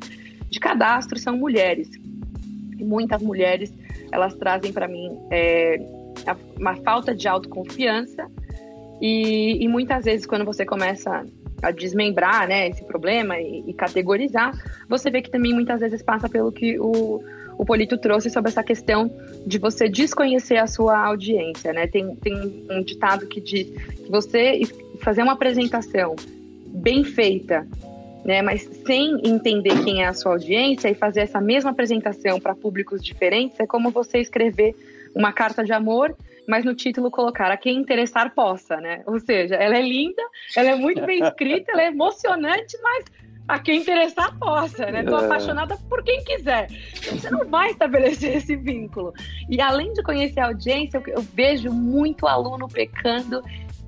de 0.50 0.60
cadastro, 0.60 1.20
são 1.20 1.38
mulheres. 1.38 1.90
Muitas 2.84 3.22
mulheres 3.22 3.74
elas 4.12 4.34
trazem 4.36 4.74
para 4.74 4.88
mim 4.88 5.18
é, 5.30 5.80
uma 6.60 6.76
falta 6.78 7.16
de 7.16 7.28
autoconfiança 7.28 8.30
e, 9.02 9.64
e, 9.64 9.68
muitas 9.68 10.06
vezes 10.06 10.26
quando 10.26 10.46
você 10.46 10.66
começa 10.66 11.26
a 11.62 11.72
desmembrar 11.72 12.48
né, 12.48 12.70
esse 12.70 12.84
problema 12.84 13.40
e, 13.40 13.64
e, 13.68 13.74
categorizar, 13.74 14.54
você 14.88 15.10
vê 15.10 15.22
que 15.22 15.30
também 15.30 15.54
muitas 15.54 15.80
vezes 15.80 16.02
passa 16.04 16.30
pelo 16.30 16.52
que 16.52 16.80
o, 16.80 17.24
o 17.58 17.66
Polito 17.66 17.98
trouxe 17.98 18.30
sobre 18.30 18.50
essa 18.50 18.64
questão 18.64 19.12
de 19.46 19.58
você 19.58 19.88
desconhecer 19.88 20.58
a 20.58 20.68
sua 20.68 20.98
audiência. 21.06 21.74
Né? 21.74 21.88
Tem, 21.88 22.16
tem 22.16 22.66
um 22.70 22.84
ditado 22.84 23.28
que 23.28 23.40
diz 23.40 23.70
que 23.70 24.10
você 24.10 24.62
fazer 25.02 25.24
uma 25.24 25.34
apresentação 25.34 26.16
bem 26.68 27.04
feita 27.04 27.68
né? 28.24 28.42
Mas 28.42 28.64
sem 28.86 29.20
entender 29.24 29.84
quem 29.84 30.04
é 30.04 30.08
a 30.08 30.14
sua 30.14 30.34
audiência 30.34 30.90
e 30.90 30.96
fazer 30.96 31.22
essa 31.22 31.42
mesma 31.42 31.72
apresentação 31.72 32.40
para 32.40 32.56
públicos 32.56 33.04
diferentes 33.04 33.60
é 33.60 33.68
como 33.68 33.92
você 33.92 34.20
escrever 34.20 34.76
uma 35.16 35.34
carta 35.34 35.64
de 35.64 35.74
amor, 35.74 36.16
mas 36.48 36.66
no 36.66 36.74
título 36.74 37.12
colocar 37.12 37.52
a 37.52 37.58
quem 37.58 37.78
interessar 37.78 38.34
possa, 38.34 38.78
né? 38.78 39.04
Ou 39.06 39.20
seja, 39.20 39.56
ela 39.56 39.78
é 39.78 39.82
linda, 39.82 40.22
ela 40.56 40.70
é 40.70 40.76
muito 40.76 41.06
bem 41.06 41.24
escrita, 41.24 41.72
ela 41.72 41.84
é 41.84 41.88
emocionante, 41.88 42.78
mas 42.82 43.06
a 43.48 43.60
quem 43.60 43.82
interessar 43.82 44.38
possa, 44.40 44.86
né? 44.92 45.04
Tô 45.04 45.20
é. 45.20 45.26
apaixonada 45.26 45.78
por 45.90 46.04
quem 46.04 46.24
quiser. 46.24 46.68
Então, 46.98 47.18
você 47.18 47.30
não 47.30 47.46
vai 47.46 47.72
estabelecer 47.72 48.38
esse 48.38 48.56
vínculo. 48.56 49.14
E 49.50 49.60
além 49.60 49.92
de 49.94 50.02
conhecer 50.04 50.40
a 50.40 50.48
audiência, 50.48 50.98
eu, 50.98 51.16
eu 51.16 51.22
vejo 51.22 51.70
muito 51.70 52.28
aluno 52.28 52.68
pecando 52.68 53.42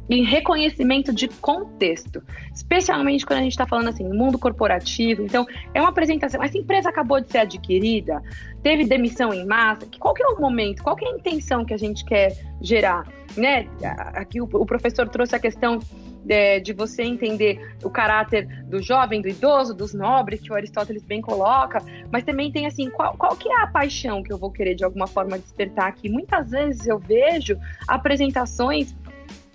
em 0.10 0.24
reconhecimento 0.24 1.14
de 1.14 1.28
contexto, 1.28 2.22
especialmente 2.54 3.26
quando 3.26 3.40
a 3.40 3.44
gente 3.44 3.54
está 3.54 3.66
falando 3.66 3.90
assim, 3.90 4.08
mundo 4.08 4.38
corporativo. 4.38 5.24
Então, 5.24 5.46
é 5.74 5.80
uma 5.80 5.90
apresentação. 5.90 6.44
Essa 6.44 6.58
empresa 6.58 6.90
acabou 6.90 7.22
de 7.22 7.32
ser 7.32 7.40
adquirida, 7.40 8.22
teve 8.62 8.86
demissão 8.86 9.34
em 9.34 9.46
massa. 9.46 9.88
Qual 10.00 10.14
que 10.14 10.24
é 10.24 10.28
o 10.28 10.40
momento? 10.40 10.84
Qual 10.84 10.96
que 10.96 11.06
é 11.06 11.10
a 11.10 11.12
intenção 11.12 11.64
que 11.66 11.74
a 11.74 11.78
gente 11.78 12.04
quer 12.04 12.38
gerar? 12.62 13.08
Né? 13.38 13.68
Aqui 14.14 14.42
o, 14.42 14.44
o 14.44 14.66
professor 14.66 15.08
trouxe 15.10 15.36
a 15.36 15.40
questão 15.40 15.80
é, 16.28 16.60
de 16.60 16.74
você 16.74 17.04
entender 17.04 17.76
o 17.84 17.90
caráter 17.90 18.48
do 18.66 18.82
jovem, 18.82 19.22
do 19.22 19.28
idoso, 19.28 19.74
dos 19.74 19.94
nobres, 19.94 20.42
que 20.42 20.52
o 20.52 20.56
Aristóteles 20.56 21.04
bem 21.04 21.22
coloca, 21.22 21.84
mas 22.12 22.24
também 22.24 22.52
tem 22.52 22.66
assim, 22.66 22.90
qual, 22.90 23.16
qual 23.18 23.36
que 23.36 23.50
é 23.50 23.62
a 23.62 23.68
paixão 23.68 24.24
que 24.24 24.32
eu 24.32 24.38
vou 24.38 24.52
querer 24.52 24.76
de 24.76 24.84
alguma 24.84 25.08
forma 25.08 25.38
despertar 25.38 25.88
aqui? 25.88 26.10
Muitas 26.10 26.52
vezes 26.52 26.88
eu 26.88 27.00
vejo 27.00 27.58
apresentações 27.88 28.96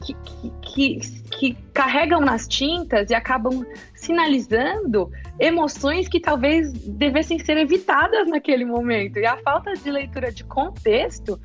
que, 0.04 0.14
que, 0.62 1.00
que, 1.30 1.56
carregam 1.72 2.20
nas 2.20 2.46
tintas 2.46 3.10
e 3.10 3.14
acabam 3.14 3.64
sinalizando 3.94 5.10
emoções 5.38 6.08
que 6.08 6.20
talvez 6.20 6.72
devessem 6.72 7.38
ser 7.38 7.56
evitadas 7.56 8.28
naquele 8.28 8.64
momento. 8.64 9.18
E 9.18 9.26
a 9.26 9.36
falta 9.38 9.74
de 9.74 9.90
leitura 9.90 10.32
de 10.32 10.44
contexto 10.44 11.40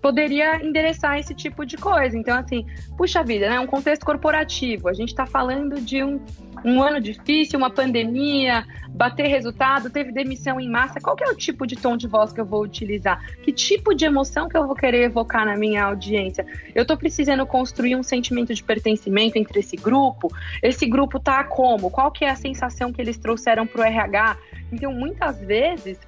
poderia 0.00 0.64
endereçar 0.64 1.18
esse 1.18 1.34
tipo 1.34 1.64
de 1.64 1.76
coisa. 1.76 2.16
Então, 2.16 2.36
assim, 2.36 2.66
puxa 2.96 3.22
vida, 3.22 3.48
né? 3.48 3.60
Um 3.60 3.66
contexto 3.66 4.04
corporativo. 4.04 4.88
A 4.88 4.92
gente 4.92 5.10
está 5.10 5.26
falando 5.26 5.80
de 5.80 6.02
um, 6.02 6.20
um 6.64 6.82
ano 6.82 7.00
difícil, 7.00 7.58
uma 7.58 7.70
pandemia, 7.70 8.64
bater 8.88 9.28
resultado, 9.28 9.90
teve 9.90 10.10
demissão 10.10 10.58
em 10.58 10.68
massa. 10.68 11.00
Qual 11.00 11.14
que 11.14 11.24
é 11.24 11.28
o 11.28 11.34
tipo 11.34 11.66
de 11.66 11.76
tom 11.76 11.96
de 11.96 12.06
voz 12.06 12.32
que 12.32 12.40
eu 12.40 12.44
vou 12.44 12.62
utilizar? 12.62 13.22
Que 13.42 13.52
tipo 13.52 13.94
de 13.94 14.04
emoção 14.04 14.48
que 14.48 14.56
eu 14.56 14.66
vou 14.66 14.74
querer 14.74 15.02
evocar 15.02 15.44
na 15.44 15.56
minha 15.56 15.84
audiência? 15.84 16.46
Eu 16.74 16.82
estou 16.82 16.96
precisando 16.96 17.46
construir 17.46 17.96
um 17.96 18.02
sentimento 18.02 18.54
de 18.54 18.62
pertencimento 18.62 19.36
entre 19.36 19.60
esse 19.60 19.76
grupo? 19.76 20.28
Esse 20.62 20.86
grupo 20.86 21.20
tá 21.20 21.44
como? 21.44 21.90
Qual 21.90 22.10
que 22.10 22.24
é 22.24 22.30
a 22.30 22.36
sensação 22.36 22.92
que 22.92 23.00
eles 23.00 23.18
trouxeram 23.18 23.66
para 23.66 23.80
o 23.80 23.84
RH? 23.84 24.36
Então, 24.72 24.92
muitas 24.92 25.40
vezes, 25.40 25.98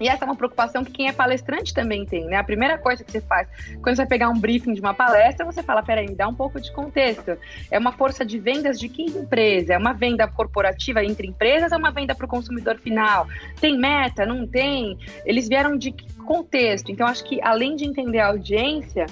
e 0.00 0.08
essa 0.08 0.24
é 0.24 0.26
uma 0.26 0.36
preocupação 0.36 0.84
que 0.84 0.92
quem 0.92 1.08
é 1.08 1.12
palestrante 1.12 1.74
também 1.74 2.06
tem, 2.06 2.24
né? 2.24 2.36
A 2.36 2.44
primeira 2.44 2.78
coisa 2.78 3.04
que 3.04 3.12
você 3.12 3.20
faz 3.20 3.46
quando 3.82 3.96
você 3.96 4.02
vai 4.02 4.06
pegar 4.06 4.30
um 4.30 4.38
briefing 4.38 4.72
de 4.72 4.80
uma 4.80 4.94
palestra, 4.94 5.44
você 5.44 5.62
fala: 5.62 5.82
peraí, 5.82 6.06
me 6.06 6.14
dá 6.14 6.26
um 6.26 6.34
pouco 6.34 6.60
de 6.60 6.72
contexto. 6.72 7.36
É 7.70 7.78
uma 7.78 7.92
força 7.92 8.24
de 8.24 8.38
vendas 8.38 8.78
de 8.78 8.88
que 8.88 9.02
empresa? 9.02 9.74
É 9.74 9.78
uma 9.78 9.92
venda 9.92 10.26
corporativa 10.26 11.04
entre 11.04 11.26
empresas 11.26 11.72
é 11.72 11.76
uma 11.76 11.90
venda 11.90 12.14
para 12.14 12.24
o 12.24 12.28
consumidor 12.28 12.78
final? 12.78 13.26
Tem 13.60 13.78
meta? 13.78 14.24
Não 14.24 14.46
tem? 14.46 14.98
Eles 15.24 15.48
vieram 15.48 15.76
de 15.76 15.92
que 15.92 16.12
contexto? 16.22 16.90
Então, 16.90 17.06
acho 17.06 17.24
que 17.24 17.40
além 17.42 17.76
de 17.76 17.84
entender 17.84 18.20
a 18.20 18.28
audiência, 18.28 19.06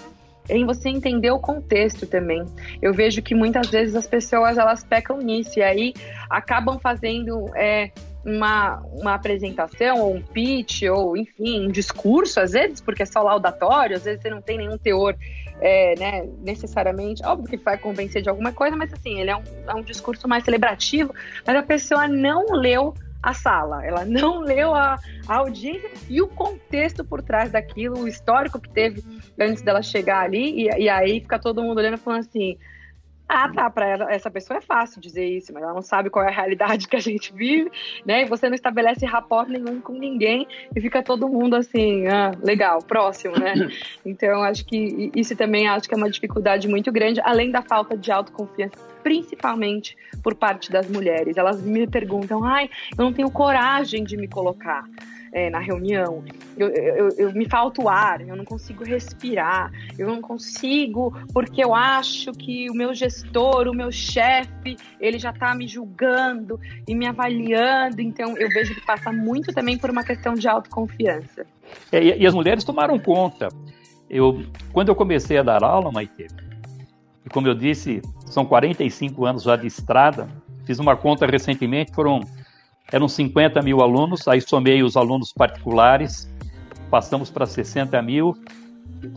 em 0.48 0.64
você 0.64 0.88
entender 0.88 1.30
o 1.30 1.38
contexto 1.38 2.06
também. 2.06 2.42
Eu 2.80 2.94
vejo 2.94 3.20
que 3.20 3.34
muitas 3.34 3.68
vezes 3.68 3.94
as 3.94 4.06
pessoas 4.06 4.56
elas 4.56 4.82
pecam 4.82 5.18
nisso 5.18 5.58
e 5.58 5.62
aí 5.62 5.94
acabam 6.30 6.78
fazendo 6.78 7.54
é, 7.54 7.90
uma, 8.28 8.82
uma 8.92 9.14
apresentação, 9.14 10.00
ou 10.00 10.14
um 10.14 10.22
pitch, 10.22 10.82
ou 10.82 11.16
enfim, 11.16 11.66
um 11.66 11.70
discurso, 11.70 12.40
às 12.40 12.52
vezes, 12.52 12.80
porque 12.80 13.02
é 13.02 13.06
só 13.06 13.22
laudatório, 13.22 13.96
às 13.96 14.04
vezes 14.04 14.22
você 14.22 14.30
não 14.30 14.42
tem 14.42 14.58
nenhum 14.58 14.76
teor 14.76 15.16
é, 15.60 15.94
né, 15.98 16.28
necessariamente, 16.42 17.24
óbvio 17.24 17.48
que 17.48 17.56
vai 17.56 17.78
convencer 17.78 18.22
de 18.22 18.28
alguma 18.28 18.52
coisa, 18.52 18.76
mas 18.76 18.92
assim, 18.92 19.20
ele 19.20 19.30
é 19.30 19.36
um, 19.36 19.42
é 19.66 19.74
um 19.74 19.82
discurso 19.82 20.28
mais 20.28 20.44
celebrativo, 20.44 21.14
mas 21.46 21.56
a 21.56 21.62
pessoa 21.62 22.06
não 22.06 22.46
leu 22.52 22.94
a 23.20 23.34
sala, 23.34 23.84
ela 23.84 24.04
não 24.04 24.40
leu 24.44 24.74
a, 24.74 24.98
a 25.26 25.36
audiência 25.36 25.90
e 26.08 26.22
o 26.22 26.28
contexto 26.28 27.04
por 27.04 27.22
trás 27.22 27.50
daquilo, 27.50 28.00
o 28.00 28.08
histórico 28.08 28.60
que 28.60 28.68
teve 28.68 29.02
antes 29.38 29.62
dela 29.62 29.82
chegar 29.82 30.24
ali, 30.24 30.66
e, 30.66 30.82
e 30.82 30.88
aí 30.88 31.20
fica 31.20 31.38
todo 31.38 31.62
mundo 31.62 31.78
olhando 31.78 31.98
falando 31.98 32.20
assim 32.20 32.56
ah, 33.28 33.52
tá, 33.52 33.68
para 33.68 34.12
essa 34.12 34.30
pessoa 34.30 34.56
é 34.56 34.60
fácil 34.60 35.00
dizer 35.00 35.26
isso, 35.26 35.52
mas 35.52 35.62
ela 35.62 35.74
não 35.74 35.82
sabe 35.82 36.08
qual 36.08 36.24
é 36.24 36.28
a 36.28 36.34
realidade 36.34 36.88
que 36.88 36.96
a 36.96 37.00
gente 37.00 37.32
vive, 37.32 37.70
né? 38.04 38.22
E 38.22 38.24
você 38.24 38.48
não 38.48 38.54
estabelece 38.54 39.04
rapport 39.04 39.46
nenhum 39.48 39.80
com 39.80 39.92
ninguém 39.92 40.46
e 40.74 40.80
fica 40.80 41.02
todo 41.02 41.28
mundo 41.28 41.54
assim, 41.54 42.06
ah, 42.06 42.32
legal, 42.42 42.82
próximo, 42.82 43.38
né? 43.38 43.54
Então, 44.04 44.42
acho 44.42 44.64
que 44.64 45.10
isso 45.14 45.36
também 45.36 45.68
acho 45.68 45.86
que 45.86 45.94
é 45.94 45.96
uma 45.96 46.10
dificuldade 46.10 46.66
muito 46.66 46.90
grande, 46.90 47.20
além 47.22 47.50
da 47.50 47.60
falta 47.60 47.96
de 47.96 48.10
autoconfiança, 48.10 48.78
principalmente 49.02 49.96
por 50.22 50.34
parte 50.34 50.70
das 50.70 50.88
mulheres. 50.88 51.36
Elas 51.36 51.60
me 51.60 51.86
perguntam, 51.86 52.42
ai, 52.42 52.70
eu 52.96 53.04
não 53.04 53.12
tenho 53.12 53.30
coragem 53.30 54.04
de 54.04 54.16
me 54.16 54.26
colocar 54.26 54.84
é, 55.32 55.50
na 55.50 55.58
reunião, 55.58 56.24
eu, 56.56 56.68
eu, 56.68 57.08
eu, 57.16 57.32
me 57.32 57.48
falta 57.48 57.82
o 57.82 57.88
ar, 57.88 58.20
eu 58.20 58.36
não 58.36 58.44
consigo 58.44 58.84
respirar, 58.84 59.70
eu 59.98 60.08
não 60.08 60.20
consigo 60.20 61.14
porque 61.32 61.62
eu 61.62 61.74
acho 61.74 62.32
que 62.32 62.70
o 62.70 62.74
meu 62.74 62.94
gestor, 62.94 63.68
o 63.68 63.74
meu 63.74 63.92
chefe, 63.92 64.76
ele 65.00 65.18
já 65.18 65.30
está 65.30 65.54
me 65.54 65.66
julgando 65.66 66.58
e 66.86 66.94
me 66.94 67.06
avaliando, 67.06 68.00
então 68.00 68.36
eu 68.36 68.48
vejo 68.48 68.74
que 68.74 68.84
passa 68.84 69.12
muito 69.12 69.52
também 69.52 69.76
por 69.76 69.90
uma 69.90 70.04
questão 70.04 70.34
de 70.34 70.48
autoconfiança. 70.48 71.46
É, 71.92 72.02
e, 72.02 72.26
as 72.26 72.34
mulheres 72.34 72.64
tomaram 72.64 72.98
conta. 72.98 73.48
Eu, 74.08 74.44
quando 74.72 74.88
eu 74.88 74.94
comecei 74.94 75.36
a 75.36 75.42
dar 75.42 75.62
aula, 75.62 75.92
Maite, 75.92 76.26
e 77.24 77.28
como 77.28 77.46
eu 77.46 77.54
disse, 77.54 78.00
são 78.26 78.46
45 78.46 79.26
anos 79.26 79.42
já 79.42 79.54
de 79.54 79.66
estrada, 79.66 80.28
fiz 80.64 80.78
uma 80.78 80.96
conta 80.96 81.26
recentemente, 81.26 81.92
foram 81.94 82.20
eram 82.90 83.08
50 83.08 83.60
mil 83.62 83.80
alunos, 83.80 84.26
aí 84.26 84.40
somei 84.40 84.82
os 84.82 84.96
alunos 84.96 85.32
particulares, 85.32 86.32
passamos 86.90 87.30
para 87.30 87.46
60 87.46 88.00
mil, 88.02 88.34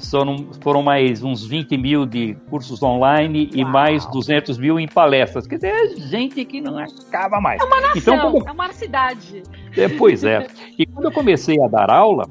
foram, 0.10 0.48
foram 0.62 0.84
mais 0.84 1.24
uns 1.24 1.46
20 1.46 1.78
mil 1.78 2.06
de 2.06 2.36
cursos 2.50 2.84
online 2.84 3.46
Uau. 3.46 3.56
e 3.56 3.66
mais 3.66 4.06
200 4.08 4.58
mil 4.58 4.80
em 4.80 4.88
palestras. 4.88 5.48
Quer 5.48 5.56
dizer, 5.56 5.70
é 5.70 5.88
gente 5.96 6.46
que 6.46 6.62
não 6.62 6.78
acaba 6.78 7.40
mais. 7.40 7.62
É 7.62 7.64
uma 7.64 7.82
nação, 7.82 8.16
então, 8.16 8.32
como... 8.32 8.50
é 8.50 8.52
uma 8.52 8.74
cidade. 8.74 9.44
É, 9.76 9.88
pois 9.88 10.24
é. 10.24 10.48
E 10.78 10.86
quando 10.86 11.06
eu 11.06 11.12
comecei 11.12 11.60
a 11.64 11.68
dar 11.68 11.90
aula, 11.90 12.30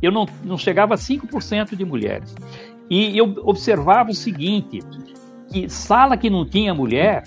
eu 0.00 0.10
não, 0.10 0.26
não 0.44 0.56
chegava 0.56 0.94
a 0.94 0.96
5% 0.96 1.76
de 1.76 1.84
mulheres. 1.84 2.34
E 2.88 3.16
eu 3.16 3.36
observava 3.42 4.10
o 4.10 4.14
seguinte, 4.14 4.80
que 5.52 5.68
sala 5.68 6.16
que 6.16 6.30
não 6.30 6.48
tinha 6.48 6.72
mulher 6.72 7.24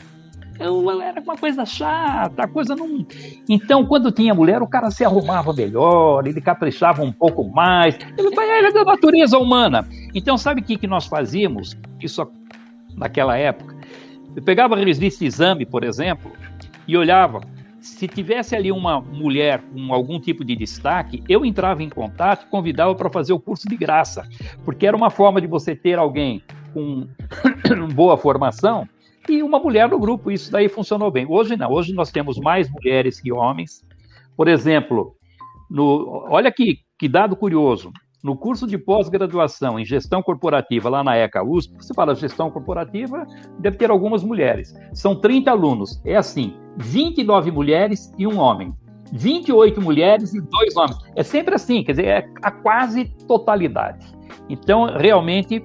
era 1.01 1.21
uma 1.21 1.35
coisa 1.35 1.65
chata, 1.65 2.43
a 2.43 2.47
coisa 2.47 2.75
não. 2.75 3.05
Então, 3.49 3.85
quando 3.85 4.11
tinha 4.11 4.33
mulher, 4.33 4.61
o 4.61 4.67
cara 4.67 4.89
se 4.89 5.03
arrumava 5.03 5.53
melhor, 5.53 6.25
ele 6.25 6.39
caprichava 6.39 7.03
um 7.03 7.11
pouco 7.11 7.43
mais. 7.43 7.97
Ele 8.17 8.33
era 8.39 8.71
da 8.71 8.85
natureza 8.85 9.37
humana. 9.37 9.87
Então, 10.13 10.37
sabe 10.37 10.61
o 10.61 10.63
que, 10.63 10.77
que 10.77 10.87
nós 10.87 11.05
fazíamos? 11.05 11.77
Isso 12.01 12.25
naquela 12.95 13.37
época. 13.37 13.75
Eu 14.35 14.41
pegava 14.41 14.75
a 14.75 14.77
revista 14.77 15.25
Exame, 15.25 15.65
por 15.65 15.83
exemplo, 15.83 16.31
e 16.87 16.95
olhava. 16.97 17.41
Se 17.79 18.07
tivesse 18.07 18.55
ali 18.55 18.71
uma 18.71 19.01
mulher 19.01 19.61
com 19.73 19.93
algum 19.93 20.19
tipo 20.19 20.45
de 20.45 20.55
destaque, 20.55 21.21
eu 21.27 21.45
entrava 21.45 21.83
em 21.83 21.89
contato 21.89 22.47
convidava 22.49 22.95
para 22.95 23.09
fazer 23.09 23.33
o 23.33 23.39
curso 23.39 23.67
de 23.67 23.75
graça, 23.75 24.25
porque 24.63 24.87
era 24.87 24.95
uma 24.95 25.09
forma 25.09 25.41
de 25.41 25.47
você 25.47 25.75
ter 25.75 25.99
alguém 25.99 26.41
com 26.73 27.05
boa 27.93 28.17
formação 28.17 28.87
e 29.29 29.43
uma 29.43 29.59
mulher 29.59 29.89
no 29.89 29.99
grupo. 29.99 30.31
Isso 30.31 30.51
daí 30.51 30.67
funcionou 30.67 31.11
bem. 31.11 31.25
Hoje 31.27 31.55
não, 31.55 31.71
hoje 31.71 31.93
nós 31.93 32.11
temos 32.11 32.39
mais 32.39 32.69
mulheres 32.69 33.19
que 33.19 33.31
homens. 33.31 33.85
Por 34.35 34.47
exemplo, 34.47 35.15
no, 35.69 36.25
olha 36.29 36.49
aqui 36.49 36.79
que 36.97 37.07
dado 37.07 37.35
curioso. 37.35 37.91
No 38.23 38.37
curso 38.37 38.65
de 38.65 38.77
pós-graduação 38.77 39.77
em 39.77 39.83
gestão 39.83 40.23
corporativa 40.23 40.89
lá 40.89 41.03
na 41.03 41.17
ECA 41.17 41.43
USP, 41.43 41.75
você 41.75 41.93
fala 41.93 42.15
gestão 42.15 42.49
corporativa, 42.49 43.27
deve 43.59 43.75
ter 43.75 43.91
algumas 43.91 44.23
mulheres. 44.23 44.73
São 44.93 45.19
30 45.19 45.51
alunos. 45.51 46.01
É 46.05 46.15
assim: 46.15 46.55
29 46.77 47.51
mulheres 47.51 48.13
e 48.17 48.25
um 48.25 48.39
homem. 48.39 48.73
28 49.11 49.81
mulheres 49.81 50.33
e 50.33 50.41
dois 50.41 50.75
homens. 50.77 50.97
É 51.15 51.21
sempre 51.21 51.53
assim, 51.53 51.83
quer 51.83 51.91
dizer, 51.91 52.05
é 52.05 52.29
a 52.41 52.49
quase 52.49 53.05
totalidade. 53.27 54.07
Então, 54.49 54.85
realmente, 54.97 55.63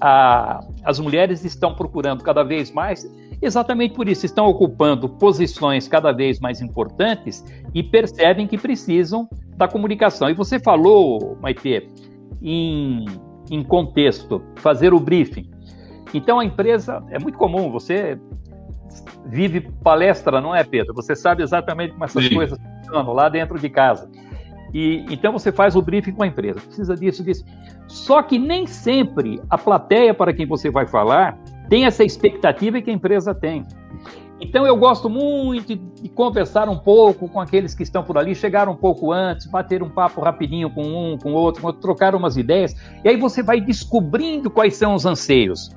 a, 0.00 0.60
as 0.84 0.98
mulheres 0.98 1.44
estão 1.44 1.74
procurando 1.74 2.24
cada 2.24 2.42
vez 2.42 2.70
mais, 2.72 3.10
exatamente 3.42 3.94
por 3.94 4.08
isso, 4.08 4.24
estão 4.24 4.46
ocupando 4.46 5.08
posições 5.08 5.86
cada 5.86 6.12
vez 6.12 6.40
mais 6.40 6.60
importantes 6.60 7.44
e 7.74 7.82
percebem 7.82 8.46
que 8.46 8.56
precisam 8.56 9.28
da 9.56 9.68
comunicação. 9.68 10.30
E 10.30 10.34
você 10.34 10.58
falou, 10.58 11.36
Maite, 11.40 11.88
em, 12.42 13.04
em 13.50 13.62
contexto, 13.62 14.42
fazer 14.56 14.94
o 14.94 15.00
briefing. 15.00 15.50
Então 16.14 16.40
a 16.40 16.44
empresa, 16.44 17.04
é 17.10 17.18
muito 17.18 17.36
comum, 17.36 17.70
você 17.70 18.18
vive 19.26 19.60
palestra, 19.82 20.40
não 20.40 20.54
é, 20.54 20.64
Pedro? 20.64 20.94
Você 20.94 21.14
sabe 21.14 21.42
exatamente 21.42 21.92
como 21.92 22.04
essas 22.04 22.24
Sim. 22.24 22.34
coisas 22.34 22.58
funcionam 22.58 23.12
lá 23.12 23.28
dentro 23.28 23.58
de 23.58 23.68
casa. 23.68 24.10
E 24.72 25.04
então 25.10 25.32
você 25.32 25.52
faz 25.52 25.76
o 25.76 25.82
briefing 25.82 26.12
com 26.12 26.22
a 26.22 26.26
empresa, 26.26 26.60
precisa 26.60 26.96
disso, 26.96 27.22
disso. 27.22 27.44
Só 27.90 28.22
que 28.22 28.38
nem 28.38 28.68
sempre 28.68 29.42
a 29.50 29.58
plateia 29.58 30.14
para 30.14 30.32
quem 30.32 30.46
você 30.46 30.70
vai 30.70 30.86
falar 30.86 31.36
tem 31.68 31.86
essa 31.86 32.04
expectativa 32.04 32.80
que 32.80 32.88
a 32.88 32.92
empresa 32.92 33.34
tem. 33.34 33.66
Então 34.40 34.64
eu 34.64 34.76
gosto 34.76 35.10
muito 35.10 35.74
de 35.74 36.08
conversar 36.08 36.68
um 36.68 36.78
pouco 36.78 37.28
com 37.28 37.40
aqueles 37.40 37.74
que 37.74 37.82
estão 37.82 38.04
por 38.04 38.16
ali, 38.16 38.32
chegar 38.32 38.68
um 38.68 38.76
pouco 38.76 39.12
antes, 39.12 39.46
bater 39.46 39.82
um 39.82 39.90
papo 39.90 40.20
rapidinho 40.20 40.70
com 40.70 40.82
um, 40.82 41.18
com 41.18 41.32
outro, 41.32 41.60
com 41.60 41.72
trocar 41.72 42.14
umas 42.14 42.36
ideias, 42.36 42.74
e 43.04 43.08
aí 43.08 43.16
você 43.16 43.42
vai 43.42 43.60
descobrindo 43.60 44.48
quais 44.48 44.76
são 44.76 44.94
os 44.94 45.04
anseios. 45.04 45.70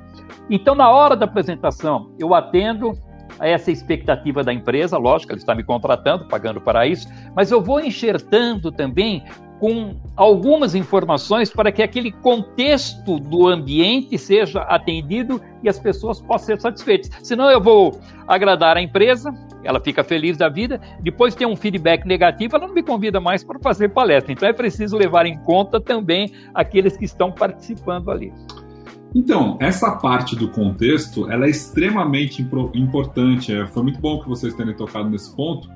Então 0.51 0.75
na 0.75 0.91
hora 0.91 1.15
da 1.15 1.25
apresentação 1.25 2.11
eu 2.19 2.35
atendo 2.35 2.93
a 3.39 3.47
essa 3.47 3.71
expectativa 3.71 4.43
da 4.43 4.53
empresa, 4.53 4.99
lógico, 4.99 5.31
ela 5.31 5.39
está 5.39 5.55
me 5.55 5.63
contratando, 5.63 6.27
pagando 6.27 6.61
para 6.61 6.85
isso, 6.85 7.07
mas 7.35 7.51
eu 7.51 7.59
vou 7.59 7.79
enxertando 7.79 8.71
também 8.71 9.23
com 9.63 9.95
algumas 10.17 10.75
informações 10.75 11.49
para 11.49 11.71
que 11.71 11.81
aquele 11.81 12.11
contexto 12.11 13.17
do 13.17 13.47
ambiente 13.47 14.17
seja 14.17 14.59
atendido 14.63 15.41
e 15.63 15.69
as 15.69 15.79
pessoas 15.79 16.19
possam 16.19 16.47
ser 16.47 16.59
satisfeitas. 16.59 17.09
Senão 17.23 17.49
eu 17.49 17.61
vou 17.61 17.97
agradar 18.27 18.75
a 18.75 18.81
empresa, 18.81 19.33
ela 19.63 19.79
fica 19.79 20.03
feliz 20.03 20.35
da 20.35 20.49
vida, 20.49 20.81
depois 20.99 21.33
tem 21.33 21.47
um 21.47 21.55
feedback 21.55 22.05
negativo, 22.05 22.57
ela 22.57 22.67
não 22.67 22.73
me 22.73 22.83
convida 22.83 23.21
mais 23.21 23.41
para 23.41 23.57
fazer 23.57 23.87
palestra. 23.87 24.33
Então 24.33 24.49
é 24.49 24.51
preciso 24.51 24.97
levar 24.97 25.25
em 25.25 25.37
conta 25.43 25.79
também 25.79 26.33
aqueles 26.53 26.97
que 26.97 27.05
estão 27.05 27.31
participando 27.31 28.11
ali. 28.11 28.33
Então, 29.15 29.57
essa 29.61 29.91
parte 29.91 30.35
do 30.35 30.49
contexto, 30.49 31.31
ela 31.31 31.45
é 31.45 31.49
extremamente 31.49 32.45
importante. 32.73 33.55
É, 33.55 33.65
foi 33.67 33.83
muito 33.83 34.01
bom 34.01 34.19
que 34.19 34.27
vocês 34.27 34.53
tenham 34.55 34.73
tocado 34.73 35.09
nesse 35.09 35.33
ponto. 35.33 35.69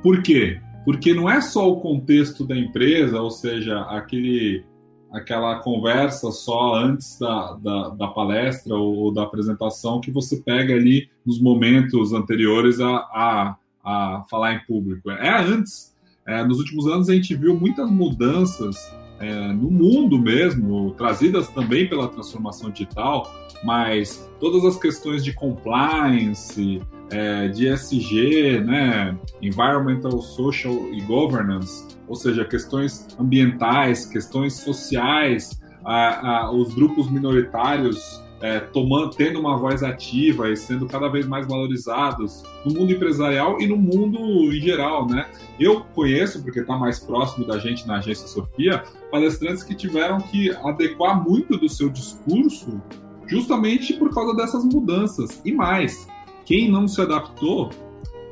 Por 0.00 0.22
quê? 0.22 0.60
Porque 0.84 1.14
não 1.14 1.30
é 1.30 1.40
só 1.40 1.70
o 1.70 1.80
contexto 1.80 2.44
da 2.44 2.56
empresa, 2.56 3.20
ou 3.20 3.30
seja, 3.30 3.82
aquele, 3.82 4.64
aquela 5.12 5.60
conversa 5.60 6.30
só 6.32 6.74
antes 6.74 7.18
da, 7.18 7.52
da, 7.54 7.88
da 7.90 8.08
palestra 8.08 8.74
ou, 8.74 8.96
ou, 8.96 9.14
da 9.14 9.22
apresentação 9.22 10.00
que 10.00 10.10
você 10.10 10.38
pega 10.38 10.74
ali 10.74 11.08
nos 11.24 11.40
momentos 11.40 12.12
anteriores 12.12 12.80
a, 12.80 12.96
a, 12.96 13.56
a 13.84 14.24
falar 14.28 14.54
em 14.54 14.64
público. 14.66 15.10
É 15.10 15.30
antes. 15.40 15.92
É, 16.26 16.44
nos 16.44 16.58
últimos 16.58 16.86
anos 16.86 17.08
a 17.08 17.14
gente 17.14 17.34
viu 17.34 17.58
muitas 17.58 17.90
mudanças 17.90 18.76
é, 19.22 19.52
no 19.52 19.70
mundo 19.70 20.18
mesmo, 20.18 20.92
trazidas 20.92 21.48
também 21.48 21.88
pela 21.88 22.08
transformação 22.08 22.70
digital, 22.70 23.32
mas 23.64 24.28
todas 24.40 24.64
as 24.64 24.76
questões 24.76 25.22
de 25.24 25.32
compliance, 25.32 26.82
é, 27.12 27.48
de 27.48 27.68
ESG, 27.68 28.60
né, 28.60 29.16
Environmental, 29.40 30.20
Social 30.20 30.74
e 30.92 31.00
Governance, 31.02 31.86
ou 32.08 32.16
seja, 32.16 32.44
questões 32.44 33.06
ambientais, 33.18 34.06
questões 34.06 34.54
sociais, 34.54 35.60
a, 35.84 36.44
a, 36.44 36.52
os 36.52 36.74
grupos 36.74 37.10
minoritários 37.10 38.22
é, 38.40 38.58
tomando, 38.58 39.10
tendo 39.10 39.38
uma 39.38 39.56
voz 39.56 39.82
ativa 39.84 40.50
e 40.50 40.56
sendo 40.56 40.86
cada 40.86 41.08
vez 41.08 41.26
mais 41.26 41.46
valorizados 41.46 42.42
no 42.64 42.74
mundo 42.74 42.92
empresarial 42.92 43.60
e 43.60 43.68
no 43.68 43.76
mundo 43.76 44.18
em 44.52 44.60
geral, 44.60 45.06
né? 45.06 45.30
Eu 45.60 45.82
conheço, 45.94 46.42
porque 46.42 46.60
está 46.60 46.76
mais 46.76 46.98
próximo 46.98 47.46
da 47.46 47.58
gente 47.58 47.86
na 47.86 47.98
agência 47.98 48.26
Sofia, 48.26 48.82
palestrantes 49.12 49.62
que 49.62 49.76
tiveram 49.76 50.18
que 50.18 50.50
adequar 50.64 51.22
muito 51.22 51.56
do 51.56 51.68
seu 51.68 51.88
discurso 51.88 52.82
justamente 53.28 53.94
por 53.94 54.12
causa 54.12 54.34
dessas 54.34 54.64
mudanças. 54.64 55.40
E 55.44 55.52
mais, 55.52 56.08
quem 56.44 56.70
não 56.70 56.86
se 56.86 57.00
adaptou, 57.00 57.70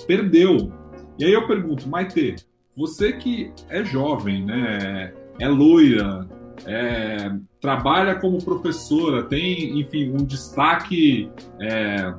perdeu. 0.07 0.73
E 1.19 1.25
aí 1.25 1.33
eu 1.33 1.47
pergunto, 1.47 1.89
Maite, 1.89 2.37
você 2.77 3.13
que 3.13 3.53
é 3.69 3.85
jovem, 3.85 4.45
né? 4.45 5.13
É 5.39 5.49
loira, 5.49 6.29
é, 6.67 7.33
trabalha 7.61 8.17
como 8.17 8.43
professora, 8.43 9.23
tem, 9.23 9.81
enfim, 9.81 10.11
um 10.11 10.25
destaque 10.25 11.31
é, 11.61 12.13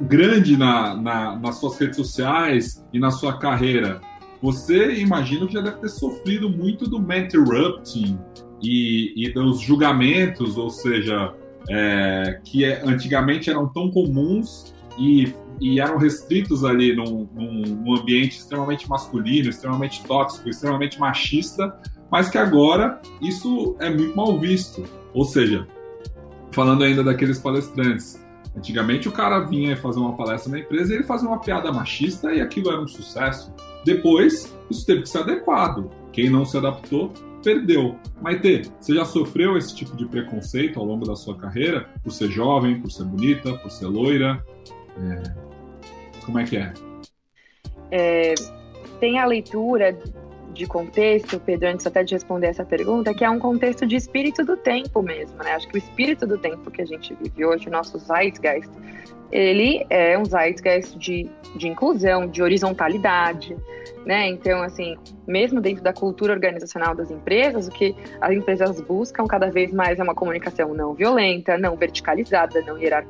grande 0.00 0.56
na, 0.56 0.96
na, 0.96 1.36
nas 1.36 1.56
suas 1.56 1.78
redes 1.78 1.96
sociais 1.96 2.84
e 2.92 2.98
na 2.98 3.10
sua 3.10 3.38
carreira, 3.38 4.00
você 4.42 4.94
imagina 4.94 5.46
que 5.46 5.54
já 5.54 5.60
deve 5.60 5.78
ter 5.78 5.88
sofrido 5.88 6.48
muito 6.50 6.88
do 6.88 6.98
interrupting 7.12 8.18
e, 8.62 9.12
e 9.16 9.32
dos 9.32 9.60
julgamentos, 9.60 10.56
ou 10.56 10.70
seja, 10.70 11.34
é, 11.68 12.40
que 12.44 12.64
é, 12.64 12.82
antigamente 12.84 13.50
eram 13.50 13.66
tão 13.68 13.90
comuns 13.90 14.74
e, 14.98 15.34
e 15.60 15.80
eram 15.80 15.98
restritos 15.98 16.64
ali 16.64 16.94
num, 16.94 17.28
num, 17.34 17.62
num 17.62 17.96
ambiente 17.96 18.38
extremamente 18.38 18.88
masculino, 18.88 19.50
extremamente 19.50 20.02
tóxico, 20.04 20.48
extremamente 20.48 20.98
machista, 20.98 21.78
mas 22.10 22.28
que 22.28 22.38
agora 22.38 23.00
isso 23.20 23.76
é 23.80 23.90
muito 23.90 24.16
mal 24.16 24.38
visto. 24.38 24.84
Ou 25.12 25.24
seja, 25.24 25.66
falando 26.52 26.84
ainda 26.84 27.02
daqueles 27.02 27.38
palestrantes, 27.38 28.24
antigamente 28.56 29.08
o 29.08 29.12
cara 29.12 29.40
vinha 29.40 29.76
fazer 29.76 29.98
uma 29.98 30.16
palestra 30.16 30.50
na 30.50 30.60
empresa 30.60 30.92
e 30.92 30.96
ele 30.96 31.04
fazia 31.04 31.28
uma 31.28 31.40
piada 31.40 31.72
machista 31.72 32.32
e 32.32 32.40
aquilo 32.40 32.70
era 32.70 32.80
um 32.80 32.88
sucesso. 32.88 33.52
Depois, 33.84 34.56
isso 34.70 34.84
teve 34.84 35.02
que 35.02 35.08
ser 35.08 35.18
adequado. 35.18 35.90
Quem 36.12 36.30
não 36.30 36.44
se 36.44 36.56
adaptou, 36.56 37.12
perdeu. 37.42 37.96
Maite, 38.20 38.70
você 38.80 38.94
já 38.94 39.04
sofreu 39.04 39.56
esse 39.56 39.74
tipo 39.74 39.96
de 39.96 40.06
preconceito 40.06 40.80
ao 40.80 40.84
longo 40.84 41.06
da 41.06 41.14
sua 41.14 41.36
carreira? 41.36 41.88
Por 42.02 42.10
ser 42.10 42.28
jovem, 42.30 42.80
por 42.80 42.90
ser 42.90 43.04
bonita, 43.04 43.52
por 43.58 43.70
ser 43.70 43.86
loira? 43.86 44.44
É... 44.98 46.24
Como 46.24 46.38
é 46.38 46.44
que 46.44 46.56
é? 46.56 46.72
é? 47.90 48.34
Tem 48.98 49.18
a 49.18 49.26
leitura 49.26 49.96
de 50.52 50.66
contexto, 50.66 51.38
Pedro, 51.38 51.68
antes 51.68 51.86
até 51.86 52.02
de 52.02 52.14
responder 52.14 52.46
essa 52.46 52.64
pergunta, 52.64 53.12
que 53.12 53.24
é 53.24 53.30
um 53.30 53.38
contexto 53.38 53.86
de 53.86 53.94
espírito 53.94 54.44
do 54.44 54.56
tempo 54.56 55.02
mesmo, 55.02 55.36
né? 55.42 55.52
Acho 55.52 55.68
que 55.68 55.76
o 55.76 55.78
espírito 55.78 56.26
do 56.26 56.38
tempo 56.38 56.70
que 56.70 56.80
a 56.80 56.86
gente 56.86 57.14
vive 57.14 57.44
hoje, 57.44 57.68
o 57.68 57.70
nosso 57.70 57.98
zeitgeist, 57.98 58.70
ele 59.30 59.84
é 59.90 60.18
um 60.18 60.24
zeitgeist 60.24 60.96
de, 60.98 61.28
de 61.56 61.68
inclusão, 61.68 62.26
de 62.26 62.42
horizontalidade, 62.42 63.56
né? 64.04 64.28
Então, 64.28 64.62
assim, 64.62 64.96
mesmo 65.26 65.60
dentro 65.60 65.82
da 65.82 65.92
cultura 65.92 66.32
organizacional 66.32 66.94
das 66.94 67.10
empresas, 67.10 67.66
o 67.66 67.70
que 67.70 67.94
as 68.20 68.32
empresas 68.32 68.80
buscam 68.80 69.26
cada 69.26 69.50
vez 69.50 69.72
mais 69.72 69.98
é 69.98 70.02
uma 70.02 70.14
comunicação 70.14 70.72
não 70.72 70.94
violenta, 70.94 71.58
não 71.58 71.76
verticalizada, 71.76 72.60
não, 72.62 72.78
hierar, 72.78 73.04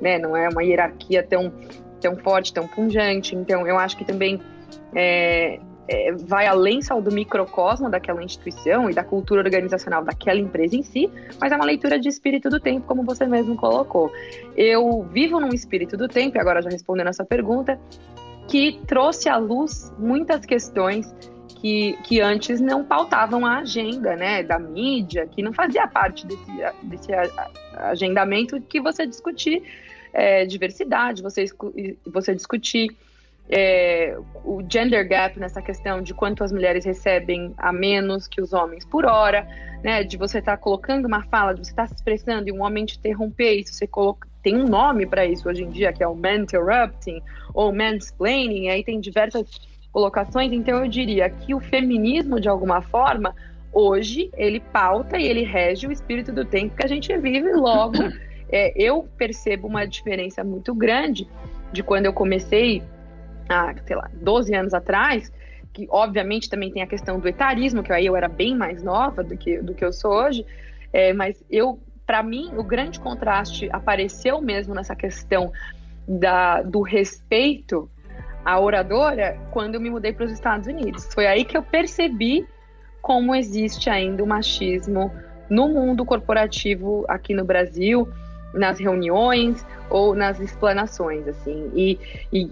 né? 0.00 0.18
não 0.18 0.36
é 0.36 0.48
uma 0.48 0.62
hierarquia 0.62 1.22
tão, 1.22 1.52
tão 2.00 2.16
forte, 2.16 2.52
tão 2.52 2.66
pungente. 2.66 3.34
Então, 3.34 3.66
eu 3.66 3.78
acho 3.78 3.96
que 3.96 4.04
também 4.04 4.40
é, 4.94 5.58
é, 5.88 6.12
vai 6.12 6.46
além 6.46 6.80
só 6.80 7.00
do 7.00 7.12
microcosmo 7.12 7.90
daquela 7.90 8.22
instituição 8.22 8.88
e 8.88 8.94
da 8.94 9.02
cultura 9.02 9.42
organizacional 9.42 10.04
daquela 10.04 10.38
empresa 10.38 10.76
em 10.76 10.82
si, 10.82 11.10
mas 11.40 11.52
é 11.52 11.56
uma 11.56 11.64
leitura 11.64 11.98
de 11.98 12.08
espírito 12.08 12.48
do 12.48 12.60
tempo, 12.60 12.86
como 12.86 13.02
você 13.02 13.26
mesmo 13.26 13.56
colocou. 13.56 14.12
Eu 14.56 15.02
vivo 15.12 15.40
num 15.40 15.48
espírito 15.48 15.96
do 15.96 16.08
tempo, 16.08 16.36
e 16.36 16.40
agora 16.40 16.62
já 16.62 16.70
respondendo 16.70 17.08
essa 17.08 17.24
pergunta, 17.24 17.78
que 18.48 18.80
trouxe 18.86 19.28
à 19.28 19.36
luz 19.36 19.92
muitas 19.98 20.44
questões 20.44 21.12
que, 21.62 21.96
que 22.04 22.20
antes 22.20 22.60
não 22.60 22.84
pautavam 22.84 23.46
a 23.46 23.58
agenda 23.58 24.16
né, 24.16 24.42
da 24.42 24.58
mídia, 24.58 25.26
que 25.26 25.42
não 25.42 25.52
fazia 25.52 25.86
parte 25.86 26.26
desse, 26.26 26.52
desse 26.82 27.12
agendamento 27.76 28.60
que 28.60 28.80
você 28.80 29.06
discutir 29.06 29.62
é, 30.12 30.44
diversidade, 30.44 31.22
você, 31.22 31.44
você 32.04 32.34
discutir 32.34 32.94
é, 33.54 34.16
o 34.42 34.62
gender 34.66 35.06
gap 35.06 35.38
nessa 35.38 35.60
questão 35.60 36.00
de 36.00 36.14
quanto 36.14 36.42
as 36.42 36.50
mulheres 36.50 36.86
recebem 36.86 37.52
a 37.58 37.70
menos 37.70 38.26
que 38.26 38.40
os 38.40 38.54
homens 38.54 38.82
por 38.82 39.04
hora, 39.04 39.46
né? 39.84 40.02
De 40.02 40.16
você 40.16 40.38
estar 40.38 40.52
tá 40.52 40.56
colocando 40.56 41.04
uma 41.04 41.22
fala, 41.24 41.52
de 41.52 41.60
você 41.60 41.70
estar 41.70 41.82
tá 41.82 41.88
se 41.88 41.94
expressando 41.94 42.48
e 42.48 42.52
um 42.52 42.62
homem 42.62 42.86
te 42.86 42.96
interromper, 42.96 43.56
isso 43.56 43.74
você 43.74 43.86
coloca, 43.86 44.26
tem 44.42 44.56
um 44.56 44.64
nome 44.64 45.04
para 45.04 45.26
isso 45.26 45.46
hoje 45.46 45.64
em 45.64 45.68
dia, 45.68 45.92
que 45.92 46.02
é 46.02 46.08
o 46.08 46.14
man 46.14 46.36
interrupting 46.36 47.20
ou 47.52 47.74
mansplaining, 47.74 48.70
aí 48.70 48.82
tem 48.82 48.98
diversas 48.98 49.46
colocações, 49.92 50.50
então 50.50 50.82
eu 50.82 50.88
diria 50.88 51.28
que 51.28 51.54
o 51.54 51.60
feminismo, 51.60 52.40
de 52.40 52.48
alguma 52.48 52.80
forma, 52.80 53.34
hoje, 53.70 54.30
ele 54.34 54.60
pauta 54.60 55.18
e 55.18 55.26
ele 55.26 55.42
rege 55.42 55.86
o 55.86 55.92
espírito 55.92 56.32
do 56.32 56.46
tempo 56.46 56.74
que 56.74 56.86
a 56.86 56.88
gente 56.88 57.14
vive, 57.18 57.52
logo, 57.52 57.98
é, 58.50 58.72
eu 58.82 59.06
percebo 59.18 59.68
uma 59.68 59.86
diferença 59.86 60.42
muito 60.42 60.74
grande 60.74 61.28
de 61.70 61.82
quando 61.82 62.06
eu 62.06 62.14
comecei 62.14 62.82
há, 63.48 63.74
sei 63.86 63.96
lá, 63.96 64.10
12 64.12 64.54
anos 64.54 64.74
atrás, 64.74 65.32
que 65.72 65.86
obviamente 65.90 66.50
também 66.50 66.70
tem 66.70 66.82
a 66.82 66.86
questão 66.86 67.18
do 67.18 67.28
etarismo, 67.28 67.82
que 67.82 67.92
aí 67.92 68.06
eu 68.06 68.14
era 68.14 68.28
bem 68.28 68.56
mais 68.56 68.82
nova 68.82 69.22
do 69.22 69.36
que, 69.36 69.58
do 69.58 69.74
que 69.74 69.84
eu 69.84 69.92
sou 69.92 70.12
hoje, 70.12 70.44
é, 70.92 71.12
mas 71.12 71.42
eu, 71.50 71.80
para 72.06 72.22
mim, 72.22 72.50
o 72.56 72.62
grande 72.62 73.00
contraste 73.00 73.68
apareceu 73.72 74.40
mesmo 74.40 74.74
nessa 74.74 74.94
questão 74.94 75.52
da, 76.06 76.62
do 76.62 76.82
respeito 76.82 77.88
à 78.44 78.60
oradora 78.60 79.38
quando 79.50 79.76
eu 79.76 79.80
me 79.80 79.88
mudei 79.88 80.12
para 80.12 80.26
os 80.26 80.32
Estados 80.32 80.66
Unidos. 80.66 81.08
Foi 81.12 81.26
aí 81.26 81.44
que 81.44 81.56
eu 81.56 81.62
percebi 81.62 82.46
como 83.00 83.34
existe 83.34 83.88
ainda 83.88 84.22
o 84.22 84.26
machismo 84.26 85.12
no 85.48 85.68
mundo 85.68 86.04
corporativo 86.04 87.04
aqui 87.08 87.34
no 87.34 87.44
Brasil, 87.44 88.08
nas 88.54 88.78
reuniões 88.78 89.64
ou 89.88 90.14
nas 90.14 90.40
explanações, 90.40 91.26
assim. 91.28 91.70
E, 91.74 91.98
e, 92.32 92.50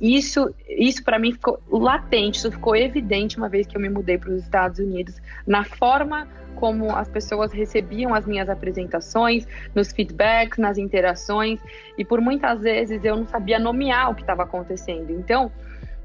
e 0.00 0.16
isso, 0.16 0.54
isso 0.68 1.02
para 1.04 1.18
mim 1.18 1.32
ficou 1.32 1.60
latente, 1.70 2.38
isso 2.38 2.50
ficou 2.50 2.76
evidente 2.76 3.36
uma 3.36 3.48
vez 3.48 3.66
que 3.66 3.76
eu 3.76 3.80
me 3.80 3.88
mudei 3.88 4.18
para 4.18 4.30
os 4.30 4.42
Estados 4.42 4.78
Unidos, 4.78 5.16
na 5.46 5.64
forma 5.64 6.28
como 6.56 6.90
as 6.96 7.08
pessoas 7.08 7.52
recebiam 7.52 8.14
as 8.14 8.26
minhas 8.26 8.48
apresentações, 8.48 9.46
nos 9.74 9.92
feedbacks, 9.92 10.58
nas 10.58 10.78
interações, 10.78 11.60
e 11.96 12.04
por 12.04 12.20
muitas 12.20 12.62
vezes 12.62 13.04
eu 13.04 13.16
não 13.16 13.26
sabia 13.26 13.58
nomear 13.58 14.10
o 14.10 14.14
que 14.14 14.22
estava 14.22 14.42
acontecendo. 14.42 15.10
Então, 15.10 15.52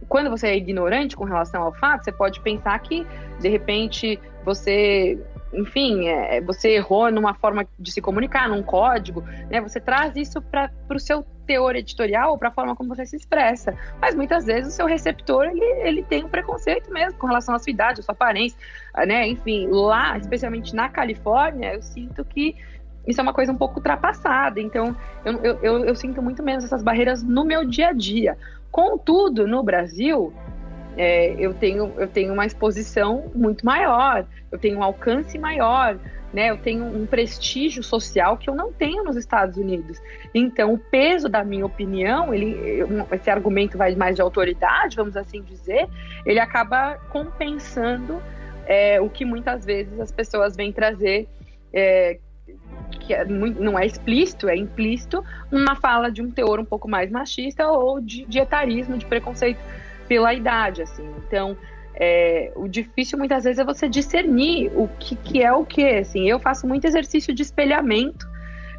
quando 0.07 0.29
você 0.29 0.47
é 0.47 0.57
ignorante 0.57 1.15
com 1.15 1.23
relação 1.23 1.63
ao 1.63 1.73
fato, 1.73 2.03
você 2.03 2.11
pode 2.11 2.41
pensar 2.41 2.77
que, 2.79 3.07
de 3.39 3.47
repente, 3.47 4.19
você 4.43 5.17
enfim, 5.53 6.07
é, 6.07 6.39
você 6.41 6.69
errou 6.75 7.11
numa 7.11 7.33
forma 7.33 7.65
de 7.77 7.91
se 7.91 8.01
comunicar, 8.01 8.47
num 8.47 8.63
código, 8.63 9.21
né? 9.49 9.59
Você 9.61 9.79
traz 9.79 10.15
isso 10.15 10.41
para 10.41 10.71
o 10.89 10.99
seu 10.99 11.25
teor 11.45 11.75
editorial 11.75 12.31
ou 12.31 12.37
para 12.37 12.49
a 12.49 12.51
forma 12.51 12.75
como 12.75 12.95
você 12.95 13.05
se 13.05 13.17
expressa. 13.17 13.75
Mas 13.99 14.15
muitas 14.15 14.45
vezes 14.45 14.73
o 14.73 14.75
seu 14.75 14.85
receptor 14.85 15.45
ele, 15.45 15.65
ele 15.85 16.03
tem 16.03 16.23
um 16.23 16.29
preconceito 16.29 16.91
mesmo 16.91 17.19
com 17.19 17.27
relação 17.27 17.53
à 17.53 17.59
sua 17.59 17.71
idade, 17.71 17.99
à 17.99 18.03
sua 18.03 18.13
aparência, 18.13 18.57
né? 19.05 19.27
Enfim, 19.27 19.67
lá, 19.67 20.17
especialmente 20.17 20.73
na 20.75 20.87
Califórnia, 20.87 21.73
eu 21.73 21.81
sinto 21.81 22.23
que 22.23 22.55
isso 23.05 23.19
é 23.19 23.23
uma 23.23 23.33
coisa 23.33 23.51
um 23.51 23.57
pouco 23.57 23.77
ultrapassada. 23.77 24.61
Então, 24.61 24.95
eu, 25.25 25.33
eu, 25.43 25.59
eu, 25.61 25.85
eu 25.85 25.95
sinto 25.95 26.21
muito 26.21 26.41
menos 26.41 26.63
essas 26.63 26.83
barreiras 26.83 27.23
no 27.23 27.43
meu 27.43 27.65
dia 27.65 27.89
a 27.89 27.93
dia. 27.93 28.37
Contudo, 28.71 29.45
no 29.47 29.61
Brasil, 29.63 30.33
é, 30.97 31.33
eu, 31.39 31.53
tenho, 31.53 31.93
eu 31.97 32.07
tenho 32.07 32.33
uma 32.33 32.45
exposição 32.45 33.31
muito 33.33 33.65
maior, 33.65 34.25
eu 34.51 34.59
tenho 34.59 34.79
um 34.79 34.83
alcance 34.83 35.37
maior, 35.37 35.97
né? 36.33 36.49
Eu 36.49 36.57
tenho 36.57 36.83
um 36.83 37.05
prestígio 37.05 37.81
social 37.83 38.37
que 38.37 38.49
eu 38.49 38.55
não 38.55 38.71
tenho 38.71 39.03
nos 39.03 39.15
Estados 39.15 39.57
Unidos. 39.57 40.01
Então, 40.33 40.73
o 40.73 40.77
peso 40.77 41.29
da 41.29 41.43
minha 41.43 41.65
opinião, 41.65 42.33
ele, 42.33 42.57
esse 43.11 43.29
argumento 43.29 43.77
vai 43.77 43.95
mais 43.95 44.15
de 44.15 44.21
autoridade, 44.21 44.95
vamos 44.95 45.15
assim 45.15 45.41
dizer, 45.41 45.87
ele 46.25 46.39
acaba 46.39 46.95
compensando 47.09 48.21
é, 48.65 48.99
o 49.01 49.09
que 49.09 49.25
muitas 49.25 49.65
vezes 49.65 49.99
as 49.99 50.11
pessoas 50.11 50.55
vêm 50.55 50.71
trazer. 50.71 51.27
É, 51.73 52.19
que 52.99 53.13
é 53.13 53.23
não 53.23 53.79
é 53.79 53.85
explícito, 53.85 54.49
é 54.49 54.55
implícito, 54.55 55.23
uma 55.51 55.75
fala 55.75 56.11
de 56.11 56.21
um 56.21 56.29
teor 56.29 56.59
um 56.59 56.65
pouco 56.65 56.89
mais 56.89 57.09
machista 57.09 57.67
ou 57.67 58.01
de, 58.01 58.25
de 58.25 58.39
etarismo, 58.39 58.97
de 58.97 59.05
preconceito 59.05 59.59
pela 60.11 60.33
idade, 60.33 60.81
assim. 60.81 61.09
Então, 61.25 61.55
é, 61.95 62.51
o 62.53 62.67
difícil 62.67 63.17
muitas 63.17 63.45
vezes 63.45 63.59
é 63.59 63.63
você 63.63 63.87
discernir 63.87 64.69
o 64.75 64.89
que, 64.99 65.15
que 65.15 65.41
é 65.41 65.53
o 65.53 65.63
que. 65.63 65.87
Assim, 65.87 66.29
eu 66.29 66.37
faço 66.37 66.67
muito 66.67 66.85
exercício 66.85 67.33
de 67.33 67.41
espelhamento 67.41 68.27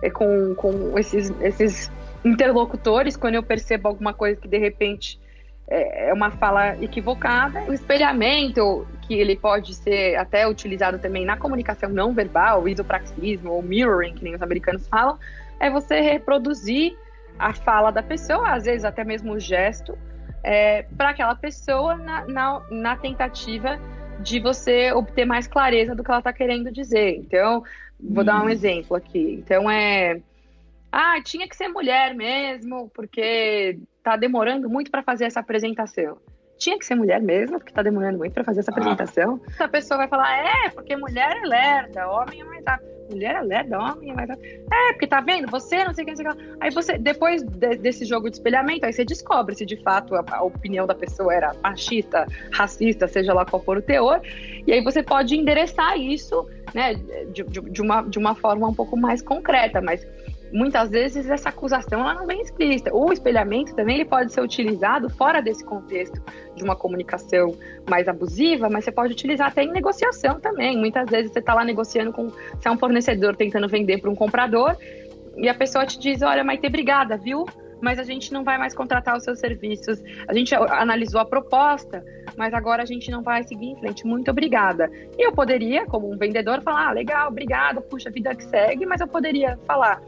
é, 0.03 0.11
com, 0.11 0.55
com 0.55 0.99
esses, 0.99 1.33
esses 1.41 1.91
interlocutores 2.22 3.16
quando 3.16 3.37
eu 3.37 3.43
percebo 3.43 3.89
alguma 3.89 4.12
coisa 4.12 4.39
que 4.39 4.47
de 4.47 4.59
repente 4.59 5.18
é, 5.66 6.11
é 6.11 6.12
uma 6.12 6.33
fala 6.33 6.76
equivocada. 6.85 7.62
O 7.62 7.72
espelhamento, 7.72 8.87
que 9.01 9.14
ele 9.14 9.35
pode 9.35 9.74
ser 9.74 10.16
até 10.16 10.47
utilizado 10.47 10.99
também 10.99 11.24
na 11.24 11.39
comunicação 11.39 11.89
não 11.89 12.12
verbal, 12.12 12.64
o 12.64 12.68
isopraxismo 12.68 13.53
ou 13.53 13.62
mirroring, 13.62 14.12
que 14.12 14.22
nem 14.22 14.35
os 14.35 14.43
americanos 14.43 14.87
falam, 14.87 15.18
é 15.59 15.70
você 15.70 15.99
reproduzir 16.03 16.95
a 17.39 17.55
fala 17.55 17.91
da 17.91 18.03
pessoa, 18.03 18.51
às 18.51 18.64
vezes 18.64 18.85
até 18.85 19.03
mesmo 19.03 19.33
o 19.33 19.41
gesto, 19.41 19.97
é, 20.43 20.82
para 20.97 21.11
aquela 21.11 21.34
pessoa 21.34 21.97
na, 21.97 22.26
na, 22.26 22.62
na, 22.70 22.97
tentativa 22.97 23.78
de 24.20 24.40
você 24.40 24.93
obter 24.93 25.24
mais 25.24 25.47
clareza 25.47 25.95
do 25.95 26.03
que 26.03 26.11
ela 26.11 26.18
está 26.18 26.32
querendo 26.32 26.70
dizer. 26.70 27.16
Então, 27.16 27.62
vou 28.01 28.22
hum. 28.22 28.26
dar 28.26 28.40
um 28.40 28.45
uhum. 28.45 28.51
exemplo 28.51 28.97
aqui. 28.97 29.43
Então, 29.45 29.70
é. 29.70 30.20
Ah, 30.90 31.22
tinha 31.24 31.49
que 31.49 31.57
ser 31.57 31.68
mulher 31.68 32.14
mesmo, 32.14 32.90
porque 32.95 33.78
tá 34.03 34.14
demorando 34.14 34.68
muito 34.68 34.90
para 34.90 35.03
fazer 35.03 35.24
essa 35.24 35.40
apresentação. 35.40 36.18
Tinha 36.59 36.78
que 36.78 36.84
ser 36.84 36.95
mulher 36.95 37.20
mesmo, 37.20 37.59
porque 37.59 37.72
tá 37.72 37.82
demorando 37.82 38.18
muito 38.18 38.34
para 38.34 38.45
fazer 38.45 38.61
essa 38.61 38.70
ah. 38.70 38.74
apresentação. 38.74 39.40
A 39.59 39.68
pessoa 39.68 39.99
vai 39.99 40.09
falar, 40.09 40.36
é, 40.38 40.68
porque 40.70 40.95
mulher 40.97 41.38
é 41.38 41.47
lerda, 41.47 42.11
homem 42.11 42.43
é 42.43 42.45
mais 42.45 42.64
rápido 42.64 42.91
mulher 43.11 43.36
é 43.36 43.40
lerda, 43.40 43.78
homem 43.78 44.11
é 44.11 44.14
mais 44.14 44.30
É, 44.30 44.92
porque 44.92 45.07
tá 45.07 45.20
vendo? 45.20 45.50
Você 45.50 45.84
não 45.84 45.94
sei 45.94 46.05
quem, 46.05 46.16
sei 46.16 46.24
lá. 46.24 46.36
Aí 46.61 46.70
você, 46.70 46.98
depois 46.98 47.42
de, 47.42 47.76
desse 47.76 48.05
jogo 48.05 48.28
de 48.28 48.36
espelhamento, 48.36 48.86
aí 48.86 48.92
você 48.92 49.05
descobre 49.05 49.55
se 49.55 49.64
de 49.64 49.76
fato 49.82 50.14
a, 50.14 50.24
a, 50.30 50.42
opinião 50.42 50.86
da 50.86 50.94
pessoa 50.94 51.34
era 51.34 51.55
machista, 51.62 52.26
racista, 52.53 53.07
seja 53.09 53.32
lá 53.32 53.44
qual 53.44 53.62
for 53.62 53.78
o 53.78 53.82
teor. 53.82 54.20
E 54.66 54.72
aí 54.72 54.82
você 54.82 55.03
pode 55.03 55.36
endereçar 55.36 55.98
isso, 55.98 56.46
né, 56.74 56.94
de, 57.32 57.42
de, 57.44 57.61
de 57.61 57.82
uma, 57.82 58.03
de 58.03 58.18
uma 58.18 58.34
forma 58.34 58.68
um 58.68 58.74
pouco 58.74 58.96
mais 58.96 59.20
concreta, 59.22 59.80
mas 59.80 60.07
muitas 60.53 60.90
vezes 60.90 61.28
essa 61.28 61.48
acusação 61.48 62.00
ela 62.00 62.14
não 62.14 62.26
vem 62.26 62.40
explícita. 62.40 62.94
O 62.94 63.12
espelhamento 63.12 63.74
também 63.74 63.96
ele 63.96 64.05
pode 64.05 64.32
ser 64.32 64.40
utilizado 64.40 65.09
fora 65.09 65.40
desse 65.40 65.64
contexto 65.64 66.20
de 66.55 66.62
uma 66.62 66.76
comunicação 66.76 67.57
mais 67.88 68.07
abusiva, 68.07 68.68
mas 68.68 68.84
você 68.84 68.92
pode 68.92 69.12
utilizar 69.12 69.48
até 69.48 69.62
em 69.62 69.72
negociação 69.72 70.38
também. 70.38 70.76
Muitas 70.76 71.09
vezes 71.09 71.32
você 71.32 71.38
está 71.38 71.55
lá 71.55 71.64
negociando 71.64 72.12
com 72.12 72.30
se 72.30 72.68
é 72.68 72.70
um 72.70 72.78
fornecedor 72.78 73.34
tentando 73.36 73.68
vender 73.68 73.98
para 74.00 74.11
um 74.11 74.14
comprador 74.14 74.76
e 75.36 75.48
a 75.48 75.55
pessoa 75.55 75.86
te 75.86 75.98
diz, 75.98 76.22
olha, 76.22 76.44
Maite, 76.44 76.66
obrigada, 76.66 77.16
viu? 77.16 77.46
Mas 77.80 77.98
a 77.98 78.05
gente 78.05 78.32
não 78.32 78.44
vai 78.44 78.59
mais 78.59 78.74
contratar 78.74 79.16
os 79.16 79.24
seus 79.24 79.40
serviços. 79.40 80.00
A 80.28 80.34
gente 80.34 80.55
analisou 80.55 81.20
a 81.20 81.24
proposta, 81.24 82.05
mas 82.36 82.55
agora 82.55 82.82
a 82.82 82.86
gente 82.86 83.11
não 83.11 83.22
vai 83.22 83.42
seguir 83.42 83.70
em 83.70 83.76
frente. 83.76 84.07
Muito 84.07 84.30
obrigada. 84.30 84.88
E 85.18 85.26
eu 85.26 85.32
poderia, 85.32 85.84
como 85.86 86.11
um 86.11 86.16
vendedor, 86.16 86.62
falar, 86.62 86.90
ah, 86.90 86.92
legal, 86.92 87.28
obrigada, 87.28 87.80
puxa, 87.80 88.11
vida 88.11 88.34
que 88.34 88.44
segue, 88.44 88.86
mas 88.86 89.00
eu 89.00 89.09
poderia 89.09 89.59
falar, 89.66 90.00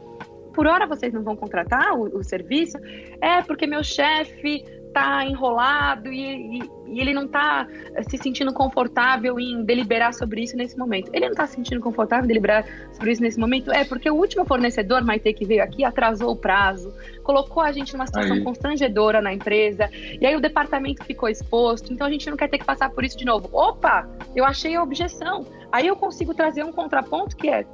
por 0.55 0.65
hora 0.65 0.87
vocês 0.87 1.13
não 1.13 1.21
vão 1.21 1.35
contratar 1.35 1.93
o, 1.93 2.19
o 2.19 2.23
serviço? 2.23 2.77
É, 3.21 3.41
porque 3.41 3.67
meu 3.67 3.83
chefe 3.83 4.63
está 4.95 5.25
enrolado 5.25 6.09
e, 6.09 6.59
e, 6.59 6.71
e, 6.87 7.01
ele 7.01 7.13
não 7.13 7.25
está 7.25 7.67
se 8.07 8.17
sentindo 8.17 8.53
confortável 8.53 9.37
em 9.37 9.61
deliberar 9.65 10.13
sobre 10.13 10.41
isso 10.41 10.55
nesse 10.55 10.77
momento. 10.77 11.09
Ele 11.13 11.25
não 11.25 11.33
está 11.33 11.45
se 11.45 11.55
sentindo 11.55 11.81
confortável 11.81 12.23
em 12.23 12.27
deliberar 12.29 12.65
sobre 12.93 13.11
isso 13.11 13.21
nesse 13.21 13.37
momento? 13.37 13.71
É, 13.73 13.83
porque 13.83 14.09
o 14.09 14.15
último 14.15 14.45
fornecedor, 14.45 15.03
Maite, 15.03 15.33
que 15.33 15.43
veio 15.43 15.61
aqui, 15.61 15.83
atrasou 15.83 16.31
o 16.31 16.35
prazo, 16.37 16.93
colocou 17.23 17.61
a 17.61 17.73
gente 17.73 17.91
numa 17.91 18.07
situação 18.07 18.37
aí. 18.37 18.43
constrangedora 18.43 19.21
na 19.21 19.33
empresa, 19.33 19.89
e 19.91 20.25
aí 20.25 20.35
o 20.35 20.39
departamento 20.39 21.03
ficou 21.03 21.27
exposto, 21.27 21.91
então 21.91 22.07
a 22.07 22.09
gente 22.09 22.29
não 22.29 22.37
quer 22.37 22.49
ter 22.49 22.57
que 22.57 22.65
passar 22.65 22.89
por 22.89 23.03
isso 23.03 23.17
de 23.17 23.25
novo. 23.25 23.49
Opa, 23.51 24.07
eu 24.33 24.45
achei 24.45 24.75
a 24.75 24.81
objeção. 24.81 25.45
Aí 25.71 25.87
eu 25.87 25.95
consigo 25.97 26.33
trazer 26.33 26.63
um 26.63 26.71
contraponto 26.71 27.35
que 27.35 27.49
é 27.49 27.65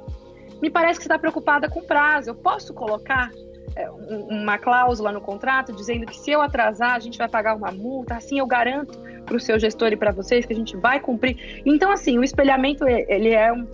me 0.62 0.70
parece 0.70 1.00
que 1.00 1.04
você 1.04 1.08
está 1.08 1.18
preocupada 1.18 1.68
com 1.68 1.82
prazo. 1.82 2.30
Eu 2.30 2.34
posso 2.36 2.72
colocar 2.72 3.30
é, 3.74 3.90
uma 3.90 4.56
cláusula 4.56 5.10
no 5.10 5.20
contrato 5.20 5.72
dizendo 5.72 6.06
que 6.06 6.16
se 6.16 6.30
eu 6.30 6.40
atrasar, 6.40 6.94
a 6.94 7.00
gente 7.00 7.18
vai 7.18 7.28
pagar 7.28 7.56
uma 7.56 7.72
multa, 7.72 8.14
assim 8.14 8.38
eu 8.38 8.46
garanto 8.46 8.98
para 9.26 9.36
o 9.36 9.40
seu 9.40 9.58
gestor 9.58 9.92
e 9.92 9.96
para 9.96 10.12
vocês 10.12 10.46
que 10.46 10.52
a 10.52 10.56
gente 10.56 10.76
vai 10.76 11.00
cumprir. 11.00 11.62
Então, 11.66 11.90
assim, 11.90 12.18
o 12.18 12.24
espelhamento 12.24 12.86
ele 12.86 13.30
é 13.30 13.52
um 13.52 13.66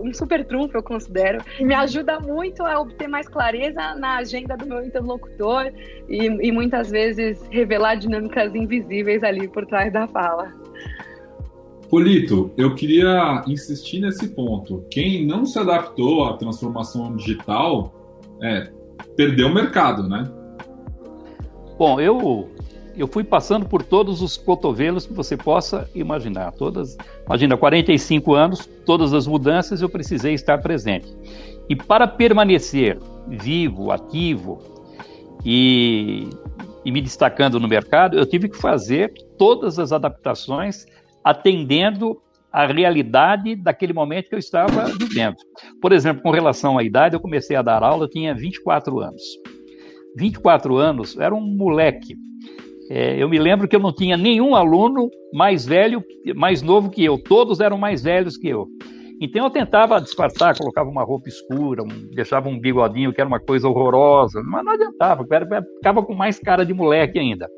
um 0.00 0.14
super 0.14 0.44
trunfo, 0.44 0.76
eu 0.76 0.82
considero. 0.82 1.42
Me 1.58 1.74
ajuda 1.74 2.20
muito 2.20 2.62
a 2.62 2.80
obter 2.80 3.08
mais 3.08 3.26
clareza 3.26 3.94
na 3.96 4.18
agenda 4.18 4.56
do 4.56 4.66
meu 4.66 4.84
interlocutor 4.84 5.72
e, 6.08 6.26
e 6.26 6.52
muitas 6.52 6.90
vezes 6.90 7.44
revelar 7.50 7.96
dinâmicas 7.96 8.54
invisíveis 8.54 9.24
ali 9.24 9.48
por 9.48 9.66
trás 9.66 9.92
da 9.92 10.06
fala. 10.06 10.52
Polito, 11.88 12.52
eu 12.56 12.74
queria 12.74 13.42
insistir 13.46 14.00
nesse 14.00 14.28
ponto. 14.28 14.84
Quem 14.90 15.26
não 15.26 15.44
se 15.44 15.58
adaptou 15.58 16.24
à 16.24 16.36
transformação 16.36 17.14
digital 17.16 17.94
é, 18.42 18.70
perdeu 19.16 19.48
o 19.48 19.54
mercado, 19.54 20.08
né? 20.08 20.30
Bom, 21.78 22.00
eu 22.00 22.48
eu 22.96 23.08
fui 23.08 23.24
passando 23.24 23.66
por 23.66 23.82
todos 23.82 24.22
os 24.22 24.36
cotovelos 24.36 25.06
que 25.06 25.12
você 25.12 25.36
possa 25.36 25.88
imaginar. 25.94 26.52
Todas, 26.52 26.96
imagina, 27.26 27.56
45 27.56 28.34
anos, 28.34 28.68
todas 28.86 29.12
as 29.12 29.26
mudanças 29.26 29.82
eu 29.82 29.88
precisei 29.88 30.34
estar 30.34 30.58
presente. 30.58 31.08
E 31.68 31.74
para 31.74 32.06
permanecer 32.06 32.98
vivo, 33.26 33.90
ativo 33.90 34.60
e, 35.44 36.28
e 36.84 36.92
me 36.92 37.00
destacando 37.00 37.58
no 37.58 37.66
mercado, 37.66 38.16
eu 38.16 38.26
tive 38.26 38.48
que 38.48 38.56
fazer 38.56 39.12
todas 39.36 39.78
as 39.78 39.90
adaptações 39.90 40.86
atendendo 41.24 42.20
a 42.52 42.66
realidade 42.66 43.56
daquele 43.56 43.92
momento 43.92 44.28
que 44.28 44.34
eu 44.34 44.38
estava 44.38 44.84
vivendo. 44.96 45.36
Por 45.80 45.92
exemplo, 45.92 46.22
com 46.22 46.30
relação 46.30 46.78
à 46.78 46.84
idade, 46.84 47.16
eu 47.16 47.20
comecei 47.20 47.56
a 47.56 47.62
dar 47.62 47.82
aula, 47.82 48.04
eu 48.04 48.08
tinha 48.08 48.34
24 48.34 49.00
anos. 49.00 49.22
24 50.16 50.76
anos, 50.76 51.18
era 51.18 51.34
um 51.34 51.40
moleque. 51.40 52.14
É, 52.90 53.20
eu 53.20 53.28
me 53.28 53.38
lembro 53.38 53.66
que 53.66 53.74
eu 53.74 53.80
não 53.80 53.92
tinha 53.92 54.16
nenhum 54.16 54.54
aluno 54.54 55.10
mais 55.32 55.66
velho, 55.66 56.04
mais 56.36 56.62
novo 56.62 56.90
que 56.90 57.02
eu, 57.02 57.18
todos 57.18 57.58
eram 57.58 57.78
mais 57.78 58.02
velhos 58.02 58.36
que 58.36 58.48
eu. 58.48 58.68
Então 59.20 59.44
eu 59.44 59.50
tentava 59.50 60.00
disfarçar, 60.00 60.56
colocava 60.56 60.90
uma 60.90 61.02
roupa 61.02 61.28
escura, 61.28 61.82
um, 61.82 62.08
deixava 62.14 62.48
um 62.48 62.58
bigodinho 62.58 63.12
que 63.12 63.20
era 63.20 63.28
uma 63.28 63.40
coisa 63.40 63.68
horrorosa, 63.68 64.42
mas 64.44 64.64
não 64.64 64.72
adiantava, 64.72 65.24
ficava 65.76 66.02
com 66.02 66.14
mais 66.14 66.38
cara 66.38 66.64
de 66.64 66.74
moleque 66.74 67.18
ainda. 67.18 67.48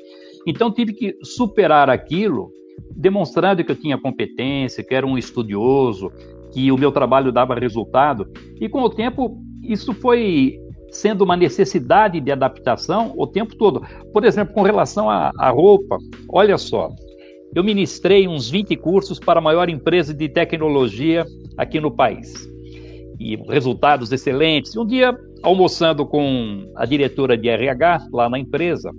Então 0.45 0.73
tive 0.73 0.93
que 0.93 1.15
superar 1.23 1.89
aquilo, 1.89 2.51
demonstrando 2.95 3.63
que 3.63 3.71
eu 3.71 3.75
tinha 3.75 3.97
competência, 3.97 4.83
que 4.83 4.93
era 4.93 5.05
um 5.05 5.17
estudioso, 5.17 6.11
que 6.51 6.71
o 6.71 6.77
meu 6.77 6.91
trabalho 6.91 7.31
dava 7.31 7.55
resultado. 7.55 8.27
E 8.59 8.67
com 8.67 8.81
o 8.81 8.89
tempo 8.89 9.41
isso 9.63 9.93
foi 9.93 10.59
sendo 10.91 11.23
uma 11.23 11.35
necessidade 11.35 12.19
de 12.19 12.31
adaptação 12.31 13.13
o 13.15 13.27
tempo 13.27 13.55
todo. 13.55 13.83
Por 14.13 14.23
exemplo, 14.23 14.53
com 14.53 14.61
relação 14.61 15.09
à, 15.09 15.31
à 15.37 15.49
roupa, 15.49 15.97
olha 16.29 16.57
só, 16.57 16.89
eu 17.53 17.63
ministrei 17.63 18.27
uns 18.27 18.49
20 18.49 18.75
cursos 18.77 19.19
para 19.19 19.39
a 19.39 19.41
maior 19.41 19.69
empresa 19.69 20.13
de 20.13 20.29
tecnologia 20.29 21.25
aqui 21.57 21.79
no 21.79 21.91
país. 21.91 22.49
E 23.19 23.35
resultados 23.49 24.11
excelentes. 24.11 24.75
Um 24.75 24.85
dia, 24.85 25.17
almoçando 25.41 26.05
com 26.05 26.71
a 26.75 26.85
diretora 26.85 27.37
de 27.37 27.49
RH 27.49 28.07
lá 28.13 28.29
na 28.29 28.37
empresa, 28.37 28.91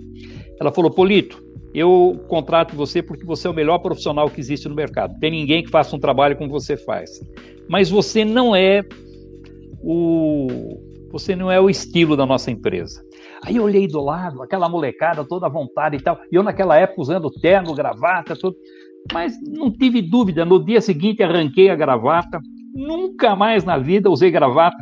ela 0.59 0.71
falou: 0.71 0.91
Polito, 0.91 1.41
eu 1.73 2.19
contrato 2.27 2.75
você 2.75 3.01
porque 3.01 3.25
você 3.25 3.47
é 3.47 3.51
o 3.51 3.53
melhor 3.53 3.79
profissional 3.79 4.29
que 4.29 4.39
existe 4.39 4.67
no 4.67 4.75
mercado. 4.75 5.17
Tem 5.19 5.31
ninguém 5.31 5.63
que 5.63 5.69
faça 5.69 5.95
um 5.95 5.99
trabalho 5.99 6.35
como 6.35 6.49
você 6.49 6.75
faz. 6.75 7.09
Mas 7.69 7.89
você 7.89 8.25
não 8.25 8.55
é 8.55 8.83
o 9.81 10.47
você 11.11 11.35
não 11.35 11.51
é 11.51 11.59
o 11.59 11.69
estilo 11.69 12.15
da 12.15 12.25
nossa 12.25 12.51
empresa. 12.51 13.03
Aí 13.43 13.55
eu 13.55 13.63
olhei 13.63 13.87
do 13.87 13.99
lado, 13.99 14.43
aquela 14.43 14.69
molecada 14.69 15.25
toda 15.25 15.47
à 15.47 15.49
vontade 15.49 15.95
e 15.95 16.01
tal, 16.01 16.19
e 16.31 16.35
eu 16.35 16.43
naquela 16.43 16.77
época 16.77 17.01
usando 17.01 17.31
terno, 17.31 17.73
gravata, 17.73 18.35
tudo. 18.35 18.55
Mas 19.11 19.33
não 19.41 19.71
tive 19.71 20.01
dúvida, 20.01 20.45
no 20.45 20.63
dia 20.63 20.81
seguinte 20.81 21.23
arranquei 21.23 21.69
a 21.69 21.75
gravata, 21.75 22.39
nunca 22.73 23.35
mais 23.35 23.63
na 23.63 23.77
vida 23.77 24.09
usei 24.09 24.29
gravata. 24.29 24.77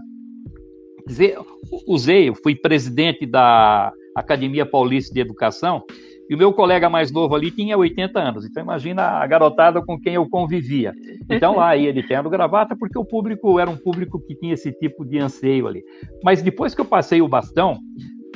Usei, 1.88 2.27
eu 2.27 2.35
fui 2.35 2.55
presidente 2.55 3.25
da 3.25 3.93
Academia 4.15 4.65
Paulista 4.65 5.13
de 5.13 5.21
Educação, 5.21 5.83
e 6.30 6.36
o 6.36 6.38
meu 6.38 6.53
colega 6.53 6.89
mais 6.89 7.11
novo 7.11 7.36
ali 7.36 7.51
tinha 7.51 7.78
80 7.78 8.19
anos. 8.19 8.45
Então 8.45 8.63
imagina 8.63 9.03
a 9.03 9.28
garotada 9.28 9.82
com 9.82 9.99
quem 9.99 10.15
eu 10.15 10.28
convivia. 10.30 10.93
Então 11.30 11.55
lá 11.55 11.75
ia 11.75 11.93
de 11.93 12.03
terno 12.03 12.30
gravata 12.30 12.75
porque 12.75 12.97
o 12.97 13.05
público 13.05 13.59
era 13.59 13.69
um 13.69 13.78
público 13.78 14.19
que 14.19 14.36
tinha 14.36 14.53
esse 14.53 14.71
tipo 14.71 15.05
de 15.05 15.19
anseio 15.19 15.67
ali. 15.67 15.84
Mas 16.23 16.41
depois 16.41 16.75
que 16.75 16.82
eu 16.82 16.86
passei 16.86 17.21
o 17.21 17.28
bastão, 17.28 17.78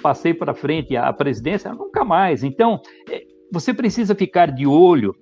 passei 0.02 0.34
para 0.34 0.54
frente 0.54 0.96
a 0.96 1.12
presidência, 1.12 1.74
nunca 1.74 2.04
mais. 2.04 2.44
Então 2.44 2.82
é, 3.10 3.24
você 3.52 3.74
precisa 3.74 4.16
ficar 4.16 4.52
de 4.52 4.66
olho 4.66 5.14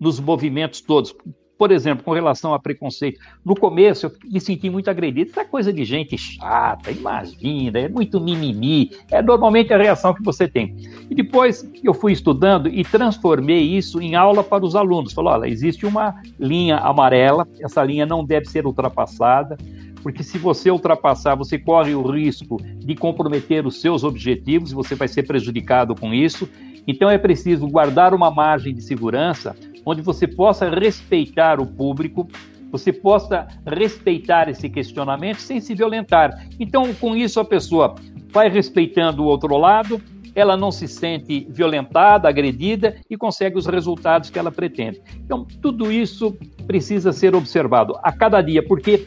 nos 0.00 0.18
movimentos 0.18 0.80
todos 0.80 1.14
por 1.62 1.70
exemplo, 1.70 2.02
com 2.02 2.10
relação 2.10 2.52
a 2.52 2.58
preconceito, 2.58 3.20
no 3.44 3.54
começo 3.54 4.06
eu 4.06 4.12
me 4.24 4.40
senti 4.40 4.68
muito 4.68 4.90
agredido. 4.90 5.30
Isso 5.30 5.38
é 5.38 5.44
coisa 5.44 5.72
de 5.72 5.84
gente 5.84 6.18
chata, 6.18 6.90
imagina, 6.90 7.78
é 7.78 7.88
muito 7.88 8.20
mimimi. 8.20 8.90
É 9.08 9.22
normalmente 9.22 9.72
a 9.72 9.78
reação 9.78 10.12
que 10.12 10.24
você 10.24 10.48
tem. 10.48 10.74
E 11.08 11.14
depois 11.14 11.64
eu 11.84 11.94
fui 11.94 12.10
estudando 12.10 12.68
e 12.68 12.82
transformei 12.82 13.60
isso 13.60 14.02
em 14.02 14.16
aula 14.16 14.42
para 14.42 14.64
os 14.64 14.74
alunos. 14.74 15.12
Falou: 15.12 15.34
olha, 15.34 15.46
existe 15.46 15.86
uma 15.86 16.20
linha 16.36 16.78
amarela, 16.78 17.46
essa 17.60 17.80
linha 17.84 18.04
não 18.04 18.24
deve 18.24 18.46
ser 18.46 18.66
ultrapassada 18.66 19.56
porque 20.02 20.24
se 20.24 20.36
você 20.36 20.68
ultrapassar, 20.68 21.36
você 21.36 21.56
corre 21.56 21.94
o 21.94 22.02
risco 22.02 22.60
de 22.60 22.96
comprometer 22.96 23.64
os 23.64 23.80
seus 23.80 24.02
objetivos 24.02 24.72
você 24.72 24.96
vai 24.96 25.06
ser 25.06 25.22
prejudicado 25.22 25.94
com 25.94 26.12
isso. 26.12 26.48
Então 26.88 27.08
é 27.08 27.16
preciso 27.16 27.68
guardar 27.68 28.12
uma 28.12 28.32
margem 28.32 28.74
de 28.74 28.82
segurança 28.82 29.54
onde 29.84 30.02
você 30.02 30.26
possa 30.26 30.68
respeitar 30.68 31.60
o 31.60 31.66
público, 31.66 32.28
você 32.70 32.92
possa 32.92 33.46
respeitar 33.66 34.48
esse 34.48 34.68
questionamento 34.68 35.38
sem 35.38 35.60
se 35.60 35.74
violentar. 35.74 36.46
Então, 36.58 36.92
com 36.94 37.14
isso, 37.14 37.38
a 37.38 37.44
pessoa 37.44 37.94
vai 38.32 38.48
respeitando 38.48 39.22
o 39.22 39.26
outro 39.26 39.56
lado, 39.58 40.00
ela 40.34 40.56
não 40.56 40.70
se 40.70 40.88
sente 40.88 41.46
violentada, 41.50 42.28
agredida 42.28 42.96
e 43.10 43.16
consegue 43.16 43.58
os 43.58 43.66
resultados 43.66 44.30
que 44.30 44.38
ela 44.38 44.50
pretende. 44.50 45.02
Então, 45.16 45.46
tudo 45.60 45.92
isso 45.92 46.36
precisa 46.66 47.12
ser 47.12 47.34
observado 47.34 47.94
a 48.02 48.10
cada 48.10 48.40
dia, 48.40 48.66
porque 48.66 49.06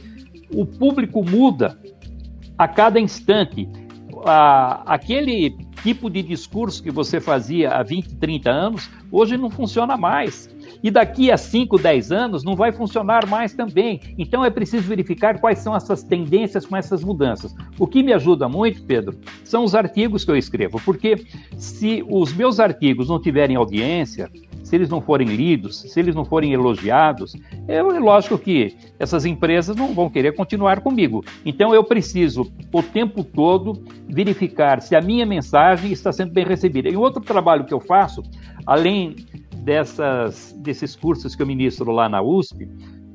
o 0.54 0.66
público 0.66 1.24
muda 1.24 1.80
a 2.58 2.68
cada 2.68 3.00
instante. 3.00 3.68
Ah, 4.28 4.84
aquele 4.86 5.58
tipo 5.84 6.10
de 6.10 6.22
discurso 6.22 6.82
que 6.82 6.92
você 6.92 7.20
fazia 7.20 7.72
há 7.72 7.84
20, 7.84 8.16
30 8.16 8.50
anos, 8.50 8.90
hoje 9.12 9.38
não 9.38 9.50
funciona 9.50 9.98
mais. 9.98 10.55
E 10.84 10.92
daqui 10.92 11.32
a 11.32 11.38
5, 11.38 11.78
10 11.78 12.12
anos 12.12 12.44
não 12.44 12.56
vai 12.56 12.72
funcionar 12.72 13.28
mais 13.28 13.54
também. 13.54 14.00
Então 14.18 14.44
é 14.44 14.50
preciso 14.50 14.88
verificar 14.88 15.40
quais 15.40 15.60
são 15.60 15.76
essas 15.76 16.04
tendências 16.04 16.66
com 16.66 16.76
essas 16.76 17.04
mudanças. 17.04 17.56
O 17.78 17.88
que 17.88 18.04
me 18.04 18.14
ajuda 18.14 18.48
muito, 18.48 18.84
Pedro, 18.84 19.18
são 19.44 19.64
os 19.64 19.76
artigos 19.76 20.24
que 20.24 20.32
eu 20.32 20.38
escrevo, 20.38 20.82
porque 20.84 21.26
se 21.58 22.04
os 22.10 22.34
meus 22.34 22.60
artigos 22.60 23.10
não 23.10 23.22
tiverem 23.22 23.56
audiência, 23.56 24.30
se 24.66 24.76
eles 24.76 24.90
não 24.90 25.00
forem 25.00 25.28
lidos, 25.28 25.82
se 25.82 26.00
eles 26.00 26.16
não 26.16 26.26
forem 26.26 26.52
elogiados, 26.52 27.36
é 27.68 27.84
lógico 27.84 28.36
que 28.36 28.76
essas 28.98 29.24
empresas 29.24 29.76
não 29.76 29.94
vão 29.94 30.10
querer 30.10 30.34
continuar 30.34 30.82
comigo. 30.82 31.24
Então 31.46 31.74
eu 31.74 31.84
preciso 31.84 32.52
o 32.74 32.82
tempo 32.82 33.24
todo 33.24 33.84
verificar 34.10 34.82
se 34.82 34.96
a 34.96 35.02
minha 35.02 35.26
mensagem 35.26 35.92
está 35.92 36.12
sendo 36.12 36.32
bem 36.32 36.44
recebida. 36.46 36.90
E 36.90 36.98
outro 36.98 37.22
trabalho 37.22 37.64
que 37.64 37.74
eu 37.74 37.80
faço, 37.80 38.24
além 38.66 39.16
dessas, 39.66 40.54
desses 40.60 40.96
cursos 40.96 41.36
que 41.36 41.42
eu 41.42 41.48
ministro 41.48 41.92
lá 41.92 42.08
na 42.08 42.22
USP, 42.22 42.70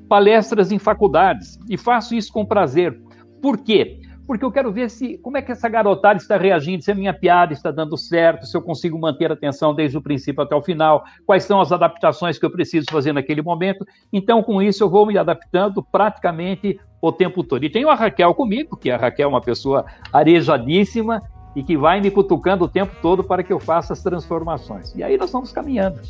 palestras 0.09 0.73
em 0.73 0.79
faculdades. 0.79 1.59
E 1.69 1.79
faço 1.79 2.15
isso 2.15 2.33
com 2.33 2.45
prazer. 2.45 3.01
Por 3.41 3.57
quê? 3.59 4.01
porque 4.31 4.45
eu 4.45 4.53
quero 4.53 4.71
ver 4.71 4.89
se 4.89 5.19
como 5.19 5.39
é 5.39 5.43
que 5.43 5.51
essa 5.51 5.69
garotada 5.69 6.17
está 6.17 6.37
reagindo, 6.37 6.85
se 6.85 6.93
a 6.93 6.95
minha 6.95 7.13
piada 7.13 7.53
está 7.53 7.73
dando 7.73 7.99
certo, 7.99 8.47
se 8.47 8.57
eu 8.57 8.63
consigo 8.63 8.97
manter 8.97 9.29
a 9.29 9.35
atenção 9.35 9.75
desde 9.75 9.99
o 9.99 10.01
princípio 10.01 10.41
até 10.41 10.55
o 10.55 10.63
final, 10.63 11.03
quais 11.27 11.43
são 11.43 11.61
as 11.61 11.73
adaptações 11.73 12.39
que 12.39 12.47
eu 12.47 12.51
preciso 12.53 12.87
fazer 12.93 13.13
naquele 13.13 13.43
momento. 13.43 13.85
Então, 14.13 14.41
com 14.41 14.63
isso, 14.63 14.85
eu 14.85 14.89
vou 14.89 15.05
me 15.05 15.19
adaptando 15.19 15.83
praticamente 15.83 16.79
o 17.03 17.11
tempo 17.11 17.43
todo. 17.43 17.65
E 17.65 17.69
tenho 17.69 17.91
a 17.91 17.97
Raquel 17.97 18.33
comigo, 18.33 18.77
que 18.77 18.89
a 18.89 18.97
Raquel 18.97 19.27
é 19.27 19.29
uma 19.29 19.41
pessoa 19.41 19.85
arejadíssima 20.13 21.21
e 21.55 21.63
que 21.63 21.77
vai 21.77 22.01
me 22.01 22.11
cutucando 22.11 22.65
o 22.65 22.69
tempo 22.69 22.95
todo 23.03 23.25
para 23.25 23.43
que 23.43 23.53
eu 23.53 23.59
faça 23.59 23.93
as 23.93 24.03
transformações. 24.03 24.95
E 24.95 25.03
aí 25.03 25.17
nós 25.17 25.31
vamos 25.31 25.53
caminhando. 25.53 26.01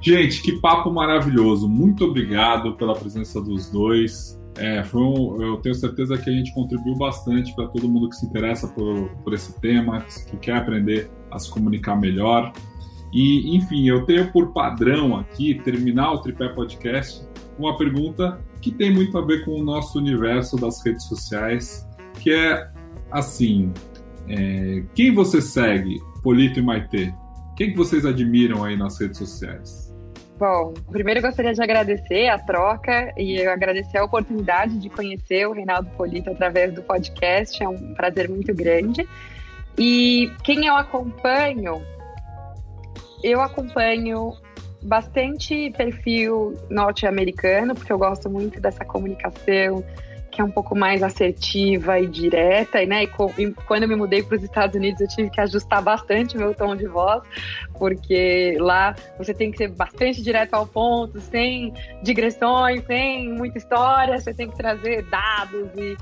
Gente, 0.00 0.42
que 0.42 0.60
papo 0.60 0.90
maravilhoso. 0.90 1.68
Muito 1.68 2.04
obrigado 2.04 2.74
pela 2.76 2.94
presença 2.94 3.40
dos 3.40 3.70
dois. 3.70 4.38
É, 4.56 4.84
foi 4.84 5.00
um, 5.00 5.42
eu 5.42 5.56
tenho 5.56 5.74
certeza 5.74 6.16
que 6.16 6.28
a 6.28 6.32
gente 6.32 6.52
contribuiu 6.54 6.94
bastante 6.96 7.54
para 7.56 7.66
todo 7.68 7.88
mundo 7.88 8.08
que 8.08 8.16
se 8.16 8.26
interessa 8.26 8.68
por, 8.68 9.08
por 9.24 9.32
esse 9.32 9.58
tema, 9.60 10.04
que 10.30 10.36
quer 10.36 10.56
aprender 10.56 11.10
a 11.30 11.38
se 11.38 11.50
comunicar 11.50 11.96
melhor. 11.96 12.52
E, 13.12 13.56
enfim, 13.56 13.88
eu 13.88 14.04
tenho 14.04 14.30
por 14.30 14.52
padrão 14.52 15.16
aqui 15.16 15.54
terminar 15.54 16.12
o 16.12 16.18
Tripé 16.18 16.48
Podcast 16.48 17.26
com 17.56 17.64
uma 17.64 17.76
pergunta 17.76 18.40
que 18.60 18.70
tem 18.70 18.92
muito 18.92 19.16
a 19.16 19.24
ver 19.24 19.44
com 19.44 19.52
o 19.52 19.64
nosso 19.64 19.98
universo 19.98 20.56
das 20.56 20.84
redes 20.84 21.04
sociais, 21.04 21.88
que 22.20 22.32
é 22.32 22.68
assim: 23.10 23.72
é, 24.28 24.82
quem 24.94 25.12
você 25.12 25.40
segue, 25.40 26.00
Polito 26.22 26.58
e 26.58 26.62
Maitê? 26.62 27.12
Quem 27.56 27.70
que 27.70 27.76
vocês 27.76 28.04
admiram 28.04 28.64
aí 28.64 28.76
nas 28.76 28.98
redes 29.00 29.18
sociais? 29.18 29.94
Bom, 30.38 30.74
primeiro 30.90 31.22
gostaria 31.22 31.54
de 31.54 31.62
agradecer 31.62 32.26
a 32.28 32.38
troca 32.38 33.14
e 33.16 33.40
agradecer 33.46 33.98
a 33.98 34.04
oportunidade 34.04 34.78
de 34.78 34.90
conhecer 34.90 35.46
o 35.46 35.52
Reinaldo 35.52 35.88
Polito 35.90 36.30
através 36.30 36.74
do 36.74 36.82
podcast. 36.82 37.62
É 37.62 37.68
um 37.68 37.94
prazer 37.94 38.28
muito 38.28 38.52
grande. 38.52 39.08
E 39.78 40.32
quem 40.42 40.66
eu 40.66 40.74
acompanho, 40.74 41.80
eu 43.22 43.40
acompanho 43.40 44.32
bastante 44.82 45.72
perfil 45.76 46.54
norte-americano, 46.68 47.74
porque 47.74 47.92
eu 47.92 47.98
gosto 47.98 48.28
muito 48.28 48.60
dessa 48.60 48.84
comunicação 48.84 49.84
que 50.34 50.40
é 50.40 50.44
um 50.44 50.50
pouco 50.50 50.76
mais 50.76 51.00
assertiva 51.00 52.00
e 52.00 52.08
direta, 52.08 52.82
e, 52.82 52.86
né? 52.86 53.04
E, 53.04 53.42
e 53.42 53.52
quando 53.66 53.84
eu 53.84 53.88
me 53.88 53.94
mudei 53.94 54.22
para 54.22 54.36
os 54.36 54.42
Estados 54.42 54.74
Unidos, 54.74 55.00
eu 55.00 55.06
tive 55.06 55.30
que 55.30 55.40
ajustar 55.40 55.80
bastante 55.80 56.36
meu 56.36 56.52
tom 56.52 56.74
de 56.74 56.86
voz, 56.86 57.22
porque 57.78 58.56
lá 58.58 58.96
você 59.16 59.32
tem 59.32 59.52
que 59.52 59.58
ser 59.58 59.68
bastante 59.68 60.20
direto 60.22 60.54
ao 60.54 60.66
ponto, 60.66 61.20
sem 61.20 61.72
digressões, 62.02 62.84
sem 62.84 63.32
muita 63.32 63.58
história, 63.58 64.18
você 64.18 64.34
tem 64.34 64.50
que 64.50 64.56
trazer 64.56 65.02
dados 65.04 65.70
e, 65.76 65.96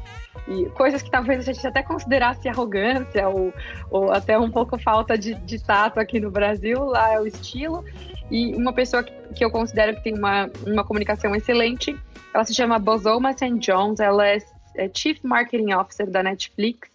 e 0.49 0.65
coisas 0.71 1.03
que 1.03 1.11
talvez 1.11 1.47
a 1.47 1.53
gente 1.53 1.67
até 1.67 1.83
considerasse 1.83 2.49
arrogância 2.49 3.29
ou, 3.29 3.53
ou 3.91 4.13
até 4.13 4.39
um 4.39 4.51
pouco 4.51 4.79
falta 4.79 5.17
de, 5.19 5.35
de 5.35 5.63
tato 5.63 6.01
aqui 6.01 6.19
no 6.19 6.31
Brasil, 6.31 6.83
lá 6.87 7.13
é 7.13 7.21
o 7.21 7.27
estilo. 7.27 7.85
E 8.33 8.55
uma 8.57 8.73
pessoa 8.73 9.05
que, 9.05 9.13
que 9.35 9.45
eu 9.45 9.51
considero 9.51 9.95
que 9.95 10.03
tem 10.03 10.19
uma, 10.19 10.51
uma 10.67 10.85
comunicação 10.85 11.35
excelente 11.37 11.97
ela 12.35 12.45
se 12.45 12.55
chama 12.55 12.79
Bozoma 12.79 13.33
St. 13.33 13.59
Jones, 13.59 14.01
ela 14.01 14.27
é, 14.27 14.39
é 14.77 14.91
Chief 14.93 15.19
Marketing 15.23 15.73
Officer 15.73 16.11
da 16.11 16.23
Netflix. 16.23 16.91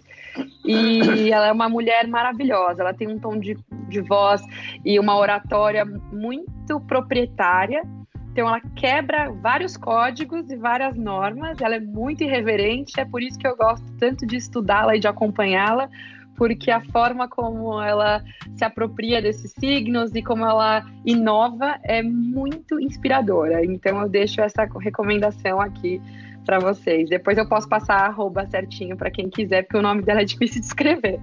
E 0.66 1.30
ela 1.32 1.48
é 1.48 1.52
uma 1.52 1.70
mulher 1.70 2.08
maravilhosa. 2.08 2.82
Ela 2.82 2.94
tem 2.94 3.08
um 3.08 3.20
tom 3.20 3.38
de, 3.38 3.58
de 3.88 4.02
voz 4.02 4.42
e 4.84 5.00
uma 5.00 5.16
oratória 5.16 5.86
muito 5.86 6.80
proprietária. 6.82 7.84
Então, 8.32 8.48
ela 8.48 8.62
quebra 8.76 9.32
vários 9.32 9.78
códigos 9.78 10.50
e 10.50 10.56
várias 10.56 10.96
normas. 10.96 11.60
Ela 11.62 11.76
é 11.76 11.80
muito 11.80 12.24
irreverente. 12.24 13.00
É 13.00 13.06
por 13.06 13.22
isso 13.22 13.38
que 13.38 13.48
eu 13.48 13.56
gosto 13.56 13.86
tanto 14.00 14.26
de 14.26 14.38
estudá-la 14.38 14.96
e 14.96 15.00
de 15.00 15.08
acompanhá-la, 15.08 15.90
porque 16.38 16.72
a 16.72 16.80
forma 16.92 17.28
como 17.28 17.82
ela 17.82 18.24
se 18.56 18.64
apropria 18.64 19.22
desses 19.22 19.52
signos 19.60 20.16
e 20.16 20.22
como 20.22 20.46
ela 20.46 20.86
inova 21.04 21.78
é 21.84 22.02
muito 22.02 22.80
inspiradora. 22.80 23.66
Então 23.66 24.00
eu 24.02 24.08
deixo 24.08 24.40
essa 24.40 24.70
recomendação 24.80 25.60
aqui 25.60 26.00
para 26.46 26.60
vocês. 26.60 27.10
Depois 27.10 27.38
eu 27.38 27.50
posso 27.50 27.68
passar 27.68 27.96
a 27.96 28.06
arroba 28.06 28.46
certinho 28.48 28.96
para 28.96 29.12
quem 29.12 29.30
quiser, 29.30 29.64
porque 29.64 29.78
o 29.78 29.82
nome 29.82 30.04
dela 30.04 30.22
é 30.22 30.26
difícil 30.26 30.62
de 30.62 30.68
escrever. 30.68 31.20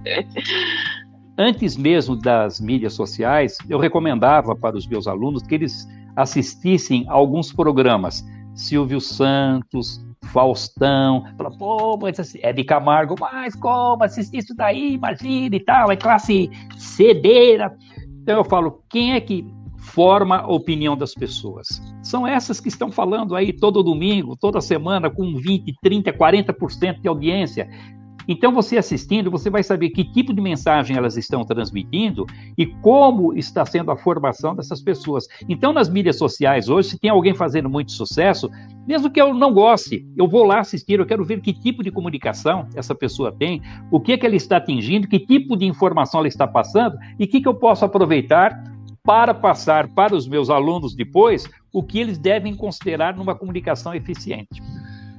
Antes 1.37 1.75
mesmo 1.75 2.15
das 2.15 2.61
mídias 2.61 2.93
sociais, 2.93 3.57
eu 3.67 3.79
recomendava 3.79 4.55
para 4.55 4.77
os 4.77 4.87
meus 4.87 5.07
alunos 5.07 5.41
que 5.41 5.55
eles 5.55 5.87
assistissem 6.15 7.05
a 7.09 7.13
alguns 7.13 7.51
programas. 7.51 8.23
Silvio 8.53 9.01
Santos, 9.01 10.04
Faustão, 10.31 11.23
fala, 11.37 11.51
pô, 11.57 11.97
mas 11.97 12.35
é 12.41 12.51
de 12.51 12.63
Camargo, 12.63 13.15
mas 13.19 13.55
como 13.55 14.03
assistir 14.03 14.37
isso 14.37 14.55
daí, 14.55 14.93
imagina 14.93 15.55
e 15.55 15.59
tal, 15.59 15.91
é 15.91 15.95
classe 15.95 16.49
cedeira. 16.77 17.75
Então 18.21 18.37
eu 18.37 18.43
falo, 18.43 18.83
quem 18.89 19.13
é 19.13 19.21
que 19.21 19.45
forma 19.77 20.37
a 20.37 20.47
opinião 20.47 20.97
das 20.97 21.13
pessoas? 21.13 21.67
São 22.01 22.25
essas 22.27 22.59
que 22.59 22.67
estão 22.67 22.91
falando 22.91 23.35
aí 23.35 23.53
todo 23.53 23.83
domingo, 23.83 24.35
toda 24.35 24.59
semana, 24.59 25.09
com 25.09 25.35
20, 25.35 25.73
30, 25.81 26.11
40% 26.13 27.01
de 27.01 27.07
audiência. 27.07 27.69
Então, 28.27 28.51
você 28.51 28.77
assistindo, 28.77 29.31
você 29.31 29.49
vai 29.49 29.63
saber 29.63 29.89
que 29.89 30.03
tipo 30.03 30.33
de 30.33 30.41
mensagem 30.41 30.97
elas 30.97 31.17
estão 31.17 31.43
transmitindo 31.43 32.25
e 32.57 32.65
como 32.65 33.33
está 33.33 33.65
sendo 33.65 33.91
a 33.91 33.97
formação 33.97 34.55
dessas 34.55 34.81
pessoas. 34.81 35.27
Então, 35.47 35.73
nas 35.73 35.89
mídias 35.89 36.17
sociais 36.17 36.69
hoje, 36.69 36.89
se 36.89 36.99
tem 36.99 37.09
alguém 37.09 37.33
fazendo 37.33 37.69
muito 37.69 37.91
sucesso, 37.91 38.49
mesmo 38.87 39.09
que 39.09 39.21
eu 39.21 39.33
não 39.33 39.53
goste, 39.53 40.05
eu 40.15 40.27
vou 40.27 40.43
lá 40.43 40.59
assistir, 40.59 40.99
eu 40.99 41.05
quero 41.05 41.25
ver 41.25 41.41
que 41.41 41.53
tipo 41.53 41.83
de 41.83 41.91
comunicação 41.91 42.67
essa 42.75 42.93
pessoa 42.93 43.31
tem, 43.31 43.61
o 43.91 43.99
que, 43.99 44.13
é 44.13 44.17
que 44.17 44.25
ela 44.25 44.35
está 44.35 44.57
atingindo, 44.57 45.07
que 45.07 45.19
tipo 45.19 45.55
de 45.57 45.65
informação 45.65 46.19
ela 46.19 46.27
está 46.27 46.47
passando 46.47 46.97
e 47.19 47.25
o 47.25 47.27
que, 47.27 47.41
que 47.41 47.47
eu 47.47 47.55
posso 47.55 47.85
aproveitar 47.85 48.63
para 49.03 49.33
passar 49.33 49.87
para 49.89 50.15
os 50.15 50.27
meus 50.27 50.49
alunos 50.49 50.95
depois 50.95 51.47
o 51.71 51.83
que 51.83 51.99
eles 51.99 52.17
devem 52.17 52.55
considerar 52.55 53.15
numa 53.15 53.35
comunicação 53.35 53.93
eficiente. 53.93 54.61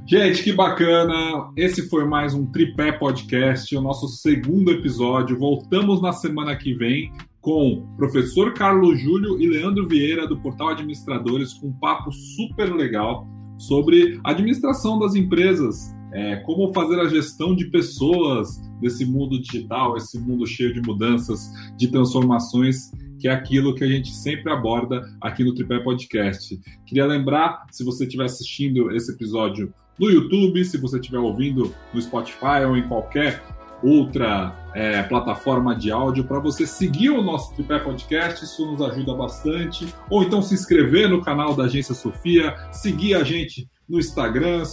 Gente, 0.09 0.45
que 0.45 0.53
bacana! 0.53 1.51
Esse 1.57 1.89
foi 1.89 2.05
mais 2.05 2.33
um 2.33 2.47
Tripé 2.47 2.93
Podcast, 2.93 3.77
o 3.77 3.81
nosso 3.81 4.07
segundo 4.07 4.71
episódio. 4.71 5.37
Voltamos 5.37 6.01
na 6.01 6.13
semana 6.13 6.55
que 6.55 6.75
vem 6.75 7.11
com 7.41 7.85
professor 7.97 8.55
Carlos 8.55 9.01
Júlio 9.01 9.37
e 9.43 9.49
Leandro 9.49 9.89
Vieira 9.89 10.25
do 10.29 10.39
Portal 10.39 10.69
Administradores 10.69 11.55
com 11.55 11.67
um 11.67 11.73
papo 11.73 12.13
super 12.13 12.73
legal 12.73 13.27
sobre 13.59 14.21
administração 14.23 14.97
das 14.97 15.17
empresas, 15.17 15.93
é, 16.13 16.37
como 16.37 16.73
fazer 16.73 17.01
a 17.01 17.09
gestão 17.09 17.57
de 17.57 17.65
pessoas 17.65 18.63
desse 18.81 19.05
mundo 19.05 19.43
digital, 19.43 19.97
esse 19.97 20.21
mundo 20.21 20.47
cheio 20.47 20.73
de 20.73 20.83
mudanças, 20.83 21.51
de 21.77 21.89
transformações 21.89 22.93
que 23.19 23.27
é 23.27 23.33
aquilo 23.33 23.75
que 23.75 23.83
a 23.83 23.89
gente 23.89 24.15
sempre 24.15 24.53
aborda 24.53 25.03
aqui 25.21 25.43
no 25.43 25.55
Tripé 25.55 25.81
Podcast. 25.81 26.61
Queria 26.85 27.07
lembrar, 27.07 27.65
se 27.73 27.83
você 27.83 28.05
estiver 28.05 28.25
assistindo 28.25 28.95
esse 28.95 29.11
episódio 29.11 29.73
no 29.99 30.11
YouTube, 30.11 30.65
se 30.65 30.77
você 30.79 30.99
estiver 30.99 31.19
ouvindo 31.19 31.75
no 31.93 32.01
Spotify 32.01 32.65
ou 32.67 32.77
em 32.77 32.87
qualquer 32.87 33.43
outra 33.83 34.55
é, 34.75 35.03
plataforma 35.03 35.75
de 35.75 35.91
áudio, 35.91 36.25
para 36.25 36.39
você 36.39 36.67
seguir 36.67 37.11
o 37.11 37.23
nosso 37.23 37.55
Tripé 37.55 37.79
Podcast, 37.79 38.45
isso 38.45 38.67
nos 38.71 38.81
ajuda 38.83 39.15
bastante. 39.15 39.93
Ou 40.11 40.23
então 40.23 40.43
se 40.43 40.55
inscrever 40.55 41.09
no 41.09 41.23
canal 41.23 41.55
da 41.55 41.65
Agência 41.65 41.95
Sofia, 41.95 42.55
seguir 42.73 43.15
a 43.15 43.23
gente 43.23 43.69
no 43.89 43.99
Instagram, 43.99 44.65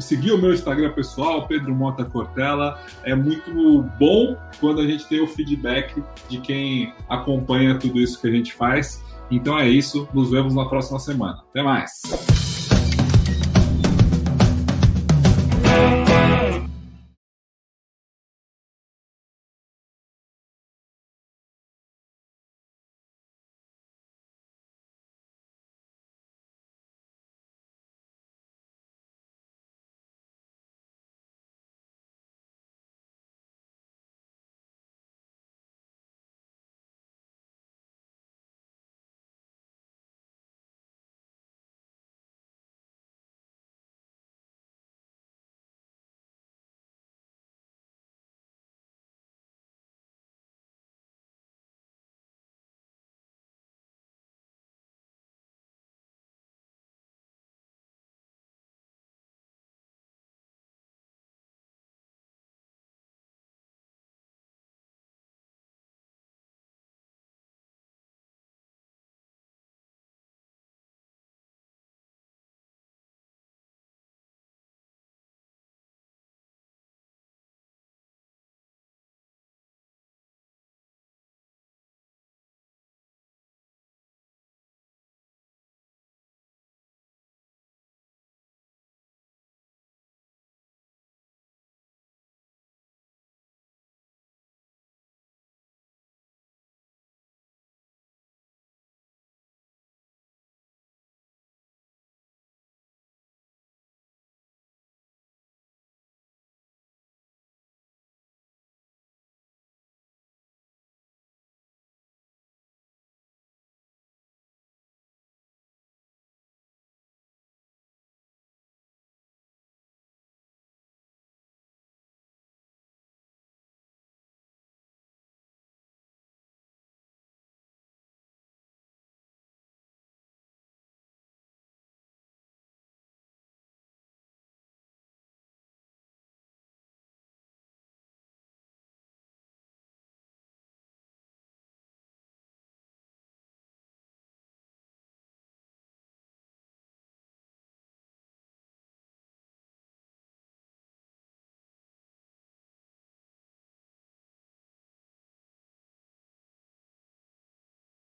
seguir 0.00 0.32
o 0.32 0.38
meu 0.38 0.52
Instagram 0.52 0.92
pessoal, 0.92 1.46
Pedro 1.46 1.74
Mota 1.74 2.04
Cortella. 2.04 2.80
É 3.04 3.14
muito 3.14 3.82
bom 3.98 4.36
quando 4.60 4.80
a 4.80 4.86
gente 4.86 5.06
tem 5.06 5.20
o 5.20 5.26
feedback 5.26 6.02
de 6.28 6.38
quem 6.38 6.92
acompanha 7.08 7.78
tudo 7.78 8.00
isso 8.00 8.20
que 8.20 8.26
a 8.26 8.32
gente 8.32 8.52
faz. 8.52 9.02
Então 9.30 9.58
é 9.58 9.68
isso, 9.68 10.08
nos 10.12 10.30
vemos 10.30 10.54
na 10.54 10.64
próxima 10.64 10.98
semana. 10.98 11.42
Até 11.50 11.62
mais! 11.62 12.35